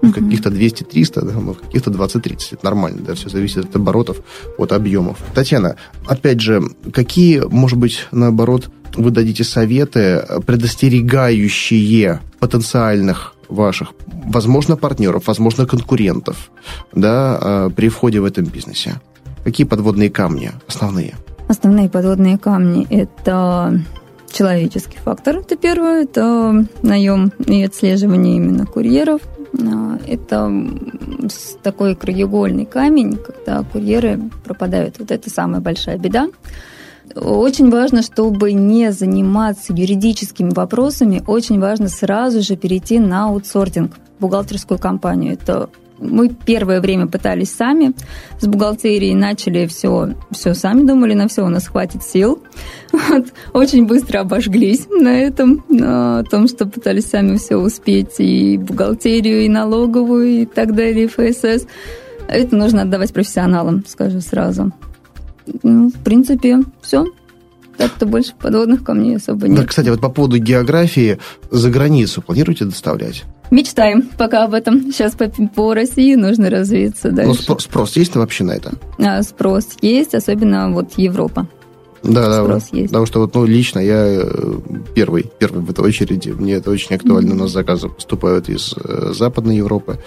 в 0.01 0.11
каких-то 0.11 0.49
200-300, 0.49 1.21
да, 1.21 1.31
в 1.31 1.53
каких-то 1.55 1.91
20-30. 1.91 2.39
Это 2.51 2.65
нормально, 2.65 3.01
да, 3.05 3.13
все 3.15 3.29
зависит 3.29 3.65
от 3.65 3.75
оборотов, 3.75 4.21
от 4.57 4.71
объемов. 4.71 5.17
Татьяна, 5.33 5.77
опять 6.05 6.41
же, 6.41 6.61
какие, 6.91 7.39
может 7.39 7.77
быть, 7.77 8.07
наоборот, 8.11 8.69
вы 8.95 9.11
дадите 9.11 9.43
советы, 9.43 10.25
предостерегающие 10.45 12.21
потенциальных 12.39 13.32
ваших, 13.53 13.93
возможно, 14.25 14.77
партнеров, 14.77 15.27
возможно, 15.27 15.65
конкурентов, 15.65 16.51
да, 16.93 17.37
а, 17.41 17.69
при 17.69 17.89
входе 17.89 18.19
в 18.19 18.25
этом 18.25 18.45
бизнесе? 18.45 19.01
Какие 19.43 19.67
подводные 19.67 20.09
камни 20.09 20.51
основные? 20.67 21.15
Основные 21.47 21.89
подводные 21.89 22.37
камни– 22.37 22.87
это 22.89 23.81
человеческий 24.31 24.97
фактор, 24.97 25.37
это 25.37 25.55
первое, 25.55 26.03
это 26.03 26.65
наем 26.81 27.31
и 27.45 27.63
отслеживание 27.63 28.37
именно 28.37 28.65
курьеров, 28.65 29.21
а, 29.53 29.99
это 30.07 30.51
такой 31.61 31.95
краеугольный 31.95 32.65
камень, 32.65 33.17
когда 33.17 33.63
курьеры 33.63 34.19
пропадают. 34.43 34.99
Вот 34.99 35.11
это 35.11 35.29
самая 35.29 35.61
большая 35.61 35.97
беда. 35.97 36.29
Очень 37.15 37.69
важно, 37.69 38.01
чтобы 38.01 38.53
не 38.53 38.91
заниматься 38.91 39.73
юридическими 39.73 40.49
вопросами, 40.49 41.23
очень 41.27 41.59
важно 41.59 41.87
сразу 41.87 42.41
же 42.41 42.55
перейти 42.55 42.99
на 42.99 43.25
аутсортинг, 43.25 43.91
бухгалтерскую 44.19 44.79
компанию. 44.79 45.33
Это 45.33 45.69
мы 45.99 46.29
первое 46.29 46.81
время 46.81 47.07
пытались 47.07 47.51
сами 47.51 47.93
с 48.39 48.47
бухгалтерией, 48.47 49.13
начали 49.13 49.67
все, 49.67 50.15
все 50.31 50.53
сами 50.53 50.85
думали, 50.85 51.13
на 51.13 51.27
все 51.27 51.43
у 51.43 51.49
нас 51.49 51.67
хватит 51.67 52.03
сил. 52.03 52.41
Вот. 52.91 53.27
Очень 53.53 53.85
быстро 53.87 54.19
обожглись 54.19 54.87
на 54.89 55.19
этом, 55.19 55.63
на 55.69 56.23
том, 56.23 56.47
что 56.47 56.65
пытались 56.65 57.07
сами 57.07 57.37
все 57.37 57.57
успеть, 57.57 58.19
и 58.19 58.57
бухгалтерию, 58.57 59.45
и 59.45 59.49
налоговую, 59.49 60.41
и 60.41 60.45
так 60.45 60.75
далее, 60.75 61.05
и 61.05 61.07
ФСС. 61.07 61.65
Это 62.27 62.55
нужно 62.55 62.83
отдавать 62.83 63.13
профессионалам, 63.13 63.83
скажу 63.87 64.21
сразу. 64.21 64.71
Ну, 65.63 65.89
в 65.89 66.03
принципе, 66.03 66.59
все. 66.81 67.05
Так-то 67.77 68.05
больше 68.05 68.33
подводных 68.39 68.83
камней 68.83 69.17
особо 69.17 69.47
нет. 69.47 69.61
Да, 69.61 69.65
кстати, 69.65 69.89
вот 69.89 69.99
по 69.99 70.09
поводу 70.09 70.37
географии, 70.37 71.19
за 71.49 71.69
границу 71.71 72.21
планируете 72.21 72.65
доставлять? 72.65 73.23
Мечтаем 73.49 74.09
пока 74.17 74.45
об 74.45 74.53
этом. 74.53 74.91
Сейчас 74.91 75.13
по, 75.13 75.27
по 75.27 75.73
России 75.73 76.15
нужно 76.15 76.49
развиться 76.49 77.09
ну, 77.09 77.15
дальше. 77.15 77.29
Ну, 77.29 77.35
спрос, 77.35 77.63
спрос 77.63 77.95
есть 77.95 78.15
вообще 78.15 78.43
на 78.43 78.51
это? 78.51 78.73
А, 78.99 79.21
спрос 79.23 79.69
есть, 79.81 80.15
особенно 80.15 80.71
вот 80.71 80.93
Европа. 80.97 81.47
Да, 82.03 82.27
да, 82.27 82.43
спрос 82.43 82.69
есть. 82.71 82.87
Потому 82.87 83.05
что 83.05 83.19
вот, 83.19 83.33
ну, 83.33 83.45
лично 83.45 83.79
я 83.79 84.05
э, 84.05 84.53
первый, 84.93 85.25
первый 85.39 85.61
в 85.61 85.69
этой 85.69 85.85
очереди. 85.85 86.29
Мне 86.29 86.53
это 86.53 86.69
очень 86.69 86.95
актуально. 86.95 87.31
Mm-hmm. 87.31 87.37
У 87.37 87.43
нас 87.43 87.51
заказы 87.51 87.89
поступают 87.89 88.49
из 88.49 88.75
э, 88.83 89.13
Западной 89.13 89.57
Европы. 89.57 89.99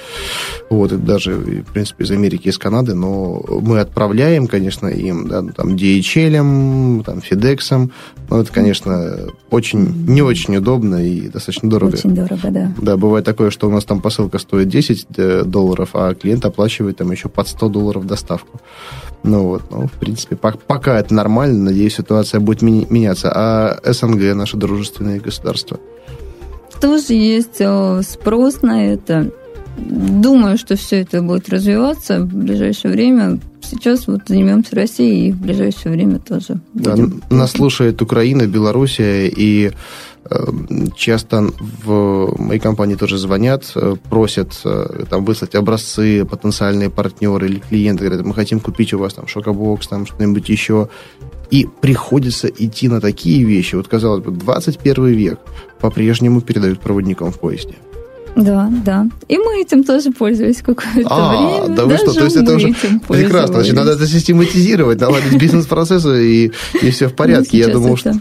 Вот, 0.69 0.93
и 0.93 0.97
даже, 0.97 1.35
в 1.35 1.73
принципе, 1.73 2.05
из 2.05 2.11
Америки, 2.11 2.49
из 2.49 2.59
Канады. 2.59 2.95
Но 2.95 3.43
мы 3.63 3.81
отправляем, 3.81 4.47
конечно, 4.47 4.89
им, 4.89 5.29
да, 5.29 5.43
там, 5.43 5.75
DHL, 5.75 7.03
там, 7.05 7.19
FedEx. 7.19 7.91
Но 8.29 8.41
это, 8.41 8.53
конечно, 8.53 9.29
очень, 9.51 10.07
не 10.07 10.23
очень 10.23 10.57
удобно 10.57 10.97
и 10.97 11.29
достаточно 11.29 11.71
дорого. 11.71 11.95
Очень 11.95 12.15
дорого, 12.15 12.51
да. 12.51 12.73
Да, 12.79 12.97
бывает 12.97 13.25
такое, 13.25 13.51
что 13.51 13.69
у 13.69 13.71
нас 13.71 13.85
там 13.85 14.01
посылка 14.01 14.39
стоит 14.39 14.69
10 14.69 15.07
э, 15.17 15.43
долларов, 15.45 15.91
а 15.95 16.15
клиент 16.15 16.45
оплачивает 16.45 16.99
там 16.99 17.11
еще 17.11 17.29
под 17.29 17.49
100 17.49 17.69
долларов 17.69 18.07
доставку. 18.07 18.61
Ну 19.23 19.49
вот, 19.49 19.65
ну, 19.71 19.87
в 19.89 19.93
принципе, 19.93 20.37
пока 20.37 21.01
это 21.01 21.13
нормально, 21.15 21.65
надеюсь, 21.65 21.86
ситуация 21.91 22.41
будет 22.41 22.62
меняться. 22.62 23.30
А 23.34 23.78
СНГ, 23.84 24.34
наши 24.34 24.57
дружественные 24.57 25.20
государства? 25.20 25.78
Тоже 26.80 27.14
есть 27.14 27.61
э, 27.61 28.03
спрос 28.03 28.62
на 28.62 28.93
это. 28.93 29.30
Думаю, 29.76 30.57
что 30.57 30.76
все 30.76 31.03
это 31.03 31.22
будет 31.22 31.49
развиваться 31.49 32.20
в 32.20 32.26
ближайшее 32.26 32.93
время. 32.93 33.39
Сейчас 33.62 34.07
вот 34.07 34.22
займемся 34.26 34.74
Россией 34.76 35.28
и 35.28 35.32
в 35.32 35.37
ближайшее 35.37 35.93
время 35.93 36.18
тоже. 36.18 36.61
Будем. 36.72 37.22
Да, 37.28 37.37
нас 37.37 37.53
слушает 37.53 38.01
Украина, 38.01 38.47
Белоруссия, 38.47 39.28
и 39.28 39.72
Эм, 40.28 40.93
часто 40.97 41.49
в 41.84 42.34
моей 42.39 42.59
компании 42.59 42.97
тоже 42.97 43.18
звонят, 43.18 43.70
э, 43.74 43.97
просят 44.11 44.61
э, 44.64 45.05
там, 45.09 45.24
выслать 45.24 45.55
образцы 45.55 46.24
потенциальные 46.24 46.91
партнеры 46.91 47.47
или 47.47 47.59
клиенты, 47.59 48.05
говорят, 48.05 48.26
мы 48.26 48.34
хотим 48.34 48.61
купить 48.61 48.93
у 48.95 48.99
вас 48.99 49.14
там 49.14 49.28
шокобокс, 49.28 49.87
там 49.87 50.07
что-нибудь 50.07 50.49
еще. 50.49 50.89
И 51.51 51.67
приходится 51.81 52.49
идти 52.49 52.89
на 52.89 53.01
такие 53.01 53.45
вещи. 53.45 53.77
Вот, 53.77 53.89
казалось 53.89 54.25
бы, 54.25 54.33
21 54.33 55.07
век 55.07 55.39
по-прежнему 55.81 56.41
передают 56.41 56.81
проводникам 56.81 57.31
в 57.33 57.39
поезде. 57.39 57.75
Да, 58.37 58.71
да. 58.85 59.09
И 59.29 59.39
мы 59.39 59.63
этим 59.63 59.83
тоже 59.83 60.11
пользовались 60.13 60.59
какое-то 60.59 61.09
а, 61.09 61.31
время. 61.31 61.75
Да 61.75 61.87
вы 61.87 61.97
что, 61.97 62.13
то 62.13 62.25
есть 62.25 62.37
это 62.37 62.55
уже 62.55 62.75
прекрасно. 63.09 63.55
Значит, 63.55 63.75
надо 63.75 63.93
это 63.93 64.07
систематизировать, 64.07 65.01
наладить 65.01 65.39
бизнес-процессы, 65.41 66.27
и, 66.27 66.53
и 66.83 66.91
все 66.91 67.09
в 67.09 67.15
порядке. 67.15 67.63
Ну, 67.63 67.69
Я 67.69 67.69
думал, 67.73 67.97
что... 67.97 68.13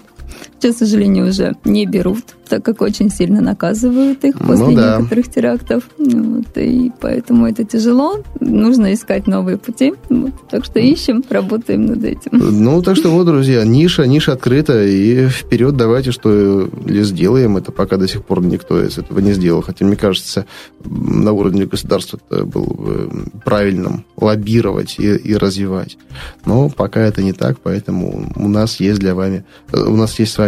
Сейчас, 0.59 0.75
к 0.75 0.79
сожалению, 0.79 1.27
уже 1.27 1.55
не 1.63 1.85
берут 1.85 2.35
так 2.47 2.63
как 2.63 2.81
очень 2.81 3.09
сильно 3.09 3.41
наказывают 3.41 4.23
их 4.23 4.39
ну 4.39 4.47
после 4.47 4.65
ну, 4.65 4.75
да. 4.75 4.97
некоторых 4.97 5.29
терактов. 5.29 5.83
Вот, 5.97 6.45
и 6.55 6.91
поэтому 6.99 7.47
это 7.47 7.63
тяжело. 7.63 8.23
Нужно 8.39 8.93
искать 8.93 9.27
новые 9.27 9.57
пути. 9.57 9.93
Вот, 10.09 10.33
так 10.49 10.65
что 10.65 10.79
ищем, 10.79 11.23
работаем 11.29 11.85
над 11.85 12.03
этим. 12.03 12.31
Ну, 12.31 12.81
так 12.81 12.95
что 12.95 13.09
вот, 13.09 13.25
друзья, 13.25 13.63
ниша, 13.65 14.05
ниша 14.05 14.33
открыта. 14.33 14.85
И 14.85 15.27
вперед 15.27 15.75
давайте, 15.75 16.11
что 16.11 16.69
ли, 16.85 17.03
сделаем 17.03 17.57
это, 17.57 17.71
пока 17.71 17.97
до 17.97 18.07
сих 18.07 18.23
пор 18.23 18.43
никто 18.43 18.81
из 18.81 18.97
этого 18.97 19.19
не 19.19 19.33
сделал. 19.33 19.61
Хотя, 19.61 19.85
мне 19.85 19.95
кажется, 19.95 20.45
на 20.83 21.31
уровне 21.31 21.65
государства 21.65 22.19
это 22.29 22.45
было 22.45 22.65
бы 22.65 23.09
правильным 23.43 24.05
лоббировать 24.17 24.95
и, 24.99 25.15
и 25.15 25.35
развивать. 25.35 25.97
Но 26.45 26.69
пока 26.69 27.01
это 27.01 27.23
не 27.23 27.33
так, 27.33 27.57
поэтому 27.61 28.31
у 28.35 28.47
нас 28.47 28.79
есть 28.79 28.99
для 28.99 29.15
вами, 29.15 29.45
у 29.73 29.95
нас 29.95 30.17
есть 30.19 30.33
с 30.33 30.37
вами 30.37 30.44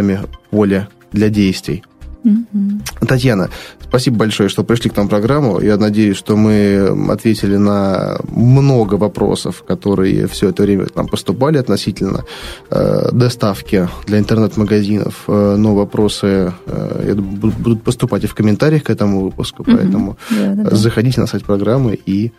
поле 0.50 0.88
для 1.12 1.28
действий. 1.28 1.82
Угу. 2.24 3.06
Татьяна, 3.06 3.48
спасибо 3.80 4.16
большое, 4.18 4.48
что 4.48 4.64
пришли 4.64 4.90
к 4.90 4.96
нам 4.96 5.06
в 5.06 5.10
программу. 5.10 5.60
Я 5.60 5.76
надеюсь, 5.76 6.16
что 6.16 6.36
мы 6.36 7.10
ответили 7.10 7.56
на 7.56 8.18
много 8.28 8.94
вопросов, 8.94 9.62
которые 9.66 10.26
все 10.26 10.48
это 10.48 10.62
время 10.62 10.86
нам 10.94 11.06
поступали 11.06 11.58
относительно 11.58 12.24
э, 12.70 13.10
доставки 13.12 13.88
для 14.06 14.18
интернет-магазинов. 14.18 15.24
Э, 15.28 15.56
но 15.56 15.74
вопросы 15.74 16.52
э, 16.66 17.14
будут 17.14 17.82
поступать 17.82 18.24
и 18.24 18.26
в 18.26 18.34
комментариях 18.34 18.84
к 18.84 18.90
этому 18.90 19.22
выпуску, 19.22 19.62
угу. 19.62 19.72
поэтому 19.76 20.18
да, 20.30 20.54
да, 20.54 20.70
да. 20.70 20.76
заходите 20.76 21.20
на 21.20 21.26
сайт 21.26 21.44
программы 21.44 21.98
и 22.06 22.32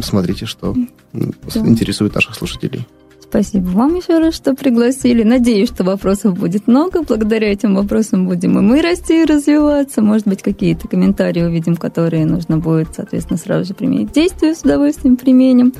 смотрите, 0.00 0.46
что 0.46 0.74
да. 1.12 1.60
интересует 1.60 2.14
наших 2.14 2.34
слушателей. 2.34 2.86
Спасибо 3.28 3.66
вам 3.66 3.96
еще 3.96 4.18
раз, 4.18 4.34
что 4.34 4.54
пригласили. 4.54 5.22
Надеюсь, 5.22 5.68
что 5.68 5.84
вопросов 5.84 6.38
будет 6.38 6.66
много. 6.66 7.02
Благодаря 7.02 7.52
этим 7.52 7.74
вопросам 7.74 8.26
будем 8.26 8.58
и 8.58 8.62
мы 8.62 8.80
расти 8.80 9.22
и 9.22 9.24
развиваться. 9.24 10.00
Может 10.00 10.26
быть, 10.26 10.42
какие-то 10.42 10.88
комментарии 10.88 11.42
увидим, 11.42 11.76
которые 11.76 12.24
нужно 12.24 12.58
будет, 12.58 12.88
соответственно, 12.94 13.38
сразу 13.38 13.66
же 13.66 13.74
применить 13.74 14.12
действия, 14.12 14.54
с 14.54 14.60
удовольствием 14.60 15.16
применим. 15.16 15.74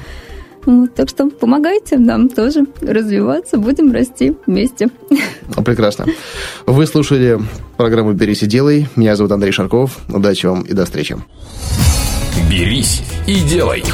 Вот, 0.67 0.95
так 0.97 1.09
что 1.09 1.31
помогайте 1.31 1.97
нам 1.97 2.29
тоже 2.29 2.67
развиваться, 2.83 3.57
будем 3.57 3.93
расти 3.93 4.35
вместе. 4.47 4.89
Ну, 5.57 5.63
прекрасно. 5.63 6.07
Вы 6.67 6.87
слушали 6.87 7.39
программу 7.77 8.13
«Берись 8.13 8.43
и 8.43 8.47
делай». 8.47 8.89
Меня 8.97 9.15
зовут 9.15 9.31
Андрей 9.31 9.53
Шарков. 9.53 9.99
Удачи 10.13 10.47
вам 10.47 10.63
и 10.63 10.73
до 10.73 10.85
встречи. 10.85 11.17
«Берись 12.51 13.03
и 13.29 13.41
делай». 13.49 13.85